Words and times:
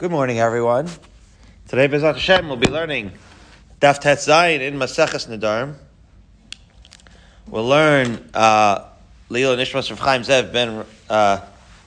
Good 0.00 0.10
morning, 0.10 0.38
everyone. 0.38 0.88
Today, 1.68 1.86
Bezat 1.86 2.14
Hashem, 2.14 2.48
we'll 2.48 2.56
be 2.56 2.70
learning 2.70 3.12
Daf 3.82 4.00
Tet 4.00 4.16
Zayin 4.16 4.60
in 4.60 4.76
Maseches 4.76 5.28
Nedarim. 5.28 5.74
We'll 7.46 7.66
learn 7.66 8.30
uh, 8.32 8.86
Lila 9.28 9.58
Nishmas 9.58 9.90
Rav 9.90 9.98
Chaim 9.98 10.22
Zev 10.22 10.54
ben 10.54 10.86
uh, 11.10 11.40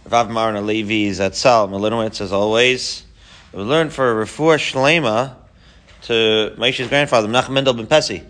Rav 0.07 0.29
Maran 0.29 0.63
Levi 0.63 1.09
Zatzal 1.09 1.67
Melinowitz, 1.67 2.21
as 2.21 2.31
always. 2.31 3.03
We'll 3.51 3.65
learn 3.65 3.89
for 3.89 4.23
Refuah 4.23 4.59
Shlema 4.59 5.33
to 6.03 6.53
Moshe's 6.55 6.89
grandfather, 6.89 7.27
Menachem 7.27 7.49
Mendel 7.49 7.73
ben 7.73 7.87
Pesi, 7.87 8.23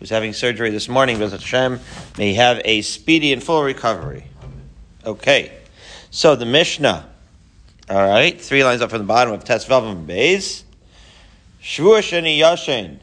who's 0.00 0.10
having 0.10 0.32
surgery 0.32 0.70
this 0.70 0.88
morning. 0.88 1.16
Bezat 1.16 1.42
Hashem, 1.42 1.78
may 2.18 2.30
he 2.30 2.34
have 2.34 2.60
a 2.64 2.82
speedy 2.82 3.32
and 3.32 3.40
full 3.40 3.62
recovery. 3.62 4.24
Okay, 5.06 5.52
so 6.10 6.34
the 6.34 6.44
Mishnah. 6.44 7.08
All 7.90 8.06
right, 8.06 8.38
three 8.38 8.64
lines 8.64 8.82
up 8.82 8.90
from 8.90 8.98
the 8.98 9.06
bottom 9.06 9.32
of 9.32 9.44
Tes 9.44 9.64
Vavam 9.64 10.04
Beis. 10.04 10.62
Shvua 11.62 12.00
Sheni 12.00 12.38
Yashin. 12.38 12.98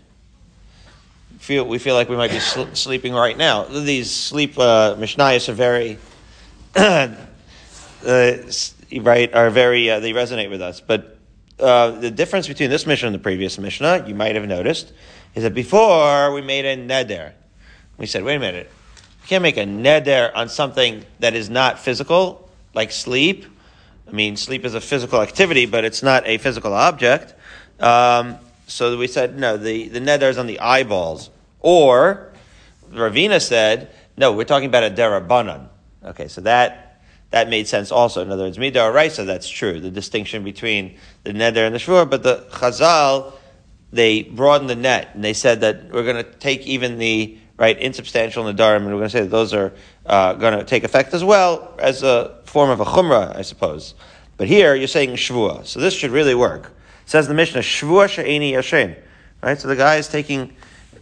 Feel 1.40 1.66
we 1.66 1.80
feel 1.80 1.96
like 1.96 2.08
we 2.08 2.16
might 2.16 2.30
be 2.30 2.38
sl- 2.38 2.72
sleeping 2.74 3.12
right 3.12 3.36
now. 3.36 3.64
These 3.64 4.12
sleep 4.12 4.60
uh, 4.60 4.94
Mishnayos 4.96 5.50
are 5.50 5.54
very, 5.54 5.98
uh, 6.76 7.08
right, 9.02 9.34
are 9.34 9.50
very 9.50 9.90
uh, 9.90 10.00
they 10.02 10.14
resonate 10.14 10.52
with 10.52 10.62
us. 10.62 10.82
But 10.82 11.18
uh, 11.60 11.90
the 11.90 12.12
difference 12.12 12.48
between 12.48 12.70
this 12.70 12.86
Mishnah 12.86 13.08
and 13.08 13.16
the 13.16 13.20
previous 13.20 13.58
Mishnah, 13.58 14.06
you 14.08 14.14
might 14.14 14.36
have 14.36 14.48
noticed, 14.48 14.94
is 15.34 15.42
that 15.42 15.56
before 15.56 16.32
we 16.32 16.42
made 16.44 16.66
a 16.66 16.78
neder. 16.78 17.32
We 17.98 18.06
said, 18.06 18.24
wait 18.24 18.36
a 18.36 18.40
minute, 18.40 18.70
you 19.24 19.28
can't 19.28 19.42
make 19.42 19.58
a 19.58 19.64
neder 19.64 20.30
on 20.36 20.48
something 20.48 21.04
that 21.22 21.34
is 21.34 21.50
not 21.50 21.80
physical, 21.80 22.52
like 22.76 22.92
sleep 22.92 23.48
I 24.08 24.12
mean, 24.12 24.38
sleep 24.38 24.66
is 24.66 24.76
a 24.76 24.82
physical 24.82 25.22
activity, 25.22 25.66
but 25.66 25.84
it's 25.84 26.04
not 26.04 26.26
a 26.28 26.38
physical 26.38 26.74
object. 26.74 27.34
Um, 27.80 28.38
so 28.68 28.98
we 28.98 29.08
said, 29.08 29.38
no, 29.38 29.58
the, 29.58 29.88
the 29.90 30.00
neder 30.00 30.30
is 30.30 30.38
on 30.38 30.48
the 30.48 30.60
eyeballs. 30.60 31.30
Or, 31.60 32.32
Ravina 32.92 33.42
said, 33.42 33.90
no, 34.18 34.32
we're 34.32 34.46
talking 34.46 34.68
about 34.70 34.84
a 34.84 34.90
derabanan. 34.90 35.68
Okay, 36.04 36.28
so 36.28 36.42
that, 36.42 37.02
that 37.32 37.50
made 37.50 37.68
sense 37.68 37.92
also. 37.92 38.22
In 38.22 38.32
other 38.32 38.44
words, 38.44 38.58
midar 38.58 38.94
raisa, 38.94 39.24
that's 39.24 39.50
true, 39.50 39.80
the 39.80 39.92
distinction 39.92 40.44
between 40.44 40.98
the 41.24 41.32
neder 41.32 41.66
and 41.66 41.74
the 41.74 41.80
shvur, 41.80 42.10
but 42.10 42.24
the 42.24 42.46
chazal, 42.52 43.34
they 43.96 44.24
broadened 44.24 44.70
the 44.70 44.76
net, 44.76 45.12
and 45.14 45.24
they 45.24 45.34
said 45.34 45.62
that 45.62 45.92
we're 45.92 46.04
going 46.04 46.24
to 46.24 46.24
take 46.24 46.68
even 46.68 46.98
the 46.98 47.38
right 47.58 47.80
insubstantial 47.80 48.44
nadarim, 48.44 48.78
and 48.78 48.88
we're 48.88 48.92
going 48.94 49.04
to 49.04 49.10
say 49.10 49.22
that 49.22 49.32
those 49.32 49.54
are 49.54 49.74
uh, 50.06 50.34
going 50.34 50.58
to 50.58 50.66
take 50.66 50.84
effect 50.84 51.14
as 51.14 51.24
well 51.24 51.76
as 51.80 52.04
a 52.04 52.40
form 52.46 52.70
of 52.70 52.82
a 52.82 52.86
chumrah, 52.86 53.36
I 53.36 53.42
suppose. 53.42 53.96
But 54.38 54.48
here 54.48 54.76
you're 54.76 54.88
saying 54.88 55.12
shvua, 55.12 55.66
so 55.66 55.80
this 55.80 55.94
should 55.94 56.12
really 56.12 56.36
work. 56.36 56.66
It 57.04 57.10
says 57.10 57.28
the 57.28 57.34
Mishnah 57.34 57.62
shvua 57.62 58.10
she'eni 58.10 58.52
yashen. 58.52 58.98
Right, 59.42 59.60
so 59.60 59.68
the 59.68 59.76
guy 59.76 59.98
is 59.98 60.08
taking 60.08 60.56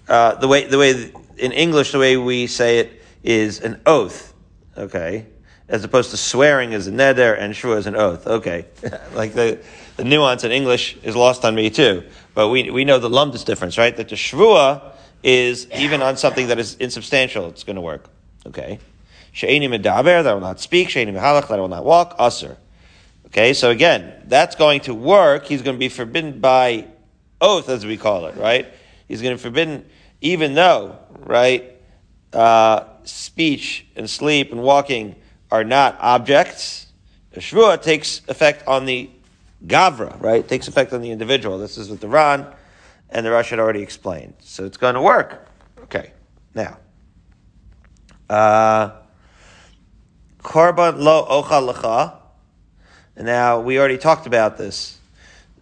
uh, 0.08 0.36
the 0.36 0.48
way 0.48 0.68
the 0.68 0.78
way 0.78 1.12
in 1.38 1.52
English 1.52 1.92
the 1.94 2.00
way 2.00 2.18
we 2.18 2.46
say 2.48 2.80
it 2.80 3.02
is 3.24 3.62
an 3.62 3.82
oath. 3.86 4.34
Okay, 4.78 5.28
as 5.68 5.84
opposed 5.84 6.12
to 6.12 6.18
swearing 6.18 6.74
is 6.74 6.88
a 6.88 6.92
neder 6.92 7.38
and 7.38 7.54
shvua 7.54 7.78
is 7.78 7.88
an 7.88 7.96
oath. 7.96 8.28
Okay, 8.28 8.66
like 9.14 9.34
the 9.34 9.60
the 9.98 10.04
nuance 10.04 10.44
in 10.44 10.52
English 10.52 10.98
is 11.04 11.16
lost 11.16 11.46
on 11.46 11.56
me 11.56 11.70
too. 11.70 12.04
But 12.34 12.50
we 12.50 12.70
we 12.70 12.86
know 12.86 13.00
the 13.00 13.10
lumdus 13.10 13.46
difference, 13.46 13.78
right? 13.78 13.96
That 13.96 14.10
the 14.10 14.16
shvua 14.16 14.94
is 15.24 15.68
even 15.72 16.02
on 16.02 16.18
something 16.18 16.48
that 16.48 16.60
is 16.60 16.76
insubstantial, 16.76 17.48
it's 17.50 17.64
going 17.64 17.78
to 17.78 17.82
work. 17.82 18.10
Okay. 18.46 18.80
She'eni 19.32 19.68
medaber, 19.68 20.24
that 20.24 20.34
will 20.34 20.42
not 20.42 20.60
speak. 20.60 20.90
She'eni 20.90 21.14
mehalach, 21.14 21.48
that 21.48 21.58
will 21.58 21.70
not 21.70 21.86
walk. 21.86 22.16
Aser. 22.20 22.58
Okay, 23.28 23.54
so 23.54 23.72
again, 23.72 24.14
that's 24.28 24.56
going 24.56 24.82
to 24.82 24.94
work. 24.94 25.46
He's 25.46 25.64
going 25.64 25.76
to 25.76 25.80
be 25.80 25.90
forbidden 25.90 26.40
by 26.40 26.86
oath, 27.42 27.68
as 27.68 27.84
we 27.84 27.98
call 27.98 28.28
it, 28.28 28.36
right? 28.36 28.68
He's 29.08 29.24
going 29.24 29.36
to 29.36 29.42
be 29.42 29.42
forbidden, 29.42 29.86
even 30.22 30.54
though, 30.54 31.00
right, 31.18 31.72
uh, 32.32 32.84
speech 33.06 33.88
and 33.96 34.08
sleep 34.08 34.52
and 34.52 34.62
walking 34.62 35.16
are 35.54 35.64
not 35.64 35.96
objects. 36.00 36.88
The 37.30 37.40
shvua 37.40 37.80
takes 37.80 38.22
effect 38.28 38.68
on 38.68 38.88
the 38.88 39.08
gavra, 39.68 40.20
right? 40.20 40.40
It 40.40 40.48
takes 40.48 40.68
effect 40.68 40.94
on 40.94 41.02
the 41.02 41.12
individual. 41.12 41.60
This 41.60 41.78
is 41.78 41.92
what 41.92 42.02
the 42.02 42.08
Ran 42.08 42.48
and 43.12 43.24
the 43.24 43.30
Rosh 43.30 43.52
had 43.52 43.60
already 43.60 43.84
explained. 43.84 44.34
So 44.40 44.66
it's 44.66 44.78
going 44.78 44.96
to 44.96 45.02
work. 45.02 45.48
Okay, 45.84 46.12
now. 46.56 46.80
Uh, 48.28 48.94
Korban 50.40 50.98
lo 50.98 51.24
ochal. 51.30 52.18
And 53.16 53.28
now 53.28 53.60
we 53.60 53.78
already 53.78 54.00
talked 54.00 54.26
about 54.26 54.58
this. 54.58 54.98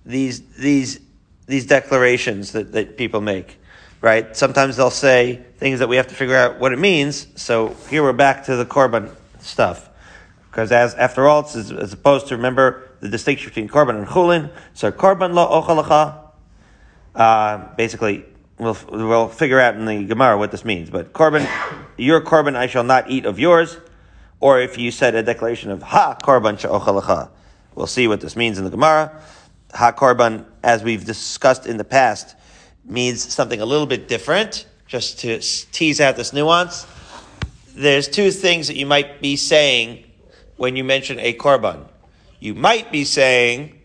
These 0.05 0.39
these 0.55 1.01
these 1.47 1.65
declarations 1.65 2.53
that, 2.53 2.71
that 2.71 2.95
people 2.95 3.19
make, 3.19 3.57
right? 3.99 4.37
Sometimes 4.37 4.77
they'll 4.77 4.89
say 4.89 5.43
things 5.57 5.79
that 5.79 5.89
we 5.89 5.97
have 5.97 6.07
to 6.07 6.15
figure 6.15 6.37
out 6.37 6.59
what 6.59 6.71
it 6.71 6.79
means. 6.79 7.27
So 7.35 7.75
here 7.89 8.03
we're 8.03 8.13
back 8.13 8.45
to 8.45 8.55
the 8.55 8.65
korban 8.65 9.13
stuff, 9.41 9.89
because 10.49 10.71
as 10.71 10.93
after 10.95 11.27
all, 11.27 11.41
it's 11.41 11.55
as, 11.55 11.93
opposed 11.93 12.27
to 12.27 12.35
remember 12.35 12.89
the 12.99 13.09
distinction 13.09 13.49
between 13.49 13.67
korban 13.67 13.97
and 13.97 14.07
chulin. 14.07 14.51
So 14.73 14.91
korban 14.91 15.33
lo 15.33 15.47
ochal 15.61 15.83
lecha. 15.83 16.17
Uh, 17.13 17.75
basically, 17.75 18.25
we'll 18.57 18.77
we'll 18.89 19.27
figure 19.27 19.59
out 19.59 19.75
in 19.75 19.85
the 19.85 20.05
Gemara 20.05 20.37
what 20.37 20.51
this 20.51 20.63
means. 20.63 20.89
But 20.89 21.13
korban, 21.13 21.47
your 21.97 22.21
korban, 22.21 22.55
I 22.55 22.67
shall 22.67 22.83
not 22.83 23.09
eat 23.09 23.25
of 23.25 23.39
yours 23.39 23.77
or 24.41 24.59
if 24.59 24.77
you 24.77 24.91
said 24.91 25.15
a 25.15 25.23
declaration 25.23 25.71
of 25.71 25.81
Ha 25.83 26.17
Korban 26.21 26.59
Sha'ochalacha. 26.59 27.29
We'll 27.75 27.87
see 27.87 28.07
what 28.07 28.19
this 28.19 28.35
means 28.35 28.57
in 28.57 28.65
the 28.65 28.69
Gemara. 28.69 29.21
Ha 29.73 29.93
Korban, 29.93 30.45
as 30.63 30.83
we've 30.83 31.05
discussed 31.05 31.65
in 31.65 31.77
the 31.77 31.85
past, 31.85 32.35
means 32.83 33.33
something 33.33 33.61
a 33.61 33.65
little 33.65 33.85
bit 33.85 34.07
different, 34.07 34.65
just 34.87 35.19
to 35.19 35.39
tease 35.39 36.01
out 36.01 36.17
this 36.17 36.33
nuance. 36.33 36.85
There's 37.81 38.07
two 38.07 38.29
things 38.29 38.67
that 38.67 38.75
you 38.75 38.85
might 38.85 39.23
be 39.23 39.35
saying 39.35 40.03
when 40.55 40.75
you 40.75 40.83
mention 40.83 41.19
a 41.19 41.33
Korban. 41.33 41.87
You 42.39 42.53
might 42.53 42.91
be 42.91 43.05
saying 43.05 43.81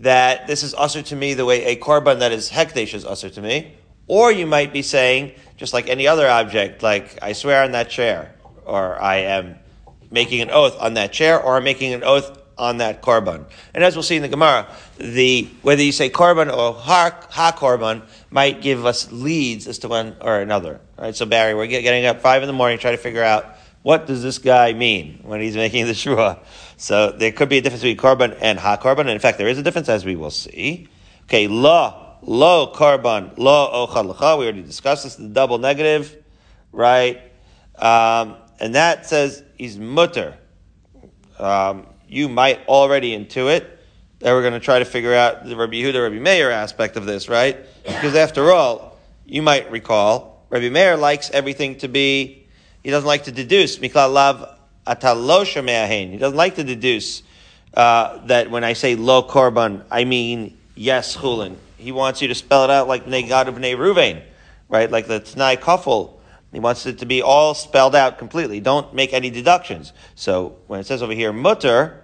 that 0.00 0.46
this 0.46 0.62
is 0.62 0.74
usher 0.74 1.00
to 1.00 1.16
me 1.16 1.32
the 1.32 1.46
way 1.46 1.64
a 1.64 1.76
Korban 1.76 2.18
that 2.18 2.30
is 2.30 2.50
Hekdesh 2.50 2.92
is 2.92 3.06
usher 3.06 3.30
to 3.30 3.40
me. 3.40 3.74
Or 4.06 4.30
you 4.30 4.46
might 4.46 4.74
be 4.74 4.82
saying, 4.82 5.32
just 5.56 5.72
like 5.72 5.88
any 5.88 6.06
other 6.06 6.28
object, 6.28 6.82
like 6.82 7.18
I 7.22 7.32
swear 7.32 7.64
on 7.64 7.72
that 7.72 7.88
chair, 7.88 8.34
or 8.66 9.00
I 9.00 9.20
am 9.20 9.56
making 10.10 10.42
an 10.42 10.50
oath 10.50 10.78
on 10.78 10.92
that 10.94 11.14
chair 11.14 11.42
or 11.42 11.56
I'm 11.56 11.64
making 11.64 11.94
an 11.94 12.04
oath 12.04 12.38
on 12.58 12.76
that 12.78 13.00
korban. 13.00 13.46
And 13.72 13.82
as 13.82 13.96
we'll 13.96 14.02
see 14.02 14.16
in 14.16 14.22
the 14.22 14.28
Gemara, 14.28 14.68
the 14.98 15.48
whether 15.62 15.82
you 15.82 15.92
say 15.92 16.10
korban 16.10 16.54
or 16.54 16.74
ha, 16.74 17.18
ha 17.30 17.56
korban 17.56 18.02
might 18.30 18.60
give 18.60 18.84
us 18.84 19.10
leads 19.10 19.66
as 19.66 19.78
to 19.78 19.88
one 19.88 20.16
or 20.20 20.38
another. 20.40 20.80
Right, 21.02 21.16
so 21.16 21.26
Barry, 21.26 21.52
we're 21.52 21.66
getting 21.66 22.06
up 22.06 22.20
five 22.20 22.44
in 22.44 22.46
the 22.46 22.52
morning 22.52 22.78
trying 22.78 22.96
to 22.96 23.02
figure 23.02 23.24
out 23.24 23.56
what 23.82 24.06
does 24.06 24.22
this 24.22 24.38
guy 24.38 24.72
mean 24.72 25.18
when 25.24 25.40
he's 25.40 25.56
making 25.56 25.86
the 25.88 25.94
shua. 25.94 26.38
So 26.76 27.10
there 27.10 27.32
could 27.32 27.48
be 27.48 27.58
a 27.58 27.60
difference 27.60 27.82
between 27.82 27.96
korban 27.96 28.38
and 28.40 28.56
ha 28.56 28.76
korban. 28.76 29.08
in 29.08 29.18
fact, 29.18 29.36
there 29.36 29.48
is 29.48 29.58
a 29.58 29.64
difference 29.64 29.88
as 29.88 30.04
we 30.04 30.14
will 30.14 30.30
see. 30.30 30.86
Okay, 31.24 31.48
lo 31.48 32.18
lo 32.22 32.72
korban 32.72 33.36
lo 33.36 33.88
ochal 33.88 34.06
We 34.38 34.44
already 34.44 34.62
discussed 34.62 35.02
this. 35.02 35.16
The 35.16 35.26
double 35.26 35.58
negative, 35.58 36.16
right? 36.70 37.20
Um, 37.74 38.36
and 38.60 38.76
that 38.76 39.04
says 39.04 39.42
he's 39.58 39.76
mutter. 39.78 40.38
Um, 41.36 41.88
you 42.06 42.28
might 42.28 42.64
already 42.68 43.18
intuit 43.18 43.66
that 44.20 44.32
we're 44.32 44.42
going 44.42 44.52
to 44.52 44.60
try 44.60 44.78
to 44.78 44.84
figure 44.84 45.14
out 45.14 45.46
the 45.46 45.56
Rabbi 45.56 45.72
Yehuda, 45.72 46.00
Rabbi 46.00 46.20
Meir 46.20 46.52
aspect 46.52 46.96
of 46.96 47.06
this, 47.06 47.28
right? 47.28 47.58
Because 47.82 48.14
after 48.14 48.52
all, 48.52 49.00
you 49.26 49.42
might 49.42 49.68
recall, 49.68 50.31
Rabbi 50.52 50.68
Meir 50.68 50.96
likes 50.96 51.30
everything 51.30 51.78
to 51.78 51.88
be, 51.88 52.46
he 52.84 52.90
doesn't 52.90 53.06
like 53.06 53.24
to 53.24 53.32
deduce, 53.32 53.78
Miklal 53.78 54.12
lav 54.12 54.58
atalosha 54.86 55.64
me'ahen. 55.64 56.10
He 56.10 56.18
doesn't 56.18 56.36
like 56.36 56.54
to 56.56 56.64
deduce 56.64 57.24
uh, 57.74 58.24
that 58.26 58.50
when 58.50 58.62
I 58.62 58.74
say 58.74 58.94
lo 58.94 59.26
korban, 59.26 59.84
I 59.90 60.04
mean 60.04 60.56
yes 60.76 61.16
chulin. 61.16 61.56
He 61.78 61.90
wants 61.90 62.22
you 62.22 62.28
to 62.28 62.34
spell 62.36 62.62
it 62.64 62.70
out 62.70 62.86
like 62.86 63.06
Bnei 63.06 63.26
Gad 63.26 63.48
Bnei 63.48 63.76
Ruvain, 63.76 64.22
right? 64.68 64.88
Like 64.88 65.08
the 65.08 65.18
Tanai 65.18 65.56
Kafel 65.56 66.20
he 66.52 66.60
wants 66.60 66.84
it 66.84 66.98
to 66.98 67.06
be 67.06 67.22
all 67.22 67.54
spelled 67.54 67.94
out 67.94 68.18
completely. 68.18 68.60
Don't 68.60 68.92
make 68.94 69.14
any 69.14 69.30
deductions. 69.30 69.92
So 70.14 70.58
when 70.66 70.80
it 70.80 70.86
says 70.86 71.02
over 71.02 71.14
here 71.14 71.32
mutter, 71.32 72.02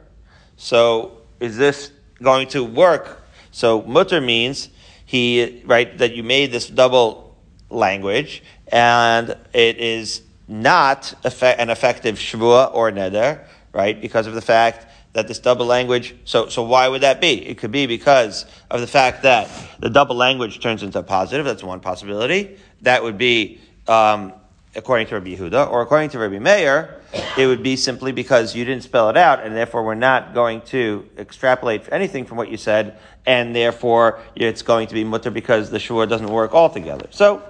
so 0.56 1.18
is 1.38 1.56
this 1.58 1.92
going 2.22 2.48
to 2.48 2.64
work? 2.64 3.22
So 3.50 3.82
mutter 3.82 4.20
means 4.20 4.70
he 5.04 5.62
right 5.66 5.96
that 5.98 6.14
you 6.14 6.22
made 6.22 6.50
this 6.50 6.66
double 6.66 7.27
language 7.70 8.42
and 8.68 9.36
it 9.52 9.78
is 9.78 10.22
not 10.46 11.12
an 11.42 11.70
effective 11.70 12.16
shvua 12.16 12.74
or 12.74 12.90
neder, 12.90 13.44
right? 13.72 14.00
Because 14.00 14.26
of 14.26 14.34
the 14.34 14.40
fact 14.40 14.86
that 15.12 15.28
this 15.28 15.38
double 15.38 15.66
language. 15.66 16.14
So, 16.24 16.48
so 16.48 16.62
why 16.62 16.88
would 16.88 17.02
that 17.02 17.20
be? 17.20 17.46
It 17.46 17.58
could 17.58 17.72
be 17.72 17.86
because 17.86 18.46
of 18.70 18.80
the 18.80 18.86
fact 18.86 19.22
that 19.22 19.50
the 19.78 19.90
double 19.90 20.16
language 20.16 20.60
turns 20.60 20.82
into 20.82 20.98
a 20.98 21.02
positive. 21.02 21.44
That's 21.44 21.62
one 21.62 21.80
possibility. 21.80 22.58
That 22.82 23.02
would 23.02 23.18
be 23.18 23.60
um, 23.86 24.32
according 24.78 25.06
to 25.08 25.14
Rabbi 25.14 25.34
Yehuda, 25.34 25.70
or 25.70 25.82
according 25.82 26.10
to 26.10 26.18
Rabbi 26.18 26.38
Meir, 26.38 27.00
it 27.36 27.46
would 27.46 27.62
be 27.62 27.76
simply 27.76 28.12
because 28.12 28.54
you 28.54 28.64
didn't 28.64 28.84
spell 28.84 29.08
it 29.10 29.16
out, 29.16 29.44
and 29.44 29.56
therefore 29.56 29.82
we're 29.82 29.94
not 29.94 30.34
going 30.34 30.60
to 30.62 31.08
extrapolate 31.18 31.82
anything 31.90 32.24
from 32.24 32.36
what 32.36 32.50
you 32.50 32.56
said, 32.56 32.98
and 33.26 33.54
therefore 33.54 34.20
it's 34.36 34.62
going 34.62 34.86
to 34.88 34.94
be 34.94 35.04
mutter 35.04 35.30
because 35.30 35.70
the 35.70 35.78
shur 35.78 36.06
doesn't 36.06 36.28
work 36.28 36.54
altogether. 36.54 37.06
So 37.10 37.42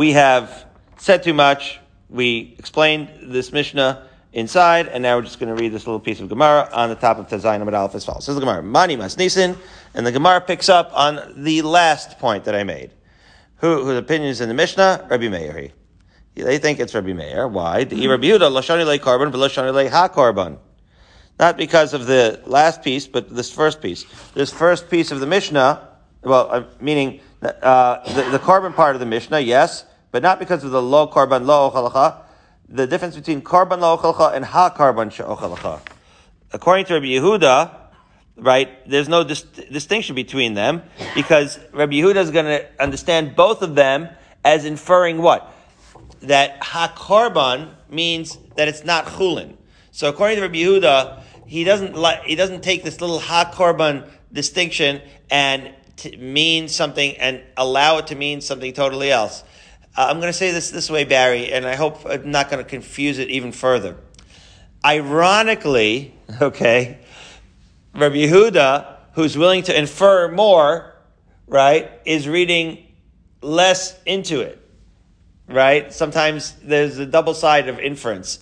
we 0.00 0.12
have 0.12 0.64
said 0.96 1.22
too 1.22 1.34
much. 1.34 1.78
We 2.08 2.54
explained 2.58 3.10
this 3.20 3.52
Mishnah 3.52 4.08
inside, 4.32 4.88
and 4.88 5.02
now 5.02 5.16
we're 5.16 5.22
just 5.24 5.38
going 5.38 5.54
to 5.54 5.62
read 5.62 5.72
this 5.72 5.86
little 5.86 6.00
piece 6.00 6.20
of 6.20 6.30
Gemara 6.30 6.70
on 6.72 6.88
the 6.88 6.94
top 6.94 7.18
of 7.18 7.28
Tezayin 7.28 7.60
Amid 7.60 7.74
Aleph 7.74 7.94
as 7.94 8.06
follows. 8.06 8.24
This 8.24 8.30
is 8.30 8.36
the 8.36 8.40
Gemara. 8.40 8.62
Mani 8.62 8.96
Mas 8.96 9.18
Nisin, 9.18 9.58
and 9.92 10.06
the 10.06 10.10
Gemara 10.10 10.40
picks 10.40 10.70
up 10.70 10.90
on 10.94 11.34
the 11.44 11.60
last 11.60 12.18
point 12.18 12.44
that 12.44 12.54
I 12.54 12.64
made. 12.64 12.92
Who, 13.56 13.84
whose 13.84 13.98
opinion 13.98 14.30
is 14.30 14.40
in 14.40 14.48
the 14.48 14.54
Mishnah? 14.54 15.06
Rabbi 15.10 15.28
Meir. 15.28 15.72
They 16.34 16.56
think 16.56 16.80
it's 16.80 16.94
Rabbi 16.94 17.12
Meir. 17.12 17.46
Why? 17.46 17.84
The 17.84 18.08
Rabbi 18.08 18.24
Yehuda 18.24 18.50
lashani 18.50 18.86
le 18.86 18.98
korban 18.98 19.30
v'lashani 19.30 19.74
le 19.74 19.90
ha 19.90 20.08
korban. 20.08 20.56
Not 21.38 21.58
because 21.58 21.92
of 21.92 22.06
the 22.06 22.40
last 22.46 22.82
piece, 22.82 23.06
but 23.06 23.28
this 23.28 23.52
first 23.52 23.82
piece. 23.82 24.06
This 24.32 24.50
first 24.50 24.88
piece 24.88 25.10
of 25.10 25.20
the 25.20 25.26
Mishnah, 25.26 25.88
well, 26.22 26.66
meaning 26.80 27.20
uh, 27.42 28.02
the, 28.14 28.30
the 28.30 28.38
korban 28.38 28.74
part 28.74 28.96
of 28.96 29.00
the 29.00 29.06
Mishnah, 29.06 29.40
yes, 29.40 29.84
but 30.10 30.22
not 30.22 30.38
because 30.38 30.64
of 30.64 30.70
the 30.70 30.82
lo 30.82 31.08
korban 31.08 31.46
lo 31.46 31.70
ochalacha. 31.70 32.22
The 32.68 32.86
difference 32.86 33.16
between 33.16 33.42
korban 33.42 33.80
lo 33.80 33.96
ochalacha 33.96 34.34
and 34.34 34.44
ha 34.44 34.74
korban 34.76 35.12
she'ochalacha. 35.12 35.80
According 36.52 36.86
to 36.86 36.94
Rabbi 36.94 37.06
Yehuda, 37.06 37.74
right, 38.36 38.88
there's 38.88 39.08
no 39.08 39.24
dis- 39.24 39.42
distinction 39.42 40.14
between 40.14 40.54
them 40.54 40.82
because 41.14 41.58
Rabbi 41.72 41.94
Yehuda 41.94 42.16
is 42.16 42.30
going 42.30 42.46
to 42.46 42.66
understand 42.82 43.36
both 43.36 43.62
of 43.62 43.74
them 43.74 44.08
as 44.44 44.64
inferring 44.64 45.22
what? 45.22 45.54
that 46.22 46.60
hakorban 46.60 47.70
means 47.88 48.38
that 48.56 48.68
it's 48.68 48.84
not 48.84 49.06
chulin. 49.06 49.56
So 49.92 50.08
according 50.08 50.36
to 50.36 50.42
Rabbi 50.42 50.56
Yehuda, 50.56 51.22
he 51.46 51.64
doesn't 51.64 51.96
like, 51.96 52.22
he 52.24 52.36
doesn't 52.36 52.62
take 52.62 52.84
this 52.84 53.00
little 53.00 53.20
hakorban 53.20 54.08
distinction 54.32 55.00
and 55.30 55.74
mean 56.18 56.68
something 56.68 57.16
and 57.16 57.42
allow 57.56 57.98
it 57.98 58.06
to 58.08 58.14
mean 58.14 58.40
something 58.40 58.72
totally 58.72 59.10
else. 59.10 59.42
Uh, 60.00 60.06
I'm 60.06 60.18
going 60.18 60.32
to 60.32 60.38
say 60.38 60.50
this 60.50 60.70
this 60.70 60.88
way, 60.88 61.04
Barry, 61.04 61.52
and 61.52 61.66
I 61.66 61.74
hope 61.74 62.06
I'm 62.06 62.30
not 62.30 62.50
going 62.50 62.64
to 62.64 62.68
confuse 62.68 63.18
it 63.18 63.28
even 63.28 63.52
further. 63.52 63.98
Ironically, 64.82 66.14
okay, 66.40 67.00
Rabbi 67.94 68.14
Yehuda, 68.14 68.96
who's 69.12 69.36
willing 69.36 69.62
to 69.64 69.78
infer 69.78 70.30
more, 70.32 70.96
right, 71.46 71.90
is 72.06 72.26
reading 72.26 72.86
less 73.42 74.00
into 74.04 74.40
it 74.40 74.56
right? 75.48 75.92
Sometimes 75.92 76.54
there's 76.62 76.98
a 76.98 77.06
double 77.06 77.34
side 77.34 77.68
of 77.68 77.80
inference. 77.80 78.38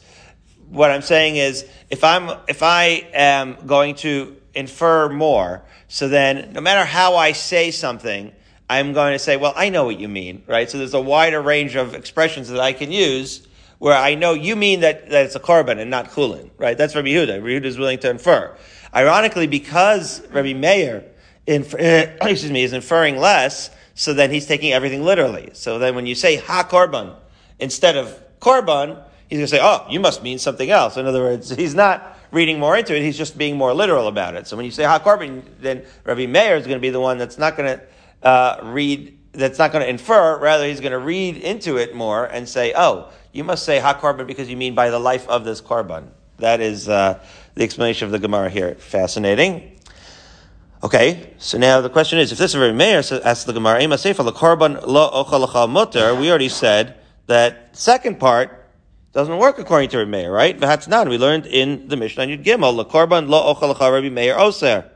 What 0.68 0.90
I'm 0.90 1.00
saying 1.00 1.36
is, 1.36 1.66
if 1.88 2.04
I'm, 2.04 2.38
if 2.46 2.62
I 2.62 3.08
am 3.14 3.56
going 3.66 3.94
to 3.96 4.36
infer 4.54 5.08
more, 5.08 5.64
so 5.88 6.06
then 6.06 6.52
no 6.52 6.60
matter 6.60 6.84
how 6.84 7.16
I 7.16 7.32
say 7.32 7.70
something, 7.70 8.32
I'm 8.70 8.92
going 8.92 9.14
to 9.14 9.18
say, 9.18 9.36
well, 9.36 9.54
I 9.56 9.70
know 9.70 9.84
what 9.84 9.98
you 9.98 10.08
mean, 10.08 10.42
right? 10.46 10.68
So 10.70 10.78
there's 10.78 10.94
a 10.94 11.00
wider 11.00 11.40
range 11.40 11.74
of 11.74 11.94
expressions 11.94 12.48
that 12.48 12.60
I 12.60 12.72
can 12.72 12.92
use 12.92 13.46
where 13.78 13.96
I 13.96 14.14
know 14.14 14.34
you 14.34 14.56
mean 14.56 14.80
that, 14.80 15.08
that 15.10 15.26
it's 15.26 15.36
a 15.36 15.40
korban 15.40 15.78
and 15.78 15.90
not 15.90 16.10
chulin, 16.10 16.50
right? 16.58 16.76
That's 16.76 16.94
Rabbi 16.94 17.08
Yehuda. 17.08 17.36
Rabbi 17.36 17.46
Yehuda 17.46 17.64
is 17.64 17.78
willing 17.78 17.98
to 18.00 18.10
infer. 18.10 18.56
Ironically, 18.94 19.46
because 19.46 20.26
Rabbi 20.28 20.52
Meir, 20.52 21.04
excuse 21.46 22.50
me, 22.50 22.64
is 22.64 22.72
inferring 22.72 23.16
less, 23.16 23.70
so 23.94 24.12
then 24.14 24.30
he's 24.30 24.46
taking 24.46 24.72
everything 24.72 25.02
literally. 25.02 25.50
So 25.54 25.78
then 25.78 25.94
when 25.94 26.06
you 26.06 26.14
say 26.14 26.36
ha 26.36 26.66
korban 26.68 27.14
instead 27.58 27.96
of 27.96 28.20
korban, 28.40 29.02
he's 29.28 29.38
going 29.38 29.46
to 29.46 29.48
say, 29.48 29.60
oh, 29.62 29.86
you 29.88 30.00
must 30.00 30.22
mean 30.22 30.38
something 30.38 30.70
else. 30.70 30.96
In 30.96 31.06
other 31.06 31.22
words, 31.22 31.50
he's 31.50 31.74
not 31.74 32.18
reading 32.30 32.58
more 32.58 32.76
into 32.76 32.94
it, 32.94 33.02
he's 33.02 33.16
just 33.16 33.38
being 33.38 33.56
more 33.56 33.72
literal 33.72 34.08
about 34.08 34.34
it. 34.34 34.46
So 34.46 34.56
when 34.56 34.66
you 34.66 34.72
say 34.72 34.84
ha 34.84 34.98
korban, 34.98 35.42
then 35.60 35.84
Rabbi 36.04 36.26
Meir 36.26 36.56
is 36.56 36.66
going 36.66 36.76
to 36.76 36.82
be 36.82 36.90
the 36.90 37.00
one 37.00 37.16
that's 37.16 37.38
not 37.38 37.56
going 37.56 37.78
to 37.78 37.84
uh, 38.22 38.58
read, 38.62 39.18
that's 39.32 39.58
not 39.58 39.72
going 39.72 39.82
to 39.82 39.88
infer, 39.88 40.38
rather 40.38 40.66
he's 40.66 40.80
going 40.80 40.92
to 40.92 40.98
read 40.98 41.36
into 41.36 41.76
it 41.76 41.94
more 41.94 42.24
and 42.24 42.48
say, 42.48 42.72
oh, 42.76 43.10
you 43.32 43.44
must 43.44 43.64
say 43.64 43.78
ha 43.78 43.94
korban 43.94 44.26
because 44.26 44.48
you 44.48 44.56
mean 44.56 44.74
by 44.74 44.90
the 44.90 44.98
life 44.98 45.28
of 45.28 45.44
this 45.44 45.60
korban. 45.60 46.08
That 46.38 46.60
is 46.60 46.88
uh, 46.88 47.22
the 47.54 47.64
explanation 47.64 48.06
of 48.06 48.12
the 48.12 48.18
Gemara 48.18 48.48
here. 48.48 48.74
Fascinating. 48.76 49.78
Okay, 50.82 51.34
so 51.38 51.58
now 51.58 51.80
the 51.80 51.90
question 51.90 52.20
is, 52.20 52.30
if 52.30 52.38
this 52.38 52.54
is 52.54 52.56
Rebbe 52.60 52.72
Meir, 52.72 52.98
asks 52.98 53.44
the 53.44 53.52
Gemara, 53.52 53.82
Ema 53.82 53.98
Sefer, 53.98 54.22
korban 54.22 54.80
lo 54.86 55.10
ochalacha 55.24 55.68
mutter, 55.68 56.14
we 56.14 56.30
already 56.30 56.48
said 56.48 56.96
that 57.26 57.76
second 57.76 58.20
part 58.20 58.70
doesn't 59.12 59.38
work 59.38 59.58
according 59.58 59.88
to 59.90 59.98
Rabbi 59.98 60.10
Meir, 60.10 60.30
right? 60.30 60.58
not. 60.88 61.08
we 61.08 61.18
learned 61.18 61.46
in 61.46 61.88
the 61.88 61.96
Mishnah 61.96 62.26
Yud 62.26 62.44
Gimel, 62.44 62.76
the 62.76 62.84
korban 62.84 63.28
lo 63.28 63.52
ochalacha 63.52 63.92
Rabbi 63.92 64.08
Meir 64.08 64.38
oser. 64.38 64.88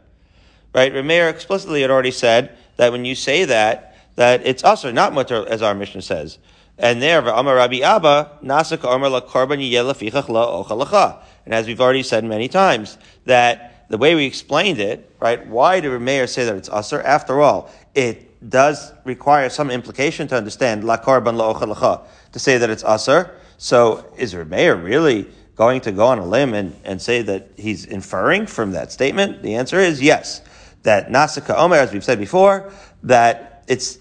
Right? 0.72 0.94
Rabbi 0.94 1.06
Meir 1.06 1.28
explicitly 1.28 1.82
had 1.82 1.90
already 1.90 2.12
said 2.12 2.56
that 2.76 2.92
when 2.92 3.04
you 3.04 3.14
say 3.14 3.44
that, 3.44 3.96
that 4.16 4.46
it's 4.46 4.62
usher, 4.64 4.92
not 4.92 5.12
mutter, 5.12 5.46
as 5.48 5.62
our 5.62 5.74
Mishnah 5.74 6.02
says. 6.02 6.38
And 6.78 7.00
there, 7.00 7.20
Amar 7.20 7.56
Rabbi 7.56 7.80
Abba, 7.80 8.38
Nasaka 8.42 8.94
Amar 8.94 9.10
la 9.10 9.20
korban 9.20 9.60
ochalacha. 9.60 11.22
And 11.44 11.54
as 11.54 11.66
we've 11.66 11.80
already 11.80 12.02
said 12.02 12.24
many 12.24 12.48
times, 12.48 12.98
that 13.24 13.86
the 13.88 13.98
way 13.98 14.14
we 14.14 14.24
explained 14.24 14.78
it, 14.78 15.10
right? 15.20 15.46
Why 15.46 15.80
did 15.80 16.00
Meir 16.00 16.26
say 16.26 16.44
that 16.44 16.56
it's 16.56 16.68
usr? 16.68 17.04
After 17.04 17.40
all, 17.40 17.70
it 17.94 18.48
does 18.48 18.92
require 19.04 19.48
some 19.50 19.70
implication 19.70 20.26
to 20.28 20.36
understand 20.36 20.84
la 20.84 20.96
korban 20.96 21.36
la 21.36 22.02
to 22.32 22.38
say 22.38 22.58
that 22.58 22.70
it's 22.70 22.82
usr. 22.82 23.30
So 23.58 24.10
is 24.16 24.34
Meir 24.34 24.76
really 24.76 25.28
going 25.56 25.82
to 25.82 25.92
go 25.92 26.06
on 26.06 26.18
a 26.18 26.24
limb 26.24 26.54
and, 26.54 26.74
and 26.84 27.00
say 27.00 27.22
that 27.22 27.50
he's 27.56 27.84
inferring 27.84 28.46
from 28.46 28.72
that 28.72 28.90
statement? 28.90 29.42
The 29.42 29.54
answer 29.56 29.78
is 29.78 30.00
yes. 30.00 30.40
That 30.82 31.08
Nasika 31.08 31.56
Omer, 31.56 31.76
as 31.76 31.92
we've 31.92 32.04
said 32.04 32.18
before, 32.18 32.72
that 33.04 33.64
it's 33.68 33.98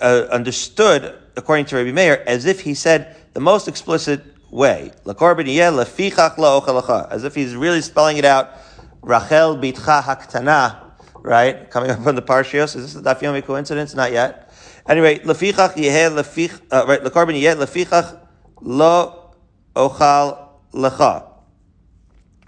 uh, 0.00 0.26
understood 0.30 1.16
according 1.36 1.66
to 1.66 1.76
Rabbi 1.76 1.92
Meir 1.92 2.22
as 2.26 2.46
if 2.46 2.60
he 2.60 2.74
said 2.74 3.16
the 3.34 3.40
most 3.40 3.68
explicit 3.68 4.22
way, 4.50 4.92
as 5.06 7.24
if 7.24 7.34
he's 7.34 7.56
really 7.56 7.80
spelling 7.80 8.16
it 8.16 8.24
out 8.24 8.50
Rachel 9.02 9.56
bitcha 9.56 10.02
haktana, 10.02 10.92
right? 11.18 11.68
Coming 11.70 11.90
up 11.90 12.06
on 12.06 12.14
the 12.14 12.22
Parshios. 12.22 12.76
Is 12.76 12.94
this 12.94 12.96
a 12.96 13.02
Daf 13.02 13.20
Yomi 13.20 13.44
coincidence? 13.44 13.94
Not 13.94 14.12
yet. 14.12 14.52
Anyway, 14.86 15.18
lefichach 15.20 15.74
yeheh 15.74 16.10
lefich, 16.10 16.60
uh, 16.70 16.84
right, 16.86 17.02
lekorban 17.02 17.40
yeheh 17.40 17.56
lefichach 17.56 18.20
lo 18.60 19.34
ochal 19.74 20.48
lecha. 20.72 21.28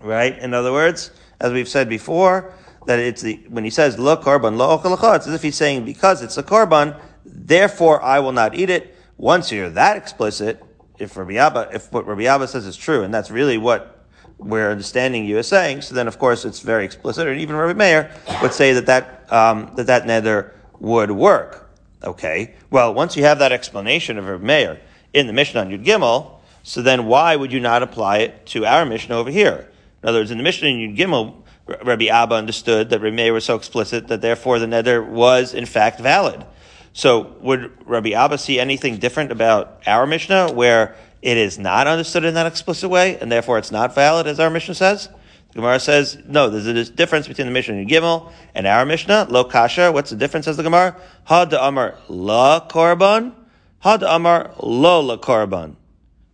Right? 0.01 0.39
In 0.39 0.55
other 0.55 0.73
words, 0.73 1.11
as 1.41 1.53
we've 1.53 1.69
said 1.69 1.89
before, 1.89 2.55
that 2.87 2.99
it's 2.99 3.23
the, 3.23 3.41
when 3.49 3.65
he 3.65 3.71
says 3.71 3.99
lo 3.99 4.17
korban 4.17 4.57
lo 4.57 4.79
ochal 4.79 5.17
it's 5.17 5.27
as 5.27 5.35
if 5.35 5.43
he's 5.43 5.57
saying 5.57 5.85
because 5.85 6.23
it's 6.23 6.39
a 6.39 6.43
korban, 6.43 6.99
therefore 7.25 8.03
I 8.03 8.21
will 8.21 8.33
not 8.33 8.55
eat 8.55 8.71
it. 8.71 8.97
Once 9.19 9.53
you're 9.53 9.71
that 9.71 9.97
explicit, 9.97 10.63
if 10.99 11.17
Rabbi 11.17 11.35
Abba, 11.35 11.71
if 11.73 11.93
what 11.93 12.07
Rabbi 12.07 12.25
Abba 12.25 12.49
says 12.49 12.67
is 12.67 12.77
true, 12.77 13.03
and 13.03 13.13
that's 13.13 13.31
really 13.31 13.59
what 13.59 14.05
we're 14.39 14.71
understanding 14.71 15.25
you 15.25 15.39
as 15.39 15.49
saying, 15.49 15.83
so 15.83 15.95
then 15.95 16.09
of 16.09 16.19
course 16.19 16.45
it's 16.45 16.61
very 16.61 16.85
explicit, 16.85 17.27
and 17.27 17.41
even 17.41 17.57
Rabbi 17.57 17.77
Meir 17.77 18.11
would 18.43 18.53
say 18.53 18.73
that 18.75 18.87
that, 18.87 19.33
um, 19.33 19.73
that, 19.77 19.87
that 19.87 20.05
neder 20.05 20.53
would 20.79 21.11
work. 21.11 21.71
Okay, 22.05 22.55
well, 22.71 22.93
once 22.95 23.17
you 23.17 23.25
have 23.25 23.39
that 23.39 23.53
explanation 23.53 24.19
of 24.19 24.27
Rabbi 24.27 24.45
Meir 24.45 24.81
in 25.13 25.27
the 25.27 25.33
Mishnah 25.33 25.63
on 25.63 25.71
Yud 25.71 25.85
Gimel, 25.85 26.39
so 26.63 26.83
then 26.83 27.07
why 27.07 27.37
would 27.37 27.53
you 27.53 27.61
not 27.61 27.83
apply 27.83 28.19
it 28.19 28.47
to 28.47 28.67
our 28.67 28.85
Mishnah 28.85 29.17
over 29.17 29.31
here? 29.31 29.71
In 30.03 30.09
other 30.09 30.19
words, 30.19 30.31
in 30.31 30.37
the 30.37 30.45
Mishnah 30.45 30.69
in 30.69 30.77
Yud 30.77 30.97
Gimel, 30.99 31.35
Rabbi 31.67 32.07
Abba 32.07 32.35
understood 32.35 32.91
that 32.91 33.03
Meir 33.03 33.33
was 33.33 33.45
so 33.45 33.57
explicit 33.57 34.09
that 34.09 34.21
therefore 34.21 34.59
the 34.59 34.67
neder 34.67 35.07
was 35.07 35.53
in 35.53 35.67
fact 35.67 36.01
valid. 36.01 36.45
So 36.93 37.35
would 37.41 37.73
Rabbi 37.87 38.13
Abba 38.13 38.39
see 38.39 38.59
anything 38.61 38.99
different 38.99 39.33
about 39.33 39.83
our 39.87 40.07
Mishnah 40.07 40.53
where 40.53 40.95
it 41.23 41.37
is 41.37 41.59
not 41.59 41.87
understood 41.87 42.25
in 42.25 42.35
that 42.35 42.47
explicit 42.47 42.89
way, 42.89 43.19
and 43.19 43.33
therefore 43.33 43.59
it's 43.59 43.73
not 43.73 43.95
valid, 43.95 44.27
as 44.27 44.39
our 44.39 44.49
Mishnah 44.49 44.75
says. 44.75 45.09
The 45.49 45.55
Gemara 45.55 45.81
says, 45.81 46.19
no, 46.27 46.49
there's 46.49 46.67
a 46.67 46.93
difference 46.93 47.27
between 47.27 47.47
the 47.47 47.53
Mishnah 47.53 47.75
in 47.75 47.89
Gimel 47.89 48.31
and 48.55 48.67
our 48.67 48.85
Mishnah. 48.85 49.27
Lo 49.31 49.43
kasha, 49.43 49.91
what's 49.91 50.11
the 50.11 50.17
difference, 50.17 50.47
says 50.47 50.57
the 50.57 50.63
Gemara? 50.63 50.97
Ha 51.25 51.47
da 51.47 51.67
amar 51.67 51.97
la 52.09 52.67
korban, 52.69 53.33
ha 53.81 53.97
da 53.97 54.15
amar 54.15 54.55
lo 54.63 55.01
la 55.01 55.17
korban. 55.17 55.77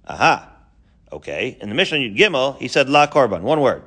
Aha. 0.06 0.50
Okay. 1.10 1.56
In 1.60 1.68
the 1.68 1.74
Mishnah 1.74 1.98
in 1.98 2.14
Gimel, 2.14 2.58
he 2.58 2.68
said 2.68 2.88
la 2.88 3.06
korban, 3.06 3.42
one 3.42 3.60
word. 3.60 3.82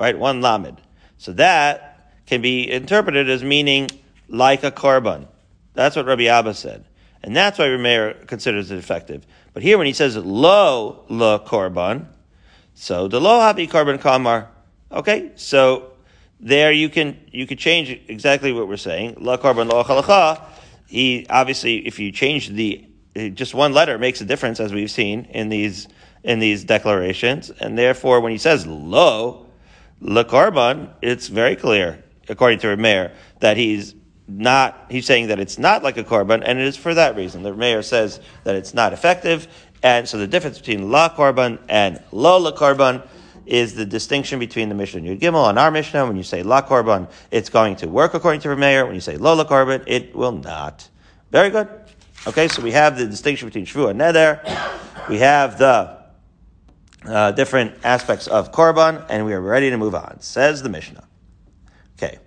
Right? 0.00 0.18
One 0.18 0.40
lamed. 0.40 0.80
So 1.18 1.34
that 1.34 2.14
can 2.24 2.40
be 2.40 2.70
interpreted 2.70 3.28
as 3.28 3.44
meaning 3.44 3.90
like 4.28 4.64
a 4.64 4.70
korban. 4.70 5.28
That's 5.74 5.94
what 5.94 6.06
Rabbi 6.06 6.24
Abba 6.24 6.54
said. 6.54 6.86
And 7.22 7.36
that's 7.36 7.58
why 7.58 7.66
Rameir 7.66 8.26
considers 8.26 8.70
it 8.70 8.78
effective. 8.78 9.26
But 9.52 9.62
here 9.62 9.76
when 9.76 9.86
he 9.86 9.92
says 9.92 10.16
lo 10.16 11.04
la 11.10 11.38
korban, 11.44 12.06
so 12.72 13.08
the 13.08 13.20
lo 13.20 13.40
habi 13.40 13.68
korban 13.68 14.00
kamar, 14.00 14.48
okay, 14.90 15.32
so 15.34 15.92
there 16.40 16.72
you 16.72 16.88
can, 16.88 17.20
you 17.30 17.46
can 17.46 17.58
change 17.58 17.90
exactly 18.08 18.52
what 18.52 18.68
we're 18.68 18.78
saying. 18.78 19.16
La 19.20 19.36
korban 19.36 19.70
lo 19.70 19.84
chalacha. 19.84 20.42
He, 20.86 21.26
obviously, 21.28 21.86
if 21.86 21.98
you 21.98 22.10
change 22.10 22.48
the, 22.48 22.86
just 23.34 23.52
one 23.52 23.74
letter 23.74 23.98
makes 23.98 24.22
a 24.22 24.24
difference, 24.24 24.60
as 24.60 24.72
we've 24.72 24.90
seen 24.90 25.26
in 25.26 25.50
these 25.50 25.88
in 26.22 26.38
these 26.38 26.64
declarations, 26.64 27.50
and 27.50 27.78
therefore, 27.78 28.20
when 28.20 28.32
he 28.32 28.38
says 28.38 28.66
lo, 28.66 29.46
le 30.00 30.24
korban, 30.24 30.90
it's 31.02 31.28
very 31.28 31.56
clear, 31.56 32.02
according 32.28 32.58
to 32.60 32.68
Rameir, 32.68 33.12
that 33.40 33.56
he's 33.56 33.94
not. 34.26 34.86
He's 34.90 35.06
saying 35.06 35.28
that 35.28 35.40
it's 35.40 35.58
not 35.58 35.82
like 35.82 35.96
a 35.96 36.04
korban, 36.04 36.42
and 36.44 36.58
it 36.58 36.66
is 36.66 36.76
for 36.76 36.94
that 36.94 37.16
reason. 37.16 37.42
The 37.42 37.52
Rameir 37.52 37.84
says 37.84 38.20
that 38.44 38.54
it's 38.54 38.74
not 38.74 38.92
effective, 38.92 39.48
and 39.82 40.08
so 40.08 40.18
the 40.18 40.26
difference 40.26 40.58
between 40.58 40.90
la 40.90 41.08
korban 41.08 41.58
and 41.68 42.02
lo 42.12 42.38
la 42.38 42.52
korban 42.52 43.06
is 43.46 43.74
the 43.74 43.86
distinction 43.86 44.38
between 44.38 44.68
the 44.68 44.74
Mishnah 44.74 45.00
and 45.00 45.08
Yud 45.08 45.20
Gimel 45.20 45.48
and 45.48 45.58
our 45.58 45.70
Mishnah. 45.70 46.06
When 46.06 46.16
you 46.16 46.22
say 46.22 46.42
la 46.42 46.62
korban, 46.62 47.10
it's 47.30 47.48
going 47.48 47.76
to 47.76 47.88
work 47.88 48.14
according 48.14 48.42
to 48.42 48.48
Rameir. 48.48 48.86
When 48.86 48.94
you 48.94 49.00
say 49.00 49.16
lo 49.16 49.34
la 49.34 49.44
korban, 49.44 49.82
it 49.86 50.14
will 50.14 50.32
not. 50.32 50.88
Very 51.30 51.50
good. 51.50 51.68
Okay, 52.26 52.48
so 52.48 52.60
we 52.62 52.72
have 52.72 52.98
the 52.98 53.06
distinction 53.06 53.48
between 53.48 53.64
Shvu 53.64 53.90
and 53.90 54.00
Neder. 54.00 55.08
We 55.08 55.18
have 55.18 55.58
the 55.58 55.99
uh, 57.06 57.32
different 57.32 57.74
aspects 57.84 58.26
of 58.26 58.52
Korban, 58.52 59.04
and 59.08 59.24
we 59.24 59.32
are 59.32 59.40
ready 59.40 59.70
to 59.70 59.76
move 59.76 59.94
on. 59.94 60.20
Says 60.20 60.62
the 60.62 60.68
Mishnah. 60.68 61.06
Okay, 61.98 62.18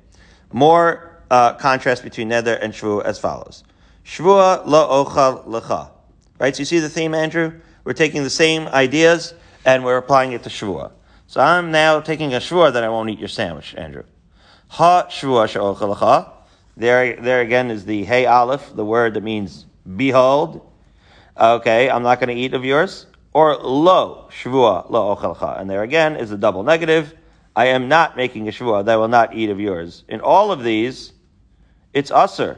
more 0.52 1.22
uh, 1.30 1.54
contrast 1.54 2.04
between 2.04 2.30
Neder 2.30 2.58
and 2.62 2.74
Shvu 2.74 3.04
as 3.04 3.20
follows. 3.20 3.64
Shvua 4.06 4.66
lo 4.66 5.06
ochal 5.06 5.46
lecha. 5.48 5.92
Right, 6.40 6.56
so 6.56 6.62
you 6.62 6.66
see 6.66 6.80
the 6.80 6.90
theme, 6.90 7.14
Andrew? 7.14 7.54
We're 7.84 7.94
taking 7.94 8.24
the 8.24 8.30
same 8.30 8.68
ideas 8.68 9.34
and 9.66 9.84
we're 9.84 9.98
applying 9.98 10.34
it 10.34 10.44
to 10.44 10.50
Shvua. 10.50 10.92
So 11.28 11.42
I'm 11.42 11.72
now 11.72 12.00
taking 12.02 12.34
a 12.34 12.38
Shvua 12.38 12.74
that 12.74 12.84
I 12.84 12.90
won't 12.90 13.10
eat 13.10 13.20
your 13.20 13.30
sandwich, 13.30 13.76
Andrew. 13.76 14.04
Ha 14.70 15.08
Shvua 15.10 15.48
she'ochal 15.48 15.96
lecha. 15.96 16.32
There, 16.76 17.16
there 17.18 17.42
again 17.42 17.72
is 17.72 17.86
the 17.86 18.04
Hey 18.04 18.26
Aleph, 18.26 18.76
the 18.76 18.84
word 18.84 19.14
that 19.14 19.24
means 19.24 19.66
behold, 19.96 20.70
okay, 21.40 21.90
I'm 21.90 22.04
not 22.04 22.20
going 22.20 22.36
to 22.36 22.42
eat 22.42 22.54
of 22.54 22.66
yours. 22.66 23.06
Or 23.34 23.56
lo, 23.58 24.30
shvua, 24.32 24.90
lo 24.90 25.16
ochelcha. 25.16 25.60
And 25.60 25.70
there 25.70 25.82
again 25.82 26.16
is 26.16 26.32
a 26.32 26.38
double 26.38 26.64
negative. 26.64 27.16
I 27.56 27.68
am 27.68 27.88
not 27.88 28.16
making 28.16 28.48
a 28.48 28.52
shvua 28.52 28.86
that 28.86 28.96
will 28.96 29.08
not 29.08 29.36
eat 29.36 29.50
of 29.50 29.60
yours. 29.60 30.04
In 30.08 30.22
all 30.22 30.52
of 30.52 30.64
these, 30.64 31.14
it's 31.94 32.12
usr. 32.12 32.58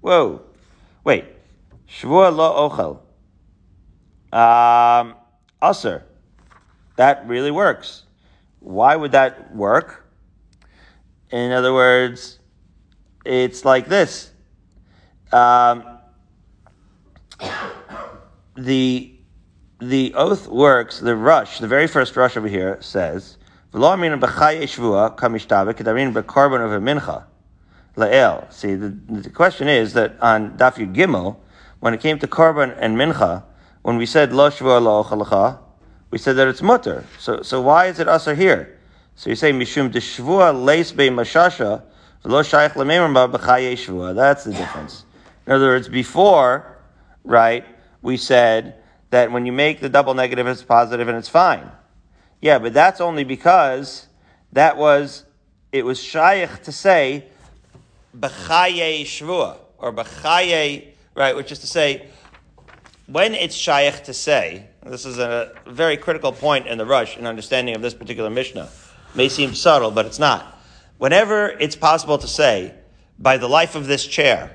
Whoa. 0.00 0.42
Wait. 1.04 1.24
Shvua 1.88 2.34
lo 2.34 2.68
ochel. 2.68 3.00
Um, 4.36 5.14
usr. 5.62 6.02
That 6.96 7.26
really 7.26 7.50
works. 7.50 8.04
Why 8.60 8.94
would 8.96 9.12
that 9.12 9.54
work? 9.54 10.06
In 11.30 11.52
other 11.52 11.72
words, 11.72 12.38
it's 13.24 13.64
like 13.64 13.86
this. 13.86 14.30
Um, 15.32 15.98
the 18.56 19.19
the 19.80 20.14
oath 20.14 20.46
works. 20.48 21.00
The 21.00 21.16
Rosh, 21.16 21.58
the 21.58 21.68
very 21.68 21.86
first 21.86 22.16
Rosh 22.16 22.36
over 22.36 22.48
here 22.48 22.78
says, 22.80 23.36
See, 23.72 23.78
the, 23.78 23.98
the 29.08 29.30
question 29.34 29.68
is 29.68 29.92
that 29.94 30.16
on 30.20 30.56
Daf 30.56 30.74
Yud 30.74 30.94
Gimel, 30.94 31.36
when 31.80 31.94
it 31.94 32.00
came 32.00 32.18
to 32.18 32.26
korban 32.26 32.76
and 32.78 32.96
mincha, 32.96 33.44
when 33.82 33.96
we 33.96 34.06
said 34.06 34.32
lo 34.32 34.50
shvua 34.50 34.82
lo 34.82 35.02
ochalacha, 35.02 35.58
we 36.10 36.18
said 36.18 36.36
that 36.36 36.48
it's 36.48 36.62
mutter. 36.62 37.04
So, 37.18 37.42
so 37.42 37.60
why 37.60 37.86
is 37.86 37.98
it 37.98 38.08
usher 38.08 38.34
here? 38.34 38.78
So 39.14 39.30
you 39.30 39.36
say 39.36 39.52
mishum 39.52 39.90
de 39.90 40.00
shvua 40.00 40.52
leis 40.52 40.92
be 40.92 41.08
mashasha 41.08 41.82
v'lo 42.24 42.42
shayich 42.42 42.72
lememar 42.72 43.32
b'chaye 43.32 43.72
shvua. 43.74 44.14
That's 44.14 44.44
the 44.44 44.52
difference. 44.52 45.04
In 45.46 45.52
other 45.52 45.68
words, 45.68 45.88
before, 45.88 46.76
right, 47.24 47.64
we 48.02 48.16
said 48.16 48.79
that 49.10 49.32
when 49.32 49.44
you 49.44 49.52
make 49.52 49.80
the 49.80 49.88
double 49.88 50.14
negative, 50.14 50.46
it's 50.46 50.62
positive 50.62 51.08
and 51.08 51.18
it's 51.18 51.28
fine. 51.28 51.70
Yeah, 52.40 52.58
but 52.58 52.72
that's 52.72 53.00
only 53.00 53.24
because 53.24 54.06
that 54.52 54.76
was, 54.76 55.24
it 55.72 55.84
was 55.84 56.02
shaykh 56.02 56.62
to 56.62 56.72
say, 56.72 57.26
b'chaye 58.16 59.02
shvua, 59.02 59.58
or 59.78 59.92
b'chaye, 59.92 60.88
right, 61.14 61.36
which 61.36 61.52
is 61.52 61.58
to 61.58 61.66
say, 61.66 62.06
when 63.06 63.34
it's 63.34 63.54
shaykh 63.54 64.04
to 64.04 64.14
say, 64.14 64.66
this 64.86 65.04
is 65.04 65.18
a 65.18 65.52
very 65.66 65.96
critical 65.96 66.32
point 66.32 66.66
in 66.66 66.78
the 66.78 66.86
Rosh 66.86 67.16
in 67.16 67.26
understanding 67.26 67.74
of 67.74 67.82
this 67.82 67.92
particular 67.92 68.30
Mishnah. 68.30 68.70
May 69.14 69.28
seem 69.28 69.54
subtle, 69.54 69.90
but 69.90 70.06
it's 70.06 70.20
not. 70.20 70.58
Whenever 70.98 71.48
it's 71.48 71.76
possible 71.76 72.16
to 72.18 72.28
say, 72.28 72.74
by 73.18 73.36
the 73.36 73.48
life 73.48 73.74
of 73.74 73.86
this 73.86 74.06
chair, 74.06 74.54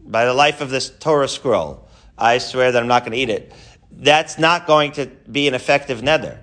by 0.00 0.24
the 0.24 0.32
life 0.32 0.60
of 0.60 0.70
this 0.70 0.88
Torah 0.88 1.28
scroll, 1.28 1.88
I 2.16 2.38
swear 2.38 2.72
that 2.72 2.80
I'm 2.80 2.88
not 2.88 3.02
going 3.02 3.12
to 3.12 3.18
eat 3.18 3.28
it 3.28 3.52
that's 3.96 4.38
not 4.38 4.66
going 4.66 4.92
to 4.92 5.06
be 5.30 5.48
an 5.48 5.54
effective 5.54 6.02
neder. 6.02 6.38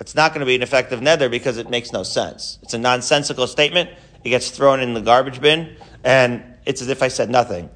It's 0.00 0.14
not 0.14 0.32
going 0.32 0.40
to 0.40 0.46
be 0.46 0.54
an 0.54 0.62
effective 0.62 1.00
neder 1.00 1.30
because 1.30 1.58
it 1.58 1.68
makes 1.70 1.92
no 1.92 2.02
sense. 2.02 2.58
It's 2.62 2.74
a 2.74 2.78
nonsensical 2.78 3.46
statement. 3.46 3.90
It 4.24 4.30
gets 4.30 4.50
thrown 4.50 4.80
in 4.80 4.94
the 4.94 5.00
garbage 5.00 5.40
bin, 5.40 5.76
and 6.04 6.42
it's 6.64 6.80
as 6.80 6.88
if 6.88 7.02
I 7.02 7.08
said 7.08 7.30
nothing. 7.30 7.68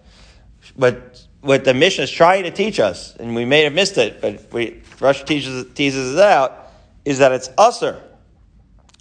But 0.77 1.27
what 1.41 1.65
the 1.65 1.75
Mishnah 1.75 2.05
is 2.05 2.11
trying 2.11 2.45
to 2.45 2.51
teach 2.51 2.81
us, 2.81 3.15
and 3.17 3.35
we 3.35 3.45
may 3.45 3.63
have 3.65 3.73
missed 3.73 3.99
it, 3.99 4.21
but 4.21 4.53
we, 4.53 4.83
Rosh 5.01 5.25
teaches, 5.25 5.67
teases 5.75 6.15
it 6.15 6.21
out, 6.21 6.73
is 7.05 7.19
that 7.19 7.33
it's 7.33 7.49
usser. 7.51 8.01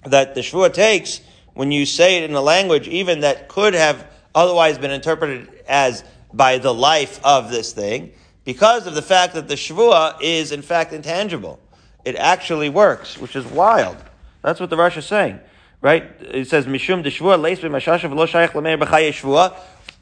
That 0.05 0.33
the 0.33 0.41
Shvuah 0.41 0.73
takes 0.73 1.21
when 1.53 1.71
you 1.71 1.85
say 1.85 2.17
it 2.17 2.29
in 2.29 2.35
a 2.35 2.41
language 2.41 2.87
even 2.87 3.19
that 3.21 3.47
could 3.47 3.73
have 3.73 4.07
otherwise 4.33 4.77
been 4.77 4.91
interpreted 4.91 5.63
as 5.67 6.03
by 6.33 6.57
the 6.57 6.73
life 6.73 7.19
of 7.23 7.51
this 7.51 7.73
thing, 7.73 8.13
because 8.43 8.87
of 8.87 8.95
the 8.95 9.01
fact 9.01 9.33
that 9.35 9.47
the 9.47 9.55
Shavua 9.55 10.17
is 10.21 10.51
in 10.51 10.61
fact 10.61 10.93
intangible. 10.93 11.59
It 12.03 12.15
actually 12.15 12.69
works, 12.69 13.17
which 13.17 13.35
is 13.35 13.45
wild. 13.45 13.97
That's 14.41 14.59
what 14.59 14.69
the 14.69 14.77
Rosh 14.77 14.97
is 14.97 15.05
saying. 15.05 15.39
Right? 15.81 16.03
It 16.19 16.47
says, 16.47 16.65
Mishum 16.65 17.03
Deshvua, 17.03 17.39
Leis 17.39 17.59
B'mashashav 17.59 18.13
Lo 18.15 18.25
Shayach 18.25 18.53
L'meir 18.53 18.77
Shvua. 18.77 19.55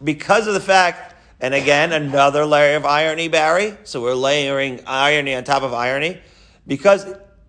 Because 0.03 0.47
of 0.47 0.53
the 0.53 0.59
fact, 0.59 1.15
and 1.41 1.53
again, 1.53 1.93
another 1.93 2.45
layer 2.45 2.77
of 2.77 2.85
irony, 2.85 3.27
Barry. 3.27 3.77
So 3.83 4.01
we're 4.01 4.13
layering 4.13 4.81
irony 4.85 5.35
on 5.35 5.43
top 5.43 5.63
of 5.63 5.73
irony. 5.73 6.19
Because, 6.67 7.05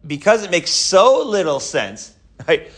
because 0.06 0.44
it 0.44 0.50
makes 0.50 0.70
so 0.70 1.25
little 1.25 1.61
sense, 1.61 2.14
right? 2.49 2.70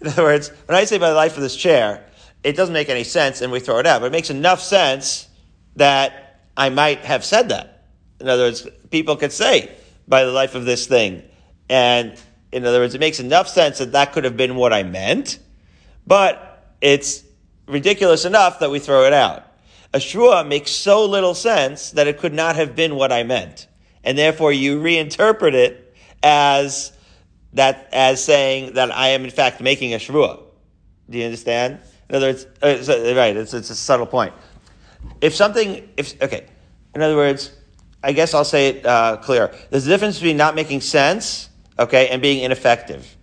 In 0.00 0.08
other 0.08 0.22
words, 0.22 0.48
when 0.66 0.76
I 0.76 0.84
say 0.84 0.98
by 0.98 1.10
the 1.10 1.16
life 1.16 1.36
of 1.36 1.42
this 1.42 1.56
chair, 1.56 2.04
it 2.42 2.56
doesn't 2.56 2.72
make 2.72 2.88
any 2.88 3.04
sense 3.04 3.42
and 3.42 3.52
we 3.52 3.60
throw 3.60 3.78
it 3.78 3.86
out, 3.86 4.00
but 4.00 4.06
it 4.06 4.12
makes 4.12 4.30
enough 4.30 4.60
sense 4.60 5.28
that 5.76 6.29
I 6.60 6.68
might 6.68 7.06
have 7.06 7.24
said 7.24 7.48
that. 7.48 7.86
In 8.20 8.28
other 8.28 8.42
words, 8.42 8.68
people 8.90 9.16
could 9.16 9.32
say, 9.32 9.74
by 10.06 10.24
the 10.24 10.30
life 10.30 10.54
of 10.54 10.66
this 10.66 10.86
thing. 10.86 11.22
And 11.70 12.20
in 12.52 12.66
other 12.66 12.80
words, 12.80 12.94
it 12.94 13.00
makes 13.00 13.18
enough 13.18 13.48
sense 13.48 13.78
that 13.78 13.92
that 13.92 14.12
could 14.12 14.24
have 14.24 14.36
been 14.36 14.56
what 14.56 14.70
I 14.70 14.82
meant, 14.82 15.38
but 16.06 16.76
it's 16.82 17.24
ridiculous 17.66 18.26
enough 18.26 18.58
that 18.58 18.70
we 18.70 18.78
throw 18.78 19.06
it 19.06 19.14
out. 19.14 19.46
A 19.94 20.00
shua 20.00 20.44
makes 20.44 20.70
so 20.70 21.06
little 21.06 21.32
sense 21.32 21.92
that 21.92 22.06
it 22.06 22.18
could 22.18 22.34
not 22.34 22.56
have 22.56 22.76
been 22.76 22.94
what 22.94 23.10
I 23.10 23.22
meant. 23.22 23.66
And 24.04 24.18
therefore 24.18 24.52
you 24.52 24.82
reinterpret 24.82 25.54
it 25.54 25.96
as 26.22 26.92
that, 27.54 27.88
as 27.90 28.22
saying 28.22 28.74
that 28.74 28.94
I 28.94 29.08
am 29.08 29.24
in 29.24 29.30
fact 29.30 29.62
making 29.62 29.94
a 29.94 29.98
shua. 29.98 30.40
Do 31.08 31.16
you 31.16 31.24
understand? 31.24 31.78
In 32.10 32.16
other 32.16 32.26
words, 32.26 32.46
uh, 32.60 32.82
so, 32.82 33.16
right, 33.16 33.34
it's, 33.34 33.54
it's 33.54 33.70
a 33.70 33.74
subtle 33.74 34.04
point 34.04 34.34
if 35.20 35.34
something, 35.34 35.88
if 35.96 36.20
okay, 36.22 36.46
in 36.94 37.02
other 37.02 37.16
words, 37.16 37.52
I 38.02 38.12
guess 38.12 38.34
I'll 38.34 38.44
say 38.44 38.68
it 38.68 38.86
uh, 38.86 39.18
clear. 39.18 39.52
There's 39.70 39.86
a 39.86 39.90
difference 39.90 40.18
between 40.18 40.36
not 40.36 40.54
making 40.54 40.80
sense, 40.80 41.50
okay, 41.78 42.08
and 42.08 42.22
being 42.22 42.42
ineffective. 42.42 43.16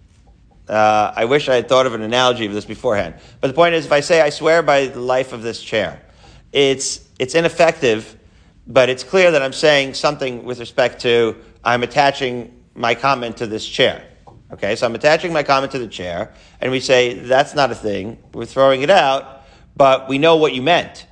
Uh, 0.68 1.14
I 1.16 1.26
wish 1.26 1.50
I 1.50 1.56
had 1.56 1.70
thought 1.70 1.86
of 1.86 1.94
an 1.94 2.02
analogy 2.02 2.46
of 2.46 2.54
this 2.54 2.66
beforehand. 2.66 3.16
But 3.42 3.48
the 3.48 3.54
point 3.54 3.74
is, 3.74 3.86
if 3.86 3.92
I 3.92 4.02
say 4.02 4.22
I 4.22 4.30
swear 4.30 4.62
by 4.62 4.88
the 4.88 5.00
life 5.00 5.34
of 5.34 5.42
this 5.42 5.62
chair, 5.62 6.02
it's 6.52 7.08
it's 7.20 7.36
ineffective, 7.36 8.18
but 8.68 8.90
it's 8.90 9.04
clear 9.04 9.32
that 9.32 9.42
I'm 9.42 9.54
saying 9.54 9.96
something 9.96 10.44
with 10.44 10.60
respect 10.60 11.02
to 11.02 11.36
I'm 11.64 11.84
attaching 11.84 12.54
my 12.76 12.96
comment 12.96 13.38
to 13.38 13.48
this 13.48 13.66
chair. 13.66 14.04
Okay, 14.52 14.76
so 14.76 14.86
I'm 14.86 14.96
attaching 14.96 15.34
my 15.34 15.44
comment 15.44 15.72
to 15.74 15.80
the 15.80 15.88
chair, 15.88 16.34
and 16.62 16.72
we 16.72 16.80
say 16.80 17.14
that's 17.16 17.56
not 17.56 17.72
a 17.72 17.76
thing. 17.76 18.18
We're 18.34 18.46
throwing 18.46 18.82
it 18.82 18.90
out, 18.90 19.44
but 19.76 20.08
we 20.08 20.20
know 20.20 20.36
what 20.36 20.54
you 20.54 20.62
meant 20.62 21.07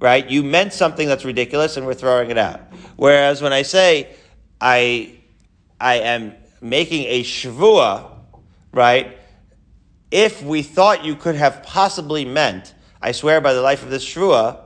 right? 0.00 0.28
You 0.28 0.42
meant 0.42 0.72
something 0.72 1.08
that's 1.08 1.24
ridiculous 1.24 1.76
and 1.76 1.86
we're 1.86 1.94
throwing 1.94 2.30
it 2.30 2.38
out. 2.38 2.60
Whereas 2.96 3.42
when 3.42 3.52
I 3.52 3.62
say 3.62 4.14
I, 4.60 5.14
I 5.80 5.96
am 5.96 6.34
making 6.60 7.04
a 7.06 7.22
shvua, 7.22 8.10
right? 8.72 9.18
If 10.10 10.42
we 10.42 10.62
thought 10.62 11.04
you 11.04 11.16
could 11.16 11.34
have 11.34 11.62
possibly 11.62 12.24
meant, 12.24 12.74
I 13.02 13.12
swear 13.12 13.40
by 13.40 13.52
the 13.52 13.62
life 13.62 13.82
of 13.82 13.90
this 13.90 14.04
shvua, 14.04 14.60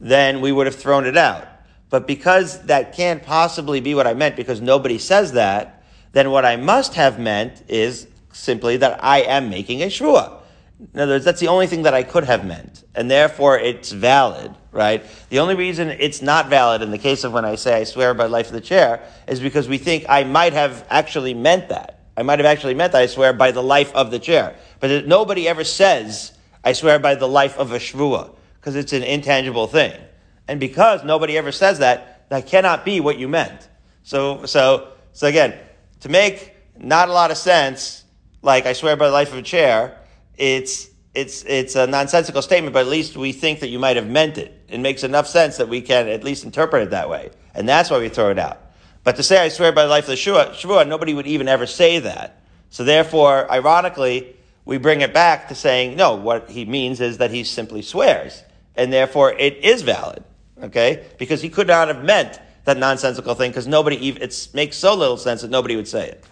then 0.00 0.40
we 0.40 0.52
would 0.52 0.66
have 0.66 0.76
thrown 0.76 1.06
it 1.06 1.16
out. 1.16 1.46
But 1.88 2.06
because 2.06 2.62
that 2.66 2.94
can't 2.94 3.22
possibly 3.22 3.80
be 3.80 3.94
what 3.94 4.06
I 4.06 4.14
meant 4.14 4.36
because 4.36 4.60
nobody 4.60 4.98
says 4.98 5.32
that, 5.32 5.84
then 6.12 6.30
what 6.30 6.44
I 6.44 6.56
must 6.56 6.94
have 6.94 7.18
meant 7.18 7.62
is 7.68 8.08
simply 8.32 8.76
that 8.78 9.02
I 9.02 9.22
am 9.22 9.50
making 9.50 9.82
a 9.82 9.86
shvua. 9.86 10.40
In 10.78 11.00
other 11.00 11.14
words, 11.14 11.24
that's 11.24 11.40
the 11.40 11.48
only 11.48 11.66
thing 11.66 11.82
that 11.84 11.94
I 11.94 12.02
could 12.02 12.24
have 12.24 12.44
meant, 12.44 12.84
and 12.94 13.10
therefore 13.10 13.58
it's 13.58 13.92
valid, 13.92 14.54
right? 14.72 15.02
The 15.30 15.38
only 15.38 15.54
reason 15.54 15.88
it's 15.88 16.20
not 16.20 16.50
valid 16.50 16.82
in 16.82 16.90
the 16.90 16.98
case 16.98 17.24
of 17.24 17.32
when 17.32 17.46
I 17.46 17.54
say 17.54 17.80
I 17.80 17.84
swear 17.84 18.12
by 18.12 18.26
life 18.26 18.48
of 18.48 18.52
the 18.52 18.60
chair 18.60 19.02
is 19.26 19.40
because 19.40 19.68
we 19.68 19.78
think 19.78 20.04
I 20.08 20.24
might 20.24 20.52
have 20.52 20.86
actually 20.90 21.32
meant 21.32 21.70
that. 21.70 22.00
I 22.14 22.22
might 22.22 22.38
have 22.40 22.46
actually 22.46 22.74
meant 22.74 22.92
that 22.92 23.00
I 23.00 23.06
swear 23.06 23.32
by 23.32 23.52
the 23.52 23.62
life 23.62 23.94
of 23.94 24.10
the 24.10 24.18
chair. 24.18 24.54
But 24.80 25.06
nobody 25.06 25.48
ever 25.48 25.64
says, 25.64 26.32
I 26.62 26.74
swear 26.74 26.98
by 26.98 27.14
the 27.14 27.28
life 27.28 27.56
of 27.56 27.72
a 27.72 27.78
shvua, 27.78 28.34
because 28.60 28.76
it's 28.76 28.92
an 28.92 29.02
intangible 29.02 29.66
thing. 29.66 29.98
And 30.46 30.60
because 30.60 31.04
nobody 31.04 31.38
ever 31.38 31.52
says 31.52 31.78
that, 31.78 32.28
that 32.28 32.46
cannot 32.46 32.84
be 32.84 33.00
what 33.00 33.18
you 33.18 33.28
meant. 33.28 33.68
So, 34.02 34.44
so, 34.44 34.88
so 35.14 35.26
again, 35.26 35.58
to 36.00 36.10
make 36.10 36.54
not 36.78 37.08
a 37.08 37.12
lot 37.12 37.30
of 37.30 37.38
sense, 37.38 38.04
like 38.42 38.66
I 38.66 38.74
swear 38.74 38.96
by 38.96 39.06
the 39.06 39.12
life 39.12 39.32
of 39.32 39.38
a 39.38 39.42
chair, 39.42 39.98
it's, 40.36 40.88
it's, 41.14 41.44
it's 41.44 41.76
a 41.76 41.86
nonsensical 41.86 42.42
statement, 42.42 42.74
but 42.74 42.80
at 42.80 42.88
least 42.88 43.16
we 43.16 43.32
think 43.32 43.60
that 43.60 43.68
you 43.68 43.78
might 43.78 43.96
have 43.96 44.08
meant 44.08 44.38
it. 44.38 44.52
It 44.68 44.80
makes 44.80 45.02
enough 45.02 45.26
sense 45.26 45.56
that 45.56 45.68
we 45.68 45.80
can 45.80 46.08
at 46.08 46.24
least 46.24 46.44
interpret 46.44 46.82
it 46.82 46.90
that 46.90 47.08
way. 47.08 47.30
And 47.54 47.68
that's 47.68 47.90
why 47.90 47.98
we 47.98 48.08
throw 48.08 48.30
it 48.30 48.38
out. 48.38 48.60
But 49.04 49.16
to 49.16 49.22
say 49.22 49.38
I 49.38 49.48
swear 49.48 49.72
by 49.72 49.84
the 49.84 49.88
life 49.88 50.04
of 50.04 50.08
the 50.08 50.14
Shavua, 50.16 50.86
nobody 50.86 51.14
would 51.14 51.26
even 51.26 51.48
ever 51.48 51.66
say 51.66 52.00
that. 52.00 52.42
So 52.70 52.84
therefore, 52.84 53.50
ironically, 53.50 54.36
we 54.64 54.78
bring 54.78 55.00
it 55.00 55.14
back 55.14 55.48
to 55.48 55.54
saying, 55.54 55.96
no, 55.96 56.16
what 56.16 56.50
he 56.50 56.64
means 56.64 57.00
is 57.00 57.18
that 57.18 57.30
he 57.30 57.44
simply 57.44 57.82
swears. 57.82 58.42
And 58.74 58.92
therefore, 58.92 59.32
it 59.32 59.58
is 59.58 59.82
valid. 59.82 60.24
Okay? 60.62 61.06
Because 61.18 61.40
he 61.40 61.48
could 61.48 61.68
not 61.68 61.88
have 61.88 62.04
meant 62.04 62.40
that 62.64 62.76
nonsensical 62.76 63.34
thing 63.34 63.52
because 63.52 63.66
nobody, 63.66 63.96
even, 64.04 64.22
it 64.22 64.48
makes 64.52 64.76
so 64.76 64.94
little 64.94 65.16
sense 65.16 65.42
that 65.42 65.50
nobody 65.50 65.76
would 65.76 65.88
say 65.88 66.08
it. 66.08 66.24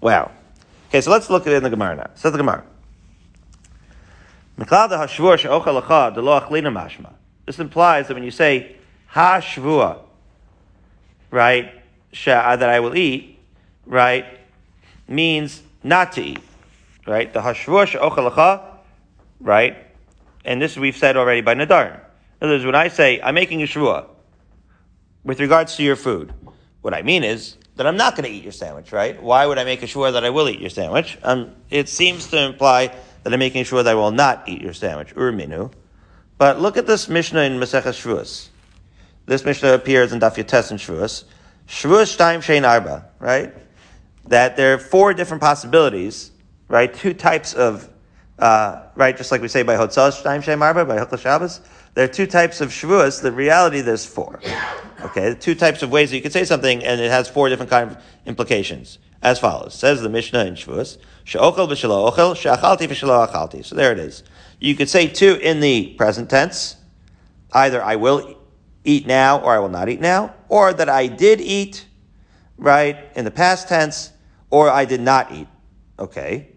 Wow. 0.00 0.30
Okay, 0.88 1.00
so 1.00 1.10
let's 1.10 1.28
look 1.28 1.46
at 1.46 1.52
it 1.52 1.56
in 1.56 1.62
the 1.62 1.70
Gemara 1.70 1.96
now. 1.96 2.10
Says 2.14 2.32
the 2.32 2.38
Gemara. 2.38 2.64
This 4.60 4.68
implies 7.58 8.08
that 8.08 8.14
when 8.14 8.22
you 8.22 8.30
say 8.30 8.76
hashvua, 9.10 9.98
right, 11.30 11.82
that 12.24 12.62
I 12.62 12.80
will 12.80 12.94
eat, 12.94 13.38
right, 13.86 14.26
means 15.08 15.62
not 15.82 16.12
to 16.12 16.22
eat, 16.22 16.40
right? 17.06 17.32
The 17.32 17.40
hashvua 17.40 17.86
she'ochalacha, 17.86 18.62
right, 19.40 19.78
and 20.44 20.60
this 20.60 20.76
we've 20.76 20.96
said 20.96 21.16
already 21.16 21.40
by 21.40 21.54
Nadar. 21.54 21.94
In 22.42 22.46
other 22.46 22.54
words, 22.54 22.66
when 22.66 22.74
I 22.74 22.88
say 22.88 23.18
I'm 23.22 23.34
making 23.34 23.62
a 23.62 23.66
shvua 23.66 24.08
with 25.24 25.40
regards 25.40 25.76
to 25.76 25.82
your 25.82 25.96
food, 25.96 26.34
what 26.82 26.92
I 26.92 27.00
mean 27.00 27.24
is 27.24 27.56
that 27.76 27.86
I'm 27.86 27.96
not 27.96 28.14
going 28.14 28.28
to 28.28 28.30
eat 28.30 28.42
your 28.42 28.52
sandwich, 28.52 28.92
right? 28.92 29.22
Why 29.22 29.46
would 29.46 29.56
I 29.56 29.64
make 29.64 29.82
a 29.82 29.86
shvua 29.86 30.12
that 30.12 30.24
I 30.24 30.28
will 30.28 30.50
eat 30.50 30.60
your 30.60 30.68
sandwich? 30.68 31.16
Um, 31.22 31.52
it 31.70 31.88
seems 31.88 32.26
to 32.26 32.42
imply 32.42 32.94
that 33.22 33.32
I'm 33.32 33.38
making 33.38 33.64
sure 33.64 33.82
that 33.82 33.90
I 33.90 33.94
will 33.94 34.10
not 34.10 34.48
eat 34.48 34.60
your 34.60 34.72
sandwich, 34.72 35.14
urminu. 35.14 35.72
But 36.38 36.60
look 36.60 36.76
at 36.76 36.86
this 36.86 37.08
Mishnah 37.08 37.42
in 37.42 37.58
Maseches 37.58 38.00
Shvuas. 38.00 38.48
This 39.26 39.44
Mishnah 39.44 39.74
appears 39.74 40.12
in 40.12 40.20
Daf 40.20 40.36
Yotes 40.36 40.70
in 40.70 40.78
Shvuas. 40.78 41.24
Shvuas 41.68 42.16
Shtaim 42.16 42.38
Shein 42.38 42.66
Arba, 42.68 43.06
right? 43.18 43.54
That 44.26 44.56
there 44.56 44.74
are 44.74 44.78
four 44.78 45.14
different 45.14 45.42
possibilities, 45.42 46.30
right? 46.68 46.92
Two 46.92 47.14
types 47.14 47.54
of, 47.54 47.88
uh, 48.38 48.82
right? 48.94 49.16
Just 49.16 49.30
like 49.30 49.42
we 49.42 49.48
say 49.48 49.62
by 49.62 49.76
Hotzah 49.76 50.10
Shtaim 50.22 50.42
Shein 50.42 50.60
Arba, 50.60 50.84
by 50.84 50.96
Hilchah 50.96 51.18
Shabbos. 51.18 51.60
There 51.94 52.04
are 52.04 52.08
two 52.08 52.26
types 52.26 52.60
of 52.60 52.70
Shvuas. 52.70 53.20
The 53.20 53.32
reality, 53.32 53.82
there's 53.82 54.06
four. 54.06 54.40
Okay, 55.02 55.34
two 55.38 55.54
types 55.54 55.82
of 55.82 55.90
ways 55.90 56.10
that 56.10 56.16
you 56.16 56.22
could 56.22 56.32
say 56.32 56.44
something, 56.44 56.82
and 56.84 57.00
it 57.00 57.10
has 57.10 57.28
four 57.28 57.48
different 57.48 57.70
kind 57.70 57.90
of 57.90 58.02
implications. 58.26 58.98
As 59.22 59.38
follows, 59.38 59.74
says 59.74 60.00
the 60.00 60.08
Mishnah 60.08 60.46
in 60.46 60.54
Shvuas, 60.54 60.96
She'ochel 61.24 61.68
v'shelo 61.68 62.10
ochel, 62.10 62.34
she'achalti 62.34 62.88
v'shelo 62.88 63.28
achalti. 63.28 63.64
So 63.64 63.76
there 63.76 63.92
it 63.92 63.98
is. 63.98 64.22
You 64.58 64.74
could 64.74 64.88
say 64.88 65.06
two 65.06 65.34
in 65.34 65.60
the 65.60 65.94
present 65.94 66.30
tense, 66.30 66.76
either 67.52 67.82
I 67.82 67.96
will 67.96 68.36
eat 68.84 69.06
now 69.06 69.40
or 69.40 69.54
I 69.54 69.58
will 69.58 69.68
not 69.68 69.88
eat 69.88 70.00
now, 70.00 70.34
or 70.48 70.72
that 70.72 70.88
I 70.88 71.06
did 71.06 71.40
eat, 71.40 71.86
right, 72.56 72.96
in 73.14 73.24
the 73.24 73.30
past 73.30 73.68
tense, 73.68 74.10
or 74.48 74.70
I 74.70 74.86
did 74.86 75.00
not 75.00 75.32
eat. 75.32 75.48
Okay. 75.98 76.48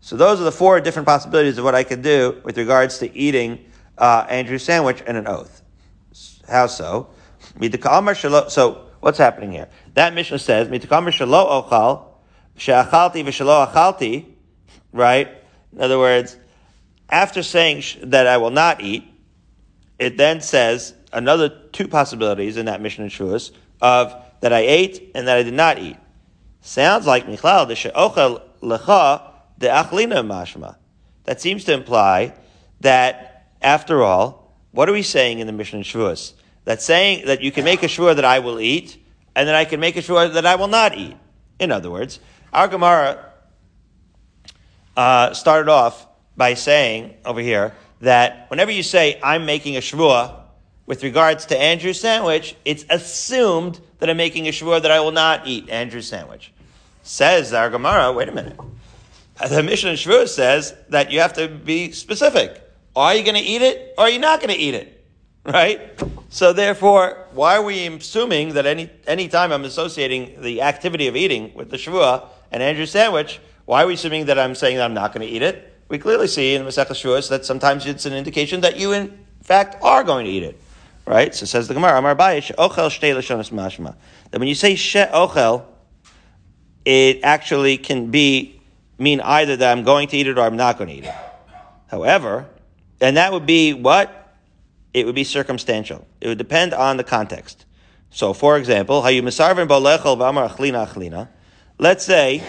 So 0.00 0.16
those 0.16 0.40
are 0.40 0.44
the 0.44 0.52
four 0.52 0.80
different 0.80 1.06
possibilities 1.06 1.58
of 1.58 1.64
what 1.64 1.74
I 1.74 1.84
could 1.84 2.02
do 2.02 2.40
with 2.44 2.56
regards 2.58 2.98
to 2.98 3.16
eating 3.16 3.64
uh, 3.96 4.26
Andrew's 4.28 4.62
sandwich 4.62 5.02
and 5.06 5.16
an 5.16 5.26
oath. 5.26 5.62
How 6.48 6.66
so? 6.66 7.10
So 7.60 8.86
what's 9.00 9.18
happening 9.18 9.52
here? 9.52 9.68
That 9.94 10.14
Mishnah 10.14 10.38
says, 10.38 10.68
right? 14.92 15.28
In 15.72 15.80
other 15.80 15.98
words, 15.98 16.36
after 17.08 17.42
saying 17.42 17.82
that 18.10 18.26
I 18.26 18.36
will 18.36 18.50
not 18.50 18.80
eat, 18.80 19.04
it 19.98 20.16
then 20.16 20.40
says 20.40 20.94
another 21.12 21.48
two 21.48 21.88
possibilities 21.88 22.56
in 22.56 22.66
that 22.66 22.80
Mishnah 22.80 23.06
Shuas 23.06 23.50
of 23.80 24.14
that 24.40 24.52
I 24.52 24.60
ate 24.60 25.10
and 25.14 25.26
that 25.26 25.38
I 25.38 25.42
did 25.42 25.54
not 25.54 25.78
eat. 25.78 25.96
Sounds 26.60 27.06
like 27.06 27.26
Michlal 27.26 27.66
the 27.66 27.74
she'ochel 27.74 28.42
lecha 28.62 29.22
the 29.58 29.68
achlina 29.68 30.24
mashma. 30.24 30.76
That 31.24 31.40
seems 31.40 31.64
to 31.64 31.74
imply 31.74 32.34
that 32.80 33.46
after 33.60 34.02
all, 34.02 34.54
what 34.70 34.88
are 34.88 34.92
we 34.92 35.02
saying 35.02 35.40
in 35.40 35.46
the 35.46 35.52
Mishnah 35.52 35.80
Shuas? 35.80 36.32
That 36.64 36.82
saying 36.82 37.26
that 37.26 37.40
you 37.40 37.50
can 37.50 37.64
make 37.64 37.82
a 37.82 37.86
shvua 37.86 38.16
that 38.16 38.24
I 38.24 38.38
will 38.38 38.60
eat, 38.60 39.02
and 39.34 39.48
that 39.48 39.54
I 39.54 39.64
can 39.64 39.80
make 39.80 39.96
a 39.96 40.00
shvua 40.00 40.34
that 40.34 40.46
I 40.46 40.54
will 40.56 40.68
not 40.68 40.96
eat. 40.96 41.16
In 41.58 41.72
other 41.72 41.90
words, 41.90 42.20
our 42.52 42.68
Gemara 42.68 43.32
uh, 44.96 45.32
started 45.34 45.70
off 45.70 46.06
by 46.36 46.54
saying 46.54 47.14
over 47.24 47.40
here 47.40 47.74
that 48.00 48.50
whenever 48.50 48.70
you 48.70 48.82
say, 48.82 49.18
I'm 49.22 49.44
making 49.46 49.76
a 49.76 49.80
shvua 49.80 50.42
with 50.86 51.02
regards 51.02 51.46
to 51.46 51.58
Andrew's 51.58 52.00
sandwich, 52.00 52.56
it's 52.64 52.84
assumed 52.88 53.80
that 53.98 54.08
I'm 54.08 54.16
making 54.16 54.48
a 54.48 54.50
shvua 54.50 54.82
that 54.82 54.90
I 54.90 55.00
will 55.00 55.12
not 55.12 55.46
eat 55.46 55.68
Andrew's 55.68 56.08
sandwich. 56.08 56.52
Says 57.02 57.52
our 57.52 57.70
Gemara, 57.70 58.12
wait 58.12 58.28
a 58.28 58.32
minute. 58.32 58.58
The 59.46 59.62
Mishnah 59.62 59.90
in 59.90 59.96
Shvua 59.96 60.28
says 60.28 60.74
that 60.88 61.12
you 61.12 61.20
have 61.20 61.34
to 61.34 61.46
be 61.48 61.92
specific. 61.92 62.60
Are 62.96 63.14
you 63.14 63.22
going 63.22 63.36
to 63.36 63.40
eat 63.40 63.62
it 63.62 63.94
or 63.96 64.04
are 64.04 64.10
you 64.10 64.18
not 64.18 64.40
going 64.40 64.52
to 64.52 64.60
eat 64.60 64.74
it? 64.74 64.94
Right? 65.44 65.98
So 66.28 66.52
therefore, 66.52 67.26
why 67.32 67.56
are 67.56 67.62
we 67.62 67.86
assuming 67.86 68.54
that 68.54 68.66
any, 68.66 68.90
any 69.06 69.28
time 69.28 69.52
I'm 69.52 69.64
associating 69.64 70.42
the 70.42 70.60
activity 70.60 71.06
of 71.06 71.16
eating 71.16 71.54
with 71.54 71.70
the 71.70 71.76
Shavua 71.76 72.28
and 72.50 72.62
Andrew 72.62 72.86
sandwich, 72.86 73.40
why 73.64 73.82
are 73.82 73.86
we 73.86 73.94
assuming 73.94 74.26
that 74.26 74.38
I'm 74.38 74.54
saying 74.54 74.76
that 74.76 74.84
I'm 74.84 74.94
not 74.94 75.12
going 75.12 75.26
to 75.26 75.32
eat 75.32 75.42
it? 75.42 75.74
We 75.88 75.98
clearly 75.98 76.26
see 76.26 76.54
in 76.54 76.62
Masech 76.62 76.88
Shuas 76.88 77.28
that 77.30 77.44
sometimes 77.44 77.86
it's 77.86 78.06
an 78.06 78.12
indication 78.12 78.60
that 78.62 78.76
you, 78.76 78.92
in 78.92 79.26
fact, 79.42 79.82
are 79.82 80.04
going 80.04 80.26
to 80.26 80.30
eat 80.30 80.42
it. 80.42 80.60
Right? 81.06 81.34
So 81.34 81.46
says 81.46 81.68
the 81.68 81.74
Gemara, 81.74 81.98
Amar 81.98 82.14
Abaye, 82.14 82.54
Ochel 82.56 82.90
Shtei 82.90 83.14
Lashonas 83.16 83.50
Mashma. 83.50 83.94
That 84.30 84.38
when 84.38 84.48
you 84.48 84.54
say 84.54 84.74
She 84.74 84.98
Ochel, 84.98 85.64
it 86.84 87.20
actually 87.22 87.78
can 87.78 88.10
be, 88.10 88.60
mean 88.98 89.20
either 89.20 89.56
that 89.56 89.76
I'm 89.76 89.84
going 89.84 90.08
to 90.08 90.16
eat 90.16 90.26
it 90.26 90.38
or 90.38 90.42
I'm 90.42 90.56
not 90.56 90.76
going 90.76 90.88
to 90.88 90.96
eat 90.96 91.04
it. 91.04 91.14
However, 91.86 92.46
and 93.00 93.16
that 93.16 93.32
would 93.32 93.46
be 93.46 93.72
what? 93.72 94.34
It 94.92 95.06
would 95.06 95.14
be 95.14 95.24
circumstantial. 95.24 96.06
It 96.20 96.28
would 96.28 96.38
depend 96.38 96.74
on 96.74 96.96
the 96.96 97.04
context. 97.04 97.64
So, 98.10 98.32
for 98.32 98.56
example, 98.56 99.02
Hayu 99.02 99.22
misarvin 99.22 99.68
bolechel 99.68 100.16
v'amar 100.16 100.50
achlina 100.50 100.86
achlina. 100.86 101.28
Let's 101.80 102.04
say 102.04 102.42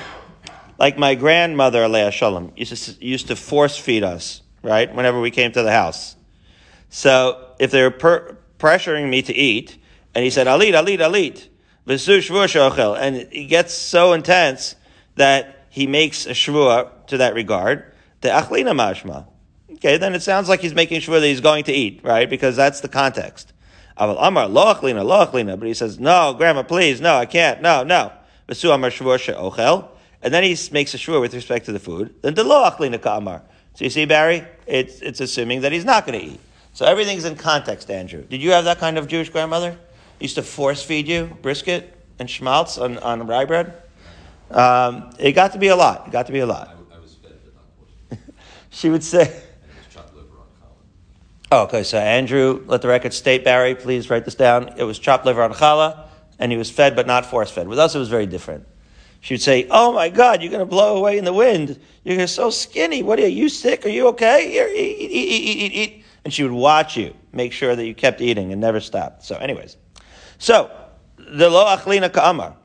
like 0.80 0.98
my 0.98 1.14
grandmother, 1.14 1.84
Alea 1.84 2.10
Shalom, 2.10 2.54
used 2.56 2.86
to, 2.86 3.06
used 3.06 3.28
to 3.28 3.36
force 3.36 3.78
feed 3.78 4.04
us, 4.04 4.42
right? 4.64 4.94
Whenever 4.94 5.20
we 5.20 5.30
came 5.30 5.52
to 5.52 5.62
the 5.62 5.72
house. 5.72 6.16
So 6.90 7.54
if 7.60 7.70
they 7.70 7.84
were 7.84 7.92
per- 7.92 8.38
pressuring 8.58 9.10
me 9.10 9.22
to 9.22 9.36
eat, 9.36 9.78
and 10.16 10.24
he 10.24 10.32
said, 10.32 10.48
Alit, 10.48 10.74
Alit, 10.74 11.00
Alit, 11.00 11.48
and 11.86 13.16
it 13.16 13.48
gets 13.50 13.74
so 13.74 14.14
intense 14.14 14.76
that 15.16 15.66
he 15.70 15.86
makes 15.86 16.26
a 16.26 16.32
shvua 16.32 17.08
to 17.08 17.18
that 17.18 17.34
regard, 17.34 17.94
the 18.22 18.30
achlina 18.30 18.74
mashma. 18.74 19.26
Okay, 19.74 19.98
then 19.98 20.14
it 20.14 20.22
sounds 20.22 20.50
like 20.50 20.60
he's 20.60 20.74
making 20.74 21.02
sure 21.02 21.20
that 21.20 21.26
he's 21.26 21.42
going 21.42 21.64
to 21.66 21.74
eat, 21.74 22.02
right? 22.04 22.30
Because 22.30 22.56
that's 22.56 22.82
the 22.82 22.90
context. 22.90 23.54
Aval 23.98 24.18
Amar, 24.20 24.48
lo 24.48 24.74
achlina, 24.74 25.04
lo 25.06 25.26
achlina. 25.26 25.58
But 25.58 25.68
he 25.68 25.74
says, 25.74 26.00
no, 26.00 26.34
grandma, 26.34 26.64
please, 26.64 27.02
no, 27.02 27.16
I 27.16 27.26
can't, 27.26 27.62
no, 27.62 27.84
no. 27.84 28.12
Vesu 28.50 28.74
Amar 28.74 28.90
shvua 28.90 29.20
she'ochel 29.20 29.88
and 30.22 30.34
then 30.34 30.44
he 30.44 30.58
makes 30.72 30.94
a 30.94 30.98
shua 30.98 31.20
with 31.20 31.34
respect 31.34 31.66
to 31.68 31.72
the 31.72 31.80
food, 31.80 32.14
then 32.22 32.34
the 32.34 32.44
lo 32.44 32.70
achlina 32.70 33.02
ka'amar. 33.02 33.42
So 33.76 33.86
you 33.86 33.90
see, 33.90 34.06
Barry, 34.06 34.44
it's, 34.68 35.02
it's 35.02 35.22
assuming 35.22 35.62
that 35.62 35.72
he's 35.72 35.86
not 35.86 36.06
going 36.06 36.20
to 36.20 36.26
eat. 36.34 36.40
So 36.74 36.86
everything's 36.86 37.26
in 37.26 37.36
context, 37.36 37.90
Andrew. 37.90 38.24
Did 38.24 38.42
you 38.42 38.52
have 38.52 38.66
that 38.66 38.80
kind 38.80 38.98
of 38.98 39.08
Jewish 39.08 39.30
grandmother? 39.30 39.78
Used 40.20 40.36
to 40.36 40.44
force 40.44 40.84
feed 40.84 41.08
you 41.08 41.38
brisket 41.42 41.96
and 42.20 42.30
schmaltz 42.30 42.78
on, 42.78 42.98
on 42.98 43.26
rye 43.26 43.46
bread? 43.46 43.82
Um, 44.52 45.12
it 45.20 45.32
got 45.34 45.54
to 45.54 45.60
be 45.60 45.68
a 45.68 45.76
lot. 45.76 46.08
It 46.08 46.12
got 46.12 46.26
to 46.26 46.34
be 46.34 46.40
a 46.40 46.46
lot. 46.46 46.68
I, 46.68 46.96
I 46.96 47.00
was 47.00 47.16
fed, 47.16 47.40
but 47.46 47.56
not 47.56 47.64
forced. 47.78 48.24
she 48.70 48.90
would 48.90 49.04
say. 49.04 49.44
Oh, 51.52 51.64
okay, 51.64 51.82
so 51.82 51.98
Andrew, 51.98 52.64
let 52.68 52.84
the 52.84 52.88
record 52.88 53.12
state, 53.12 53.44
Barry, 53.44 53.74
please 53.74 54.10
write 54.12 54.24
this 54.24 54.36
down. 54.36 54.74
It 54.78 54.84
was 54.84 55.00
chopped 55.00 55.26
liver 55.26 55.42
on 55.42 55.52
challah, 55.52 56.09
and 56.40 56.52
he 56.52 56.58
was 56.58 56.72
fed 56.72 56.96
but 56.96 57.06
not 57.06 57.26
force 57.26 57.52
fed. 57.52 57.68
With 57.68 57.78
us, 57.78 57.94
it 57.94 58.00
was 58.00 58.10
very 58.10 58.26
different. 58.26 58.66
she 59.22 59.34
would 59.34 59.42
say, 59.42 59.68
"Oh 59.70 59.92
my 59.92 60.10
God, 60.10 60.42
you're 60.42 60.52
going 60.52 60.60
to 60.60 60.66
blow 60.66 60.98
away 60.98 61.18
in 61.18 61.26
the 61.26 61.34
wind. 61.34 61.80
You're 62.04 62.26
so 62.28 62.50
skinny. 62.50 63.04
What 63.04 63.20
are 63.20 63.28
you? 63.28 63.44
You 63.44 63.50
sick? 63.50 63.86
Are 63.86 63.90
you 63.90 64.08
okay? 64.08 64.50
Here, 64.50 64.68
eat, 64.68 64.98
eat, 65.00 65.12
eat, 65.12 65.58
eat, 65.58 65.74
eat." 65.74 66.04
And 66.24 66.34
she 66.34 66.44
would 66.44 66.52
watch 66.52 66.98
you, 66.98 67.14
make 67.32 67.54
sure 67.54 67.76
that 67.76 67.86
you 67.86 67.94
kept 67.94 68.22
eating 68.22 68.52
and 68.52 68.62
never 68.62 68.80
stopped. 68.80 69.24
So, 69.24 69.36
anyways, 69.36 69.78
so 70.38 70.72
the 71.18 71.50
lo 71.50 71.66
achlina 71.66 72.12
ka'amar 72.12 72.56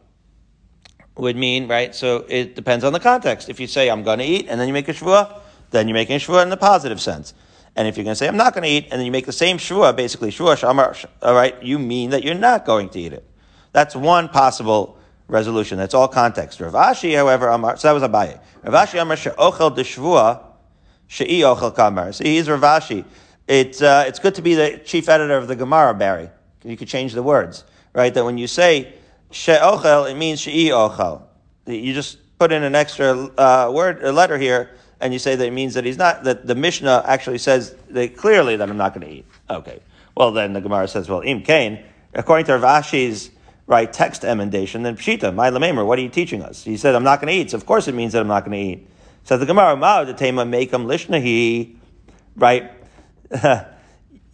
would 1.16 1.36
mean 1.36 1.68
right. 1.68 1.94
So 1.94 2.24
it 2.28 2.54
depends 2.54 2.84
on 2.84 2.92
the 2.92 3.00
context. 3.00 3.48
If 3.48 3.60
you 3.60 3.66
say 3.66 3.90
I'm 3.90 4.02
going 4.02 4.18
to 4.18 4.24
eat 4.24 4.46
and 4.48 4.60
then 4.60 4.66
you 4.66 4.74
make 4.74 4.88
a 4.88 4.92
shvua, 4.92 5.40
then 5.70 5.88
you're 5.88 5.94
making 5.94 6.16
a 6.16 6.18
shvua 6.18 6.42
in 6.42 6.50
the 6.50 6.56
positive 6.56 7.00
sense. 7.00 7.34
And 7.76 7.88
if 7.88 7.96
you're 7.96 8.04
going 8.04 8.12
to 8.14 8.18
say 8.18 8.28
I'm 8.28 8.36
not 8.36 8.54
going 8.54 8.62
to 8.64 8.68
eat 8.68 8.88
and 8.90 8.98
then 8.98 9.06
you 9.06 9.12
make 9.12 9.26
the 9.26 9.32
same 9.32 9.58
shvua, 9.58 9.94
basically 9.96 10.30
shvua 10.30 10.56
shamar, 10.56 11.04
all 11.22 11.34
right, 11.34 11.60
you 11.62 11.78
mean 11.78 12.10
that 12.10 12.24
you're 12.24 12.34
not 12.34 12.64
going 12.64 12.88
to 12.90 13.00
eat 13.00 13.12
it. 13.12 13.28
That's 13.74 13.96
one 13.96 14.28
possible 14.28 14.96
resolution. 15.26 15.78
That's 15.78 15.94
all 15.94 16.06
context. 16.06 16.60
Rav 16.60 16.74
Ashi, 16.74 17.16
however, 17.16 17.48
Amar, 17.48 17.76
so 17.76 17.88
that 17.88 17.92
was 17.92 18.04
Abaye. 18.04 18.40
Rav 18.62 18.88
Ashi 18.88 19.02
Amar 19.02 19.16
she'ochel 19.16 19.76
deshvua 19.76 20.44
she'i 21.08 21.40
ochel 21.40 21.74
kamar. 21.74 22.12
So 22.12 22.22
he's 22.22 22.48
Rav 22.48 22.60
Ashi. 22.60 23.04
It's, 23.48 23.82
uh, 23.82 24.04
it's 24.06 24.20
good 24.20 24.36
to 24.36 24.42
be 24.42 24.54
the 24.54 24.80
chief 24.84 25.08
editor 25.08 25.36
of 25.36 25.48
the 25.48 25.56
Gemara, 25.56 25.92
Barry. 25.92 26.30
You 26.62 26.76
could 26.76 26.86
change 26.86 27.14
the 27.14 27.22
words, 27.22 27.64
right? 27.92 28.14
That 28.14 28.24
when 28.24 28.38
you 28.38 28.46
say 28.46 28.94
she'ochel, 29.32 30.08
it 30.08 30.14
means 30.14 30.40
she'i 30.40 30.68
ochel. 30.68 31.22
You 31.66 31.92
just 31.94 32.18
put 32.38 32.52
in 32.52 32.62
an 32.62 32.76
extra 32.76 33.12
uh, 33.12 33.72
word, 33.74 34.04
a 34.04 34.12
letter 34.12 34.38
here, 34.38 34.70
and 35.00 35.12
you 35.12 35.18
say 35.18 35.34
that 35.34 35.44
it 35.44 35.52
means 35.52 35.74
that 35.74 35.84
he's 35.84 35.98
not, 35.98 36.22
that 36.22 36.46
the 36.46 36.54
Mishnah 36.54 37.02
actually 37.06 37.38
says 37.38 37.74
that 37.90 38.16
clearly 38.16 38.54
that 38.54 38.70
I'm 38.70 38.76
not 38.76 38.94
going 38.94 39.04
to 39.04 39.12
eat. 39.12 39.26
Okay. 39.50 39.80
Well, 40.16 40.30
then 40.30 40.52
the 40.52 40.60
Gemara 40.60 40.86
says, 40.86 41.08
well, 41.08 41.22
im 41.22 41.42
kain, 41.42 41.82
according 42.14 42.46
to 42.46 42.56
Rav 42.56 42.84
Ashi's 42.84 43.30
right 43.66 43.92
text 43.92 44.24
emendation, 44.24 44.82
then 44.82 44.96
pshita, 44.96 45.34
my 45.34 45.50
lamemer, 45.50 45.86
what 45.86 45.98
are 45.98 46.02
you 46.02 46.08
teaching 46.08 46.42
us? 46.42 46.64
He 46.64 46.76
said, 46.76 46.94
I'm 46.94 47.04
not 47.04 47.20
going 47.20 47.32
to 47.32 47.40
eat. 47.40 47.50
So 47.50 47.56
of 47.56 47.66
course 47.66 47.88
it 47.88 47.94
means 47.94 48.12
that 48.12 48.20
I'm 48.20 48.28
not 48.28 48.44
going 48.44 48.52
to 48.52 48.72
eat. 48.72 48.88
So 49.24 49.38
the 49.38 49.46
Gemara, 49.46 49.76
ma 49.76 50.04
the 50.04 50.12
tema 50.12 50.42
him 50.42 50.50
lishnahi, 50.50 51.76
right? 52.36 52.70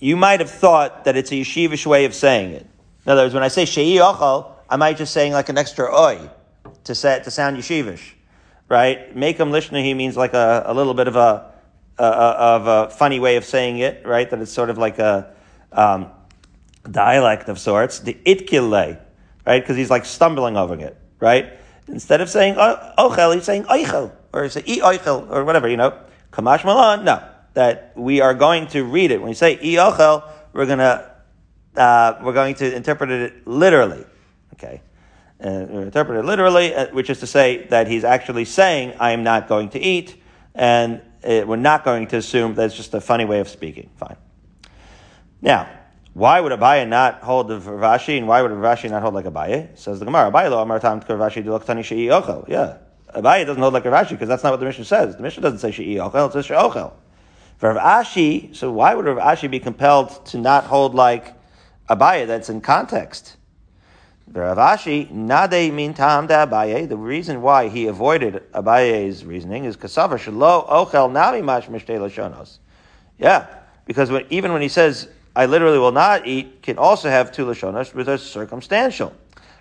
you 0.00 0.16
might 0.16 0.40
have 0.40 0.50
thought 0.50 1.04
that 1.04 1.16
it's 1.16 1.30
a 1.30 1.36
yeshivish 1.36 1.86
way 1.86 2.04
of 2.06 2.14
saying 2.14 2.52
it. 2.52 2.66
In 3.06 3.12
other 3.12 3.22
words, 3.22 3.34
when 3.34 3.42
I 3.42 3.48
say 3.48 3.64
shei 3.64 3.96
ochal, 3.96 4.52
I 4.68 4.76
might 4.76 4.96
just 4.96 5.12
saying 5.12 5.32
like 5.32 5.48
an 5.48 5.58
extra 5.58 5.94
oi 5.94 6.28
to 6.84 6.94
say 6.94 7.20
to 7.22 7.30
sound 7.30 7.56
yeshivish, 7.56 8.12
right? 8.68 8.98
Him 8.98 9.14
lishnahi 9.14 9.94
means 9.94 10.16
like 10.16 10.34
a, 10.34 10.64
a 10.66 10.74
little 10.74 10.94
bit 10.94 11.06
of 11.06 11.16
a, 11.16 11.52
a, 11.98 12.02
of 12.02 12.66
a 12.66 12.90
funny 12.90 13.20
way 13.20 13.36
of 13.36 13.44
saying 13.44 13.78
it, 13.78 14.04
right? 14.04 14.28
That 14.28 14.40
it's 14.40 14.52
sort 14.52 14.70
of 14.70 14.78
like 14.78 14.98
a 14.98 15.32
um, 15.72 16.10
dialect 16.90 17.48
of 17.48 17.58
sorts. 17.58 18.00
The 18.00 18.14
itkile, 18.24 18.98
right? 19.46 19.62
Because 19.62 19.76
he's 19.76 19.90
like 19.90 20.04
stumbling 20.04 20.56
over 20.56 20.78
it, 20.78 20.96
right? 21.18 21.58
Instead 21.88 22.20
of 22.20 22.28
saying 22.28 22.54
ochel, 22.54 23.34
he's 23.34 23.44
saying 23.44 23.64
oichel, 23.64 24.12
or 24.32 24.48
say 24.48 24.62
e 24.66 24.80
oichel, 24.80 25.28
or 25.30 25.44
whatever, 25.44 25.68
you 25.68 25.76
know. 25.76 25.98
Kamash 26.32 26.64
malan, 26.64 27.04
no. 27.04 27.22
That 27.54 27.92
we 27.96 28.20
are 28.20 28.34
going 28.34 28.68
to 28.68 28.84
read 28.84 29.10
it. 29.10 29.20
When 29.20 29.28
you 29.28 29.34
say 29.34 29.58
e 29.60 29.74
ochel, 29.74 30.22
we're 30.52 30.66
gonna, 30.66 31.10
uh, 31.76 32.14
we're 32.22 32.32
going 32.32 32.54
to 32.56 32.74
interpret 32.74 33.10
it 33.10 33.46
literally, 33.46 34.04
okay? 34.54 34.82
And 35.40 35.70
interpret 35.70 36.18
it 36.18 36.24
literally, 36.24 36.74
uh, 36.74 36.88
which 36.92 37.10
is 37.10 37.20
to 37.20 37.26
say 37.26 37.66
that 37.70 37.88
he's 37.88 38.04
actually 38.04 38.44
saying, 38.44 38.94
I 39.00 39.12
am 39.12 39.24
not 39.24 39.48
going 39.48 39.70
to 39.70 39.80
eat, 39.80 40.22
and 40.54 41.00
it, 41.22 41.48
we're 41.48 41.56
not 41.56 41.84
going 41.84 42.06
to 42.08 42.18
assume 42.18 42.54
that 42.54 42.66
it's 42.66 42.76
just 42.76 42.94
a 42.94 43.00
funny 43.00 43.24
way 43.24 43.40
of 43.40 43.48
speaking. 43.48 43.90
Fine. 43.96 44.16
Now, 45.42 45.68
why 46.20 46.38
would 46.38 46.52
Abaye 46.52 46.86
not 46.86 47.22
hold 47.22 47.48
the 47.48 47.58
Rav 47.58 47.98
Ashi, 47.98 48.18
and 48.18 48.28
why 48.28 48.42
would 48.42 48.50
Rav 48.50 48.78
Ashi 48.78 48.90
not 48.90 49.00
hold 49.00 49.14
like 49.14 49.24
Abaye? 49.24 49.76
Says 49.78 50.00
the 50.00 50.04
Gemara, 50.04 50.30
Abaye 50.30 50.50
lo 50.50 50.60
amar 50.60 50.78
tam 50.78 51.00
Rav 51.00 51.32
Ashi 51.32 51.64
tani 51.64 51.82
she'i 51.82 52.08
ochel. 52.08 52.46
Yeah. 52.46 52.76
Abaye 53.14 53.46
doesn't 53.46 53.62
hold 53.62 53.72
like 53.72 53.86
Rav 53.86 54.06
Ashi 54.06 54.10
because 54.10 54.28
that's 54.28 54.44
not 54.44 54.50
what 54.50 54.60
the 54.60 54.66
Mishnah 54.66 54.84
says. 54.84 55.16
The 55.16 55.22
Mishnah 55.22 55.42
doesn't 55.42 55.60
say 55.60 55.70
she'i 55.70 55.94
ochel, 55.94 56.28
it 56.28 56.34
says 56.34 56.44
she'ochel. 56.44 56.92
For 57.56 57.72
Rav 57.72 58.06
so 58.54 58.70
why 58.70 58.94
would 58.94 59.06
Rav 59.06 59.16
Ashi 59.16 59.50
be 59.50 59.58
compelled 59.60 60.26
to 60.26 60.36
not 60.36 60.64
hold 60.64 60.94
like 60.94 61.32
Abaye 61.88 62.26
that's 62.26 62.50
in 62.50 62.60
context? 62.60 63.38
Rav 64.30 64.58
Ashi, 64.58 65.10
nade 65.10 65.72
min 65.72 65.94
tam 65.94 66.26
da 66.26 66.44
Abaye, 66.44 66.86
the 66.86 66.98
reason 66.98 67.40
why 67.40 67.68
he 67.70 67.86
avoided 67.86 68.42
Abaye's 68.52 69.24
reasoning 69.24 69.64
is 69.64 69.78
kasavar 69.78 70.18
shelo 70.18 70.68
ochel 70.68 71.10
nami 71.10 71.40
mash 71.40 71.66
mishtei. 71.68 72.58
Yeah, 73.18 73.46
because 73.86 74.10
when, 74.10 74.26
even 74.28 74.52
when 74.52 74.60
he 74.60 74.68
says 74.68 75.08
I 75.34 75.46
literally 75.46 75.78
will 75.78 75.92
not 75.92 76.26
eat 76.26 76.62
can 76.62 76.78
also 76.78 77.08
have 77.08 77.32
two 77.32 77.46
lashonas, 77.46 77.94
which 77.94 78.08
are 78.08 78.18
circumstantial. 78.18 79.14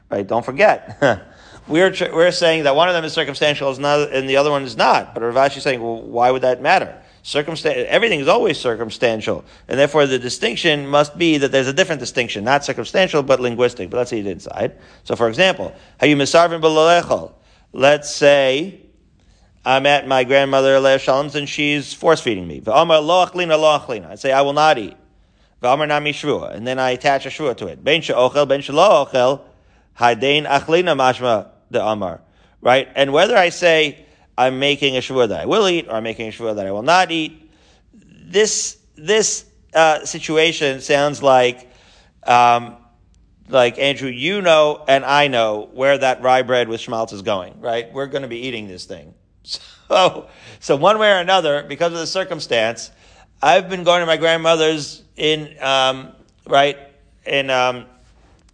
Right? 0.09 0.25
Don't 0.25 0.43
forget. 0.43 0.97
we're, 1.67 1.93
we're 2.11 2.31
saying 2.31 2.63
that 2.63 2.75
one 2.75 2.89
of 2.89 2.95
them 2.95 3.05
is 3.05 3.13
circumstantial 3.13 3.69
and 3.69 4.29
the 4.29 4.37
other 4.37 4.49
one 4.49 4.63
is 4.63 4.75
not. 4.75 5.13
But 5.13 5.21
Rav 5.21 5.35
Ashi 5.35 5.57
is 5.57 5.63
saying, 5.63 5.81
well, 5.81 6.01
why 6.01 6.31
would 6.31 6.41
that 6.41 6.61
matter? 6.61 6.99
Circumstan- 7.23 7.85
everything 7.85 8.19
is 8.19 8.27
always 8.27 8.57
circumstantial. 8.59 9.45
And 9.67 9.79
therefore 9.79 10.07
the 10.07 10.17
distinction 10.17 10.87
must 10.87 11.17
be 11.17 11.37
that 11.37 11.51
there's 11.51 11.67
a 11.67 11.73
different 11.73 11.99
distinction, 11.99 12.43
not 12.43 12.65
circumstantial, 12.65 13.21
but 13.21 13.39
linguistic. 13.39 13.91
But 13.91 13.97
let's 13.97 14.09
see 14.09 14.27
inside. 14.27 14.77
So 15.03 15.15
for 15.15 15.29
example. 15.29 15.75
Let's 17.71 18.09
say, 18.09 18.81
I'm 19.63 19.85
at 19.85 20.07
my 20.07 20.23
grandmother 20.23 20.79
Shalom's 20.97 21.35
and 21.35 21.47
she's 21.47 21.93
force 21.93 22.21
feeding 22.21 22.47
me. 22.47 22.63
I 22.65 24.15
say, 24.15 24.31
I 24.31 24.41
will 24.41 24.53
not 24.53 24.79
eat. 24.79 24.95
And 25.61 26.67
then 26.67 26.79
I 26.79 26.91
attach 26.91 27.25
a 27.25 27.29
shvua 27.29 27.57
to 27.57 27.67
it. 27.67 27.83
Ben 27.83 28.01
she'ochel, 28.01 28.47
ben 28.47 28.61
she'lo 28.61 29.05
ochel, 29.05 29.41
hadein 29.97 30.47
achlina 30.47 30.95
mashma 30.95 31.49
the 31.69 31.85
amar. 31.85 32.21
Right? 32.61 32.89
And 32.95 33.13
whether 33.13 33.37
I 33.37 33.49
say 33.49 34.05
I'm 34.37 34.59
making 34.59 34.95
a 34.95 34.99
shvua 34.99 35.29
that 35.29 35.41
I 35.41 35.45
will 35.45 35.67
eat, 35.67 35.87
or 35.87 35.93
I'm 35.93 36.03
making 36.03 36.29
a 36.29 36.31
shvua 36.31 36.55
that 36.55 36.65
I 36.65 36.71
will 36.71 36.81
not 36.81 37.11
eat, 37.11 37.51
this, 37.93 38.77
this, 38.95 39.45
uh, 39.73 40.05
situation 40.05 40.81
sounds 40.81 41.21
like, 41.21 41.69
um, 42.25 42.77
like 43.49 43.79
Andrew, 43.79 44.09
you 44.09 44.41
know 44.41 44.83
and 44.87 45.03
I 45.03 45.27
know 45.27 45.69
where 45.73 45.97
that 45.97 46.21
rye 46.21 46.43
bread 46.43 46.67
with 46.67 46.81
schmaltz 46.81 47.13
is 47.13 47.21
going, 47.21 47.59
right? 47.59 47.91
We're 47.91 48.07
going 48.07 48.21
to 48.21 48.27
be 48.27 48.39
eating 48.39 48.67
this 48.67 48.85
thing. 48.85 49.13
So, 49.89 50.29
so 50.59 50.75
one 50.75 50.99
way 50.99 51.09
or 51.11 51.17
another, 51.17 51.63
because 51.63 51.93
of 51.93 51.97
the 51.97 52.05
circumstance, 52.05 52.91
I've 53.41 53.71
been 53.71 53.83
going 53.83 54.01
to 54.01 54.05
my 54.05 54.17
grandmother's 54.17 55.01
in 55.19 55.55
um, 55.61 56.13
right 56.47 56.77
in 57.25 57.49
um, 57.49 57.85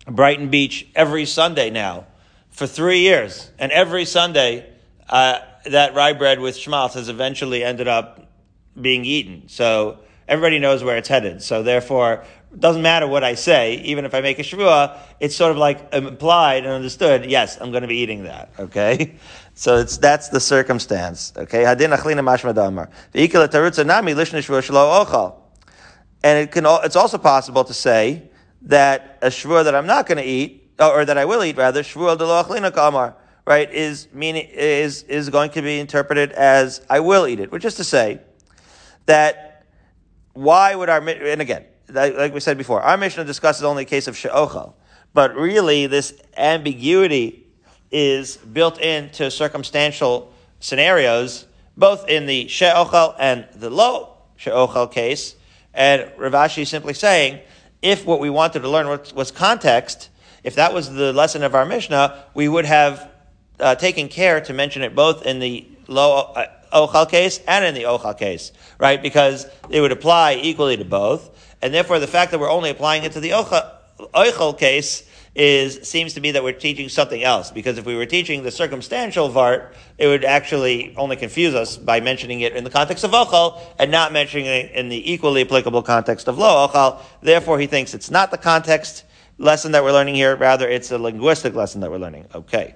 Brighton 0.08 0.50
Beach 0.50 0.88
every 0.96 1.26
Sunday 1.26 1.70
now 1.70 2.06
for 2.50 2.68
three 2.68 3.00
years, 3.00 3.52
and 3.60 3.72
every 3.72 4.06
Sunday 4.06 4.70
uh, 5.10 5.40
that 5.66 5.94
rye 5.94 6.14
bread 6.14 6.40
with 6.40 6.58
schmaltz 6.58 6.96
has 6.96 7.10
eventually 7.10 7.64
ended 7.64 7.88
up 7.88 8.28
being 8.80 9.06
eaten. 9.06 9.48
So 9.48 10.00
everybody 10.28 10.60
knows 10.60 10.84
where 10.84 10.98
it's 10.98 11.08
headed. 11.08 11.42
So 11.42 11.64
therefore, 11.64 12.26
it 12.52 12.60
doesn't 12.60 12.82
matter 12.82 13.08
what 13.08 13.24
I 13.24 13.36
say, 13.36 13.76
even 13.82 14.06
if 14.06 14.14
I 14.14 14.22
make 14.22 14.40
a 14.40 14.42
shavua, 14.42 14.98
it's 15.20 15.36
sort 15.36 15.52
of 15.52 15.58
like 15.58 15.94
implied 15.94 16.64
and 16.64 16.74
understood. 16.74 17.26
Yes, 17.26 17.58
I'm 17.60 17.72
going 17.72 17.84
to 17.84 17.88
be 17.88 17.98
eating 17.98 18.24
that. 18.24 18.52
Okay. 18.60 19.16
So 19.58 19.78
it's, 19.78 19.96
that's 19.96 20.28
the 20.28 20.42
circumstance. 20.42 21.32
Okay. 21.38 21.64
Hadin 21.64 21.98
achlina 21.98 22.20
mashma 22.20 22.54
damar. 22.54 22.90
V'ikil 23.14 23.48
tarutza 23.48 23.86
nami 23.86 24.14
lishnish 24.14 24.50
shlo 24.50 25.06
ochal. 25.06 25.45
And 26.26 26.40
it 26.40 26.52
can, 26.52 26.66
it's 26.84 26.96
also 26.96 27.20
possible 27.20 27.64
to 27.66 27.74
say 27.76 28.32
that 28.64 29.20
a 29.22 29.28
shvur 29.28 29.64
that 29.64 29.76
I'm 29.76 29.86
not 29.86 30.08
going 30.08 30.18
to 30.18 30.24
eat, 30.24 30.72
uh, 30.80 30.90
or 30.90 31.06
that 31.06 31.20
I 31.20 31.26
will 31.26 31.44
eat 31.44 31.56
rather, 31.56 31.84
shvur 31.84 32.18
de 32.18 32.26
lo 32.26 32.44
achlina 32.44 32.74
kamar, 32.74 33.16
right, 33.46 33.72
is 33.72 34.08
meaning, 34.12 34.48
is, 34.52 35.04
is 35.04 35.30
going 35.30 35.52
to 35.52 35.62
be 35.62 35.80
interpreted 35.80 36.32
as 36.32 36.84
I 36.90 37.02
will 37.02 37.28
eat 37.28 37.40
it, 37.40 37.52
which 37.52 37.64
is 37.64 37.76
to 37.76 37.84
say 37.84 38.22
that 39.06 39.68
why 40.34 40.74
would 40.74 40.90
our, 40.90 41.08
and 41.08 41.42
again, 41.42 41.66
like 41.90 42.34
we 42.34 42.40
said 42.40 42.58
before, 42.58 42.82
our 42.82 42.98
Mishnah 42.98 43.26
discusses 43.26 43.64
only 43.64 43.84
a 43.84 43.86
case 43.86 44.08
of 44.08 44.18
she'ochal, 44.18 44.74
but 45.14 45.36
really 45.36 45.86
this 45.86 46.12
ambiguity 46.38 47.46
is 47.92 48.38
built 48.38 48.80
into 48.80 49.30
circumstantial 49.30 50.34
scenarios, 50.60 51.46
both 51.78 52.10
in 52.10 52.26
the 52.26 52.48
she'ochel 52.48 53.16
and 53.20 53.48
the 53.54 53.70
lo 53.70 54.18
she'ochel 54.38 54.92
case. 54.92 55.36
And 55.76 56.10
Rav 56.18 56.32
Ashi 56.32 56.64
is 56.64 56.70
simply 56.70 56.94
saying, 56.94 57.42
if 57.82 58.06
what 58.06 58.20
we 58.20 58.30
wanted 58.30 58.62
to 58.62 58.70
learn 58.70 58.88
was, 58.88 59.14
was, 59.14 59.30
context, 59.30 60.10
if 60.44 60.56
that 60.56 60.74
was 60.74 60.92
the 60.92 61.14
lesson 61.14 61.44
of 61.44 61.54
our 61.54 61.66
Mishnah, 61.66 62.24
we 62.34 62.48
would 62.48 62.66
have 62.66 63.12
uh, 63.60 63.76
taken 63.76 64.08
care 64.08 64.42
to 64.42 64.54
mention 64.54 64.82
it 64.82 64.96
both 64.96 65.26
in 65.26 65.40
the 65.40 65.68
lo 65.88 66.34
uh, 66.36 66.48
ochal 66.74 67.10
case 67.10 67.40
and 67.48 67.64
in 67.64 67.74
the 67.74 67.84
ochal 67.84 68.18
case, 68.18 68.52
right? 68.80 69.02
Because 69.02 69.48
it 69.70 69.82
would 69.82 69.92
apply 69.92 70.36
equally 70.42 70.78
to 70.78 70.86
both. 70.86 71.56
And 71.62 71.74
therefore, 71.74 72.00
the 72.00 72.08
fact 72.08 72.32
that 72.32 72.40
we're 72.40 72.52
only 72.52 72.70
applying 72.70 73.04
it 73.04 73.12
to 73.14 73.20
the 73.20 73.32
ochal 73.32 74.58
case 74.58 75.04
is 75.36 75.88
seems 75.88 76.14
to 76.14 76.22
be 76.22 76.32
that 76.32 76.44
we're 76.44 76.54
teaching 76.54 76.88
something 76.88 77.22
else. 77.22 77.52
Because 77.52 77.78
if 77.78 77.86
we 77.86 77.96
were 77.96 78.06
teaching 78.06 78.44
the 78.44 78.52
circumstantial 78.52 79.30
vart, 79.30 79.74
it 79.98 80.08
would 80.08 80.24
actually 80.24 80.96
only 80.96 81.18
confuse 81.18 81.54
us 81.54 81.76
by 81.76 82.00
mentioning 82.00 82.40
it 82.42 82.56
in 82.56 82.64
the 82.64 82.70
context 82.70 83.04
of 83.04 83.12
ochal 83.12 83.62
and 83.78 83.92
not 83.92 84.14
mentioning 84.14 84.46
it 84.46 84.72
in 84.72 84.88
the 84.88 85.12
equally 85.12 85.42
applicable 85.42 85.84
context 85.84 86.30
of 86.30 86.38
lo 86.38 86.68
ochal. 86.68 87.02
Therefore, 87.22 87.60
he 87.60 87.68
thinks 87.68 87.94
it's 87.94 88.10
not 88.10 88.32
the 88.32 88.38
context 88.38 89.04
lesson 89.38 89.74
that 89.74 89.84
we're 89.84 89.92
learning 89.92 90.16
here. 90.16 90.36
Rather, 90.38 90.70
it's 90.70 90.92
a 90.92 90.98
linguistic 90.98 91.54
lesson 91.54 91.82
that 91.82 91.92
we're 91.92 91.98
learning. 91.98 92.26
Okay. 92.34 92.76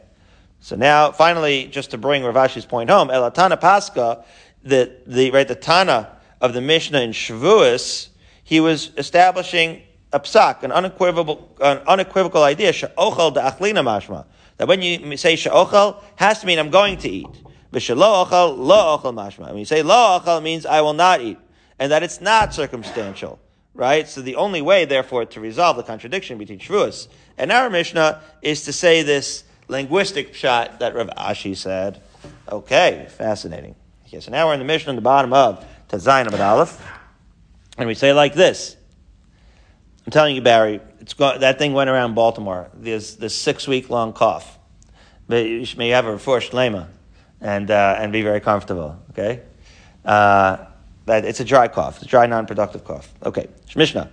So 0.59 0.75
now, 0.75 1.13
finally, 1.13 1.67
just 1.67 1.91
to 1.91 1.97
bring 1.97 2.23
Rav 2.23 2.35
Ashi's 2.35 2.65
point 2.65 2.89
home, 2.89 3.07
Elatana 3.07 3.59
Pascha, 3.59 4.25
the, 4.61 4.93
the, 5.07 5.31
right, 5.31 5.47
the 5.47 5.55
Tana 5.55 6.17
of 6.41 6.53
the 6.53 6.59
Mishnah 6.59 6.99
in 6.99 7.11
Shavuos, 7.11 8.09
he 8.43 8.59
was 8.59 8.91
establishing 8.97 9.83
a 10.11 10.19
psak, 10.19 10.63
an 10.63 10.71
unequivocal, 10.71 11.55
an 11.61 11.77
unequivocal 11.87 12.43
idea, 12.43 12.73
she'ochel 12.73 13.35
da'achlina 13.35 13.83
mashma. 13.83 14.25
That 14.57 14.67
when 14.67 14.81
you 14.81 15.17
say 15.17 15.35
she'ochel, 15.35 16.01
has 16.15 16.41
to 16.41 16.47
mean 16.47 16.59
I'm 16.59 16.71
going 16.71 16.97
to 16.99 17.09
eat. 17.09 17.27
V'shelo 17.71 18.25
ochel, 18.25 18.57
lo 18.57 18.97
ochel 18.97 19.13
mashma. 19.13 19.49
When 19.49 19.57
you 19.57 19.65
say 19.65 19.83
lo 19.83 20.19
ochel, 20.19 20.41
means 20.41 20.65
I 20.65 20.81
will 20.81 20.93
not 20.93 21.21
eat. 21.21 21.37
And 21.77 21.91
that 21.91 22.03
it's 22.03 22.19
not 22.19 22.53
circumstantial. 22.53 23.39
Right? 23.75 24.07
So 24.07 24.21
the 24.21 24.35
only 24.35 24.61
way, 24.61 24.85
therefore, 24.85 25.25
to 25.25 25.39
resolve 25.39 25.77
the 25.77 25.83
contradiction 25.83 26.37
between 26.37 26.59
Shavuos 26.59 27.07
and 27.37 27.51
our 27.51 27.69
Mishnah 27.69 28.21
is 28.41 28.65
to 28.65 28.73
say 28.73 29.03
this 29.03 29.43
linguistic 29.69 30.33
shot 30.33 30.79
that 30.79 30.95
Rav 30.95 31.07
Ashi 31.15 31.55
said. 31.55 32.01
Okay, 32.51 33.07
fascinating. 33.09 33.75
Okay, 34.07 34.19
so 34.19 34.31
now 34.31 34.47
we're 34.47 34.53
in 34.53 34.59
the 34.59 34.65
Mishnah 34.65 34.89
on 34.89 34.95
the 34.95 35.01
bottom 35.01 35.31
of 35.31 35.63
Tazayin 35.87 36.37
Aleph. 36.37 36.81
And 37.77 37.87
we 37.87 37.93
say 37.93 38.11
like 38.11 38.33
this. 38.33 38.75
I'm 40.09 40.11
telling 40.11 40.35
you, 40.35 40.41
Barry, 40.41 40.81
it's 40.99 41.13
that 41.13 41.59
thing 41.59 41.73
went 41.73 41.87
around 41.87 42.15
Baltimore. 42.15 42.71
There's 42.73 43.17
this 43.17 43.35
six 43.35 43.67
week 43.67 43.91
long 43.91 44.11
cough. 44.11 44.57
But 45.27 45.45
you 45.45 45.67
may 45.77 45.89
have 45.89 46.07
a 46.07 46.17
first 46.17 46.51
lema 46.51 46.87
and, 47.39 47.69
uh, 47.69 47.95
and 47.99 48.11
be 48.11 48.23
very 48.23 48.39
comfortable, 48.39 48.97
okay? 49.11 49.43
Uh, 50.03 50.65
but 51.05 51.25
it's 51.25 51.41
a 51.41 51.45
dry 51.45 51.67
cough, 51.67 51.97
it's 51.97 52.05
a 52.07 52.09
dry, 52.09 52.25
non 52.25 52.47
productive 52.47 52.83
cough. 52.83 53.07
Okay, 53.23 53.49
Mishnah. 53.75 54.09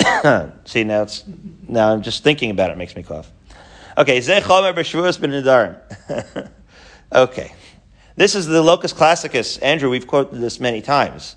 See, 0.64 0.82
now, 0.82 1.02
it's, 1.02 1.22
now 1.68 1.92
I'm 1.92 2.02
just 2.02 2.24
thinking 2.24 2.50
about 2.50 2.70
it, 2.70 2.72
it 2.72 2.78
makes 2.78 2.96
me 2.96 3.04
cough. 3.04 3.30
Okay, 3.96 4.18
Zeh 4.18 4.40
Chomer 4.40 4.74
B'Shavuos 4.74 5.20
Ben 5.20 5.30
Nidarim. 5.30 6.50
Okay. 7.14 7.52
This 8.16 8.34
is 8.34 8.46
the 8.46 8.60
locus 8.60 8.92
classicus. 8.92 9.58
Andrew, 9.58 9.90
we've 9.90 10.08
quoted 10.08 10.40
this 10.40 10.58
many 10.58 10.82
times. 10.82 11.36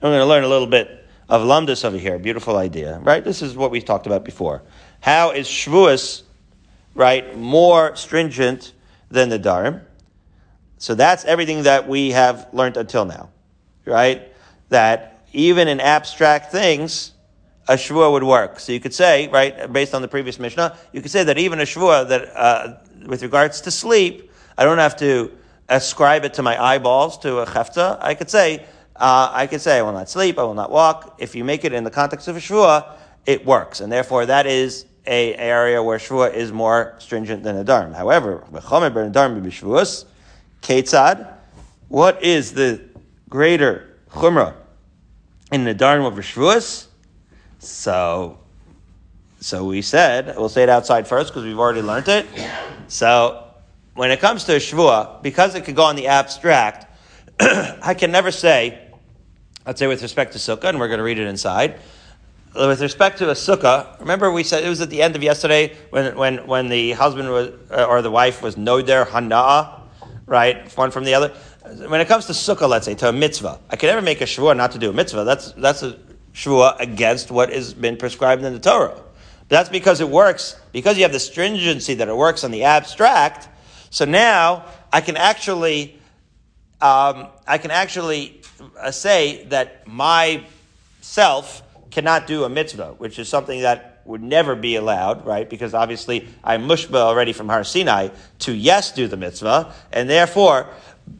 I'm 0.00 0.10
going 0.10 0.20
to 0.20 0.24
learn 0.24 0.44
a 0.44 0.48
little 0.48 0.68
bit 0.68 1.07
of 1.28 1.42
Lumdus 1.42 1.84
over 1.84 1.98
here. 1.98 2.18
Beautiful 2.18 2.56
idea, 2.56 2.98
right? 3.00 3.22
This 3.22 3.42
is 3.42 3.56
what 3.56 3.70
we 3.70 3.80
talked 3.80 4.06
about 4.06 4.24
before. 4.24 4.62
How 5.00 5.30
is 5.30 5.46
Shavuos, 5.46 6.22
right, 6.94 7.36
more 7.36 7.94
stringent 7.96 8.72
than 9.10 9.28
the 9.28 9.38
Darim? 9.38 9.82
So 10.78 10.94
that's 10.94 11.24
everything 11.24 11.64
that 11.64 11.88
we 11.88 12.12
have 12.12 12.48
learned 12.52 12.76
until 12.76 13.04
now, 13.04 13.30
right? 13.84 14.32
That 14.68 15.26
even 15.32 15.68
in 15.68 15.80
abstract 15.80 16.52
things, 16.52 17.12
a 17.68 17.74
Shavua 17.74 18.10
would 18.10 18.22
work. 18.24 18.58
So 18.60 18.72
you 18.72 18.80
could 18.80 18.94
say, 18.94 19.28
right, 19.28 19.70
based 19.70 19.94
on 19.94 20.00
the 20.00 20.08
previous 20.08 20.38
Mishnah, 20.38 20.76
you 20.92 21.02
could 21.02 21.10
say 21.10 21.24
that 21.24 21.36
even 21.36 21.60
a 21.60 21.64
Shavua 21.64 22.08
that, 22.08 22.34
uh, 22.34 22.76
with 23.06 23.22
regards 23.22 23.60
to 23.62 23.70
sleep, 23.70 24.30
I 24.56 24.64
don't 24.64 24.78
have 24.78 24.96
to 24.96 25.30
ascribe 25.68 26.24
it 26.24 26.34
to 26.34 26.42
my 26.42 26.60
eyeballs, 26.60 27.18
to 27.18 27.40
a 27.40 27.46
chefta. 27.46 27.98
I 28.00 28.14
could 28.14 28.30
say, 28.30 28.64
uh, 28.98 29.30
I 29.32 29.46
could 29.46 29.60
say, 29.60 29.78
I 29.78 29.82
will 29.82 29.92
not 29.92 30.10
sleep, 30.10 30.38
I 30.38 30.42
will 30.42 30.54
not 30.54 30.70
walk. 30.70 31.16
If 31.18 31.34
you 31.34 31.44
make 31.44 31.64
it 31.64 31.72
in 31.72 31.84
the 31.84 31.90
context 31.90 32.26
of 32.26 32.36
a 32.36 32.40
Shavua, 32.40 32.96
it 33.26 33.46
works. 33.46 33.80
And 33.80 33.92
therefore, 33.92 34.26
that 34.26 34.46
is 34.46 34.86
a 35.06 35.34
area 35.36 35.82
where 35.82 35.98
Shavua 35.98 36.34
is 36.34 36.50
more 36.52 36.96
stringent 36.98 37.42
than 37.42 37.56
a 37.56 37.64
Dharm. 37.64 37.94
However, 37.94 38.44
Ketzad, 40.62 41.32
what 41.88 42.22
is 42.22 42.52
the 42.52 42.80
greater 43.28 43.96
Chumrah 44.10 44.54
in 45.52 45.64
the 45.64 45.74
Dharm 45.74 46.06
of 46.06 46.14
Shavuos? 46.14 46.86
So, 47.60 48.38
so 49.40 49.64
we 49.64 49.82
said, 49.82 50.36
we'll 50.36 50.48
say 50.48 50.64
it 50.64 50.68
outside 50.68 51.06
first 51.06 51.30
because 51.30 51.44
we've 51.44 51.58
already 51.58 51.82
learned 51.82 52.08
it. 52.08 52.26
So, 52.88 53.44
when 53.94 54.10
it 54.10 54.20
comes 54.20 54.44
to 54.44 54.54
a 54.54 54.58
Shavua, 54.58 55.22
because 55.22 55.54
it 55.54 55.64
could 55.64 55.76
go 55.76 55.84
on 55.84 55.96
the 55.96 56.08
abstract, 56.08 56.86
I 57.40 57.94
can 57.94 58.10
never 58.10 58.30
say, 58.30 58.87
let's 59.68 59.78
say 59.78 59.86
with 59.86 60.00
respect 60.00 60.32
to 60.32 60.38
Sukkah, 60.38 60.70
and 60.70 60.80
we're 60.80 60.88
going 60.88 60.96
to 60.96 61.04
read 61.04 61.18
it 61.18 61.26
inside. 61.26 61.78
With 62.54 62.80
respect 62.80 63.18
to 63.18 63.28
a 63.28 63.34
Sukkah, 63.34 64.00
remember 64.00 64.32
we 64.32 64.42
said 64.42 64.64
it 64.64 64.68
was 64.70 64.80
at 64.80 64.88
the 64.88 65.02
end 65.02 65.14
of 65.14 65.22
yesterday 65.22 65.76
when, 65.90 66.16
when, 66.16 66.46
when 66.46 66.70
the 66.70 66.92
husband 66.92 67.28
was, 67.28 67.50
uh, 67.70 67.84
or 67.84 68.00
the 68.00 68.10
wife 68.10 68.40
was 68.40 68.56
Noder 68.56 69.04
Hana'ah, 69.04 69.82
right? 70.24 70.74
One 70.74 70.90
from 70.90 71.04
the 71.04 71.12
other. 71.12 71.34
When 71.86 72.00
it 72.00 72.08
comes 72.08 72.24
to 72.26 72.32
Sukkah, 72.32 72.66
let's 72.66 72.86
say, 72.86 72.94
to 72.94 73.10
a 73.10 73.12
mitzvah, 73.12 73.60
I 73.68 73.76
can 73.76 73.90
never 73.90 74.00
make 74.00 74.22
a 74.22 74.24
Shavua 74.24 74.56
not 74.56 74.72
to 74.72 74.78
do 74.78 74.88
a 74.88 74.92
mitzvah. 74.94 75.24
That's, 75.24 75.52
that's 75.52 75.82
a 75.82 75.98
Shavua 76.32 76.80
against 76.80 77.30
what 77.30 77.52
has 77.52 77.74
been 77.74 77.98
prescribed 77.98 78.42
in 78.42 78.54
the 78.54 78.60
Torah. 78.60 78.94
But 78.94 79.48
that's 79.50 79.68
because 79.68 80.00
it 80.00 80.08
works, 80.08 80.58
because 80.72 80.96
you 80.96 81.02
have 81.02 81.12
the 81.12 81.20
stringency 81.20 81.92
that 81.92 82.08
it 82.08 82.16
works 82.16 82.42
on 82.42 82.52
the 82.52 82.64
abstract. 82.64 83.50
So 83.90 84.06
now 84.06 84.64
I 84.90 85.02
can 85.02 85.18
actually, 85.18 85.97
um, 86.80 87.28
I 87.46 87.58
can 87.58 87.70
actually 87.70 88.40
uh, 88.78 88.90
say 88.90 89.44
that 89.46 89.86
my 89.86 90.44
self 91.00 91.62
cannot 91.90 92.26
do 92.26 92.44
a 92.44 92.48
mitzvah, 92.48 92.94
which 92.98 93.18
is 93.18 93.28
something 93.28 93.62
that 93.62 94.02
would 94.04 94.22
never 94.22 94.54
be 94.54 94.76
allowed, 94.76 95.26
right? 95.26 95.48
Because 95.48 95.74
obviously 95.74 96.28
I'm 96.42 96.66
mushba 96.68 96.96
already 96.96 97.32
from 97.32 97.48
Har 97.48 97.64
Sinai 97.64 98.08
to 98.40 98.52
yes 98.52 98.92
do 98.92 99.06
the 99.06 99.16
mitzvah, 99.16 99.74
and 99.92 100.08
therefore 100.08 100.70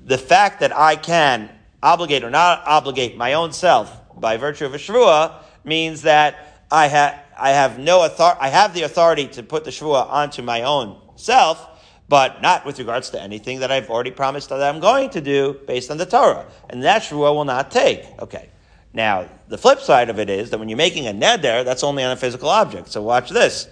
the 0.04 0.18
fact 0.18 0.60
that 0.60 0.74
I 0.74 0.96
can 0.96 1.50
obligate 1.82 2.24
or 2.24 2.30
not 2.30 2.62
obligate 2.66 3.16
my 3.16 3.34
own 3.34 3.52
self 3.52 3.94
by 4.20 4.36
virtue 4.36 4.66
of 4.66 4.74
a 4.74 4.78
shvua 4.78 5.34
means 5.64 6.02
that 6.02 6.64
I 6.70 6.88
have 6.88 7.24
I 7.38 7.50
have 7.50 7.78
no 7.78 8.04
authority. 8.04 8.40
I 8.40 8.48
have 8.48 8.74
the 8.74 8.82
authority 8.82 9.28
to 9.28 9.42
put 9.42 9.64
the 9.64 9.70
shvua 9.70 10.08
onto 10.10 10.42
my 10.42 10.62
own 10.62 11.00
self, 11.16 11.64
but 12.08 12.40
not 12.40 12.64
with 12.64 12.78
regards 12.78 13.10
to 13.10 13.20
anything 13.20 13.60
that 13.60 13.70
I've 13.70 13.90
already 13.90 14.10
promised 14.10 14.48
that 14.48 14.62
I'm 14.62 14.80
going 14.80 15.10
to 15.10 15.20
do 15.20 15.60
based 15.66 15.90
on 15.90 15.98
the 15.98 16.06
Torah, 16.06 16.46
and 16.70 16.82
that 16.82 17.02
shvua 17.02 17.34
will 17.34 17.44
not 17.44 17.70
take. 17.70 18.04
Okay. 18.20 18.48
Now 18.94 19.28
the 19.48 19.58
flip 19.58 19.80
side 19.80 20.08
of 20.10 20.18
it 20.18 20.30
is 20.30 20.50
that 20.50 20.58
when 20.58 20.68
you're 20.68 20.78
making 20.78 21.06
a 21.06 21.12
neder, 21.12 21.64
that's 21.64 21.84
only 21.84 22.02
on 22.02 22.12
a 22.12 22.16
physical 22.16 22.48
object. 22.48 22.88
So 22.88 23.02
watch 23.02 23.30
this. 23.30 23.68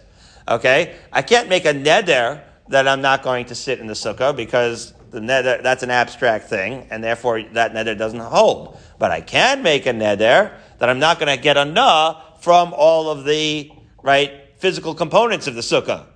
Okay, 0.49 0.95
I 1.13 1.23
can't 1.23 1.49
make 1.49 1.65
a 1.65 1.75
neder 1.75 2.43
that 2.69 2.87
I'm 2.87 3.01
not 3.01 3.23
going 3.23 3.47
to 3.47 3.55
sit 3.55 3.81
in 3.81 3.87
the 3.87 3.95
sukkah 3.95 4.37
because 4.37 4.93
the 5.11 5.21
neder, 5.21 5.63
that's 5.63 5.83
an 5.83 5.91
abstract 5.91 6.49
thing, 6.49 6.87
and 6.91 7.03
therefore 7.03 7.43
that 7.53 7.73
neder 7.73 7.97
doesn't 7.97 8.21
hold. 8.21 8.79
But 8.99 9.11
I 9.11 9.21
can 9.21 9.63
make 9.63 9.87
a 9.87 9.93
neder 9.93 10.53
that 10.79 10.89
I'm 10.89 10.99
not 10.99 11.19
going 11.19 11.35
to 11.35 11.43
get 11.43 11.57
a 11.57 11.65
na 11.65 12.21
from 12.41 12.75
all 12.77 13.11
of 13.11 13.25
the, 13.25 13.73
right, 14.03 14.31
physical 14.59 14.95
components 14.95 15.47
of 15.47 15.55
the 15.55 15.63
sukkah. 15.63 16.07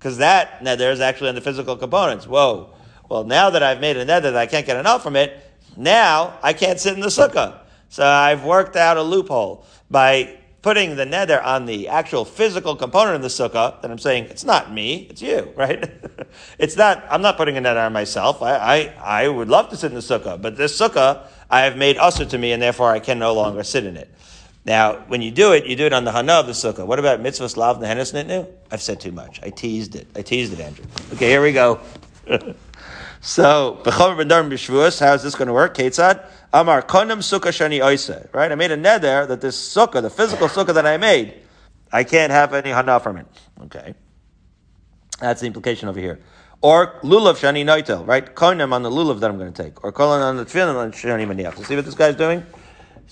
Because 0.00 0.16
that 0.16 0.60
neder 0.60 0.90
is 0.90 1.00
actually 1.00 1.28
on 1.28 1.34
the 1.34 1.42
physical 1.42 1.76
components. 1.76 2.26
Whoa. 2.26 2.70
Well, 3.10 3.24
now 3.24 3.50
that 3.50 3.62
I've 3.62 3.80
made 3.80 3.98
a 3.98 4.06
neder 4.06 4.22
that 4.22 4.36
I 4.36 4.46
can't 4.46 4.64
get 4.64 4.78
enough 4.78 5.02
from 5.02 5.14
it, 5.14 5.38
now 5.76 6.38
I 6.42 6.54
can't 6.54 6.80
sit 6.80 6.94
in 6.94 7.00
the 7.00 7.08
sukkah. 7.08 7.58
So 7.90 8.06
I've 8.06 8.42
worked 8.42 8.76
out 8.76 8.96
a 8.96 9.02
loophole 9.02 9.66
by 9.90 10.38
putting 10.62 10.96
the 10.96 11.04
neder 11.04 11.44
on 11.44 11.66
the 11.66 11.88
actual 11.88 12.24
physical 12.24 12.76
component 12.76 13.16
of 13.16 13.22
the 13.22 13.28
sukkah, 13.28 13.80
then 13.82 13.90
I'm 13.90 13.98
saying 13.98 14.24
it's 14.24 14.44
not 14.44 14.72
me, 14.72 15.06
it's 15.10 15.20
you, 15.20 15.52
right? 15.56 15.90
it's 16.58 16.76
not. 16.76 17.04
I'm 17.10 17.20
not 17.20 17.36
putting 17.36 17.58
a 17.58 17.60
neder 17.60 17.84
on 17.84 17.92
myself. 17.92 18.40
I, 18.40 18.56
I 18.56 19.24
I 19.24 19.28
would 19.28 19.48
love 19.48 19.68
to 19.68 19.76
sit 19.76 19.92
in 19.92 19.96
the 19.96 20.00
sukkah, 20.00 20.40
but 20.40 20.56
this 20.56 20.78
sukkah 20.78 21.26
I 21.50 21.62
have 21.62 21.76
made 21.76 21.98
usher 21.98 22.24
to 22.24 22.38
me, 22.38 22.52
and 22.52 22.62
therefore 22.62 22.90
I 22.90 23.00
can 23.00 23.18
no 23.18 23.34
longer 23.34 23.62
sit 23.64 23.84
in 23.84 23.98
it. 23.98 24.08
Now, 24.64 24.96
when 25.08 25.22
you 25.22 25.30
do 25.30 25.52
it, 25.52 25.66
you 25.66 25.74
do 25.74 25.86
it 25.86 25.92
on 25.92 26.04
the 26.04 26.12
hana 26.12 26.34
of 26.34 26.46
the 26.46 26.52
sukkah. 26.52 26.86
What 26.86 26.98
about 26.98 27.20
mitzvah 27.20 27.48
slav 27.48 27.78
nehenes 27.78 28.12
nitnu? 28.12 28.46
I've 28.70 28.82
said 28.82 29.00
too 29.00 29.12
much. 29.12 29.40
I 29.42 29.50
teased 29.50 29.94
it. 29.94 30.06
I 30.14 30.22
teased 30.22 30.52
it, 30.52 30.60
Andrew. 30.60 30.84
Okay, 31.14 31.28
here 31.28 31.42
we 31.42 31.52
go. 31.52 31.80
So, 33.22 33.78
b'chomer 33.84 34.16
b'ndarm 34.16 34.50
b'shvuos, 34.50 34.98
how 34.98 35.12
is 35.12 35.22
this 35.22 35.34
going 35.34 35.48
to 35.48 35.52
work? 35.52 35.76
Ketzad? 35.76 36.24
Amar 36.54 36.80
konam 36.80 37.18
sukkah 37.18 37.50
shani 37.50 37.84
oise. 37.84 38.10
Right? 38.32 38.50
I 38.50 38.54
made 38.54 38.70
a 38.70 38.78
neder 38.78 39.28
that 39.28 39.42
this 39.42 39.58
sukkah, 39.74 40.00
the 40.00 40.08
physical 40.08 40.48
sukkah 40.48 40.72
that 40.72 40.86
I 40.86 40.96
made, 40.96 41.34
I 41.92 42.02
can't 42.04 42.32
have 42.32 42.54
any 42.54 42.70
hana 42.70 42.98
from 42.98 43.18
it. 43.18 43.26
Okay. 43.64 43.94
That's 45.20 45.42
the 45.42 45.46
implication 45.46 45.90
over 45.90 46.00
here. 46.00 46.18
Or 46.62 46.98
lulav 47.02 47.34
shani 47.34 47.62
noitel, 47.62 48.06
right? 48.06 48.34
Konam 48.34 48.72
on 48.72 48.82
the 48.82 48.90
lulav 48.90 49.20
that 49.20 49.28
I'm 49.28 49.36
going 49.36 49.52
to 49.52 49.62
take. 49.62 49.84
Or 49.84 49.92
konam 49.92 50.22
on 50.22 50.38
the 50.38 50.46
tefillin 50.46 50.76
on 50.76 50.92
shani 50.92 51.26
maniach. 51.26 51.58
So 51.58 51.62
see 51.64 51.76
what 51.76 51.84
this 51.84 51.94
guy's 51.94 52.16
doing? 52.16 52.42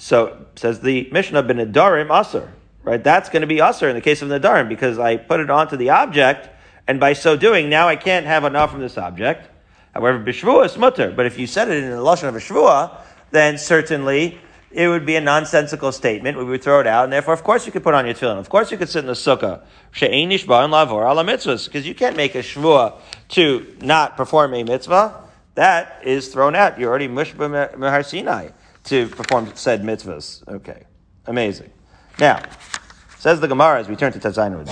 So, 0.01 0.47
says 0.55 0.79
the 0.79 1.09
Mishnah, 1.11 1.43
ben 1.43 1.57
nedarim 1.57 2.09
aser. 2.09 2.53
Right? 2.85 3.03
That's 3.03 3.29
going 3.29 3.41
to 3.41 3.49
be 3.49 3.61
aser 3.61 3.89
in 3.89 3.97
the 3.97 4.01
case 4.01 4.23
of 4.23 4.29
nedarim 4.29 4.69
because 4.69 4.97
I 4.97 5.17
put 5.17 5.41
it 5.41 5.51
onto 5.51 5.77
the 5.77 5.91
object, 5.91 6.49
and 6.87 7.01
by 7.01 7.15
so 7.15 7.37
doing, 7.37 7.69
now 7.69 7.89
I 7.89 7.97
can't 7.97 8.25
have 8.25 8.45
enough 8.45 8.71
from 8.71 8.81
this 8.81 8.97
object. 8.97 9.51
However, 9.93 10.21
b'shvua 10.21 10.67
is 10.67 10.79
mutter. 10.79 11.11
But 11.11 11.27
if 11.27 11.37
you 11.37 11.49
said 11.49 11.69
it 11.69 11.83
in 11.83 11.91
the 11.91 11.97
lashon 11.97 12.29
of 12.29 12.37
a 12.37 12.39
shvua, 12.39 12.97
then 13.33 13.59
certainly 13.59 14.39
it 14.71 14.87
would 14.87 15.05
be 15.05 15.17
a 15.17 15.21
nonsensical 15.21 15.91
statement. 15.91 16.39
We 16.39 16.45
would 16.45 16.63
throw 16.63 16.79
it 16.79 16.87
out, 16.87 17.03
and 17.03 17.13
therefore, 17.13 17.35
of 17.35 17.43
course, 17.43 17.67
you 17.67 17.73
could 17.73 17.83
put 17.83 17.95
on 17.95 18.07
your 18.07 18.15
tefillin. 18.15 18.39
Of 18.39 18.49
course, 18.49 18.71
you 18.71 18.79
could 18.79 18.89
sit 18.89 19.01
in 19.01 19.07
the 19.07 19.15
sukkah. 19.15 19.63
She'enish 19.91 20.43
and 20.43 20.73
lavor 20.73 21.11
ala 21.11 21.25
mitzvahs, 21.25 21.65
because 21.65 21.89
you 21.89 21.97
can't 21.97 22.17
make 22.17 22.37
a 22.37 22.43
shvua 22.45 23.01
to 23.31 23.77
not 23.81 24.17
perform 24.17 24.55
a 24.55 24.63
mitzvah. 24.63 25.25
That 25.57 26.03
is 26.05 26.29
thrown 26.29 26.55
out. 26.55 26.79
You're 26.79 26.89
already 26.89 27.09
mushba 27.09 27.75
mehar 27.75 28.07
Sinai 28.07 28.51
to 28.89 29.09
perform 29.09 29.51
said 29.55 29.83
mitzvahs. 29.83 30.47
Okay, 30.49 30.85
amazing. 31.27 31.71
Now, 32.19 32.43
says 33.19 33.41
the 33.41 33.49
Gemara 33.49 33.81
as 33.81 33.89
we 33.89 33.97
turn 33.97 34.13
to 34.13 34.19
Tazayin 34.19 34.65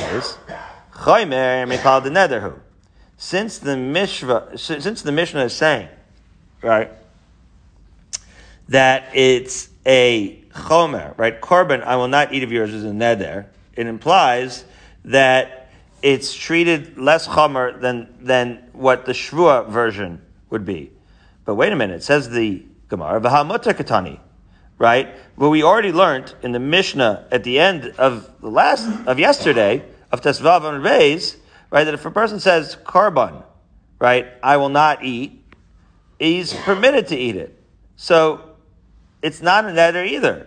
the 2.00 2.10
netherhu. 2.10 2.58
since 3.16 3.58
the 3.58 3.76
Mishnah, 3.76 4.58
since 4.58 5.02
the 5.02 5.12
Mishnah 5.12 5.44
is 5.44 5.52
saying, 5.52 5.88
right, 6.62 6.90
that 8.68 9.10
it's 9.14 9.68
a 9.84 10.40
chomer, 10.52 11.16
right? 11.18 11.40
Korban, 11.40 11.82
I 11.82 11.96
will 11.96 12.08
not 12.08 12.32
eat 12.32 12.42
of 12.42 12.50
yours 12.50 12.72
is 12.72 12.84
a 12.84 12.88
neder. 12.88 13.46
It 13.74 13.86
implies 13.86 14.64
that 15.04 15.70
it's 16.02 16.34
treated 16.34 16.98
less 16.98 17.26
chomer 17.26 17.80
than, 17.80 18.14
than 18.20 18.68
what 18.72 19.06
the 19.06 19.12
shvua 19.12 19.68
version 19.68 20.20
would 20.50 20.64
be. 20.64 20.90
But 21.44 21.54
wait 21.54 21.72
a 21.72 21.76
minute, 21.76 21.96
it 21.96 22.02
says 22.02 22.30
the 22.30 22.64
Gemara, 22.88 23.20
v'hamutar 23.20 23.74
katani, 23.74 24.18
right? 24.78 25.14
Well, 25.36 25.50
we 25.50 25.62
already 25.62 25.92
learned 25.92 26.34
in 26.42 26.52
the 26.52 26.60
Mishnah 26.60 27.26
at 27.30 27.44
the 27.44 27.58
end 27.58 27.94
of 27.98 28.30
the 28.40 28.50
last, 28.50 28.88
of 29.06 29.18
yesterday, 29.18 29.84
of 30.12 30.20
Tesvav 30.20 30.64
and 30.64 30.84
Beis, 30.84 31.36
right, 31.70 31.84
that 31.84 31.94
if 31.94 32.04
a 32.04 32.10
person 32.10 32.40
says 32.40 32.76
korban, 32.84 33.42
right, 33.98 34.26
I 34.42 34.56
will 34.56 34.68
not 34.68 35.04
eat, 35.04 35.42
he's 36.18 36.54
permitted 36.54 37.08
to 37.08 37.16
eat 37.16 37.36
it. 37.36 37.60
So, 37.96 38.56
it's 39.22 39.42
not 39.42 39.64
a 39.64 39.68
neder 39.68 40.06
either. 40.06 40.46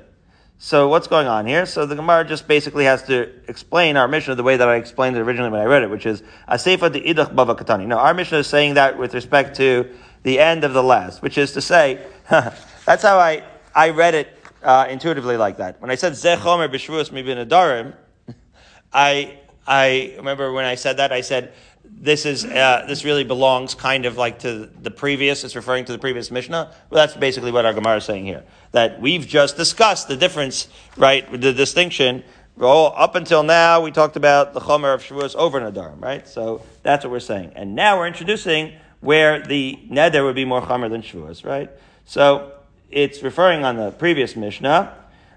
So 0.61 0.89
what's 0.89 1.07
going 1.07 1.27
on 1.27 1.45
here? 1.45 1.65
So 1.65 1.85
the 1.85 1.95
Gemara 1.95 2.25
just 2.25 2.45
basically 2.45 2.83
has 2.83 3.03
to 3.03 3.29
explain 3.47 3.95
our 3.95 4.09
Mishnah 4.09 4.35
the 4.35 4.43
way 4.43 4.57
that 4.57 4.67
I 4.67 4.75
explained 4.75 5.15
it 5.15 5.21
originally 5.21 5.49
when 5.49 5.61
I 5.61 5.65
read 5.65 5.83
it, 5.83 5.89
which 5.89 6.05
is 6.05 6.21
Asefa 6.49 6.91
de 6.91 6.99
idach 6.99 7.33
bava 7.33 7.57
katani. 7.57 7.87
Now 7.87 7.99
our 7.99 8.13
Mishnah 8.13 8.39
is 8.39 8.47
saying 8.47 8.73
that 8.73 8.97
with 8.97 9.13
respect 9.13 9.55
to 9.55 9.89
the 10.23 10.37
end 10.37 10.65
of 10.65 10.73
the 10.73 10.83
last, 10.83 11.21
which 11.21 11.37
is 11.37 11.53
to 11.53 11.61
say, 11.61 12.05
that's 12.85 13.01
how 13.01 13.17
I, 13.17 13.43
I 13.73 13.89
read 13.89 14.13
it 14.13 14.37
uh, 14.61 14.85
intuitively 14.89 15.37
like 15.37 15.57
that. 15.57 15.81
When 15.81 15.89
I 15.89 15.95
said 15.95 16.13
zechomer 16.13 16.71
b'shvuas 16.71 17.09
mibin 17.09 17.43
adarim, 17.43 17.95
I 18.93 19.39
I 19.65 20.13
remember 20.17 20.51
when 20.53 20.65
I 20.65 20.75
said 20.75 20.97
that 20.97 21.11
I 21.11 21.21
said 21.21 21.53
this 21.83 22.25
is 22.25 22.45
uh, 22.45 22.85
this 22.87 23.03
really 23.03 23.23
belongs 23.23 23.73
kind 23.73 24.05
of 24.05 24.17
like 24.17 24.39
to 24.39 24.69
the 24.81 24.91
previous. 24.91 25.43
It's 25.43 25.55
referring 25.55 25.85
to 25.85 25.91
the 25.91 25.97
previous 25.97 26.29
Mishnah. 26.29 26.73
Well, 26.89 27.07
that's 27.07 27.17
basically 27.17 27.51
what 27.51 27.65
our 27.65 27.73
Gemara 27.73 27.97
is 27.97 28.05
saying 28.05 28.25
here. 28.25 28.43
That 28.73 29.01
we've 29.01 29.25
just 29.25 29.57
discussed 29.57 30.07
the 30.07 30.15
difference, 30.15 30.67
right? 30.97 31.29
The 31.31 31.53
distinction. 31.53 32.23
Well, 32.55 32.93
up 32.95 33.15
until 33.15 33.41
now, 33.41 33.81
we 33.81 33.91
talked 33.91 34.17
about 34.17 34.53
the 34.53 34.59
Chomer 34.59 34.93
of 34.93 35.01
Shavuos 35.01 35.33
over 35.35 35.61
Nadarim, 35.61 36.01
right? 36.01 36.27
So 36.27 36.61
that's 36.83 37.05
what 37.05 37.11
we're 37.11 37.21
saying. 37.21 37.53
And 37.55 37.73
now 37.73 37.97
we're 37.97 38.07
introducing 38.07 38.73
where 38.99 39.41
the 39.41 39.79
Neder 39.89 40.25
would 40.25 40.35
be 40.35 40.45
more 40.45 40.61
Chomer 40.61 40.89
than 40.89 41.01
Shavuos, 41.01 41.45
right? 41.45 41.69
So 42.09 42.53
it's 42.89 43.21
referring 43.21 43.63
on 43.63 43.77
the 43.77 43.91
previous 43.91 44.35
Mishnah, 44.35 44.95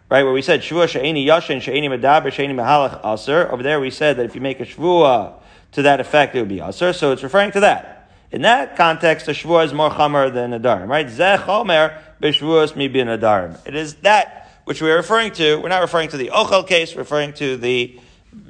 right, 0.08 0.22
where 0.22 0.32
we 0.32 0.40
said 0.40 0.62
Shavua 0.62 0.88
She'eni 0.88 1.26
Yashin, 1.26 1.60
She'eni 1.60 1.86
Medaber, 1.86 2.32
She'eni 2.32 2.54
Mahalach 2.54 3.04
Aser. 3.04 3.52
Over 3.52 3.62
there 3.62 3.78
we 3.78 3.90
said 3.90 4.16
that 4.16 4.24
if 4.24 4.34
you 4.34 4.40
make 4.40 4.58
a 4.58 4.64
Shavua 4.64 5.34
to 5.72 5.82
that 5.82 6.00
effect, 6.00 6.34
it 6.34 6.38
would 6.38 6.48
be 6.48 6.62
Aser. 6.62 6.94
So 6.94 7.12
it's 7.12 7.22
referring 7.22 7.52
to 7.52 7.60
that. 7.60 8.10
In 8.30 8.40
that 8.40 8.74
context, 8.74 9.28
a 9.28 9.32
Shavua 9.32 9.66
is 9.66 9.74
more 9.74 9.90
Chomer 9.90 10.32
than 10.32 10.52
Nadarim, 10.52 10.88
right? 10.88 11.08
Zeh 11.08 11.36
Chomer 11.44 12.00
B'Shavuos 12.22 12.74
Mi 12.74 12.88
Bin 12.88 13.06
Nadarim. 13.06 13.58
It 13.66 13.74
is 13.74 13.96
that 13.96 14.50
which 14.64 14.80
we 14.80 14.90
are 14.90 14.96
referring 14.96 15.32
to. 15.32 15.56
We're 15.56 15.68
not 15.68 15.82
referring 15.82 16.08
to 16.08 16.16
the 16.16 16.30
Ochel 16.30 16.66
case, 16.66 16.96
referring 16.96 17.34
to 17.34 17.58
the 17.58 18.00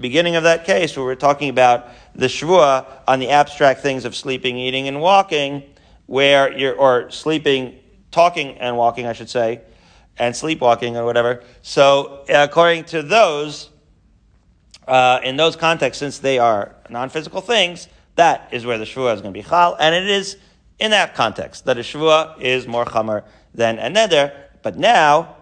beginning 0.00 0.36
of 0.36 0.44
that 0.44 0.64
case 0.64 0.96
where 0.96 1.04
we're 1.04 1.16
talking 1.16 1.48
about 1.48 1.88
the 2.14 2.26
Shavua 2.26 2.86
on 3.08 3.18
the 3.18 3.30
abstract 3.30 3.80
things 3.80 4.04
of 4.04 4.14
sleeping, 4.14 4.58
eating, 4.58 4.86
and 4.86 5.00
walking, 5.00 5.64
where 6.06 6.56
you're, 6.56 6.76
or 6.76 7.10
sleeping, 7.10 7.80
talking 8.12 8.58
and 8.58 8.76
walking, 8.76 9.06
I 9.06 9.12
should 9.12 9.28
say, 9.28 9.62
and 10.18 10.36
sleepwalking 10.36 10.96
or 10.96 11.04
whatever. 11.04 11.42
So, 11.62 12.24
according 12.28 12.84
to 12.86 13.02
those, 13.02 13.70
uh, 14.86 15.20
in 15.24 15.36
those 15.36 15.56
contexts, 15.56 15.98
since 15.98 16.18
they 16.18 16.38
are 16.38 16.76
non-physical 16.88 17.40
things, 17.40 17.88
that 18.14 18.48
is 18.52 18.64
where 18.64 18.78
the 18.78 18.84
Shavua 18.84 19.14
is 19.14 19.20
going 19.20 19.34
to 19.34 19.40
be 19.40 19.42
Chal, 19.42 19.76
and 19.80 19.94
it 19.94 20.08
is 20.08 20.36
in 20.78 20.90
that 20.92 21.14
context 21.14 21.64
that 21.64 21.78
a 21.78 21.80
Shavua 21.80 22.40
is 22.40 22.66
more 22.66 22.84
Chamer 22.84 23.24
than 23.54 23.78
a. 23.78 24.32
But 24.62 24.76
now 24.76 25.36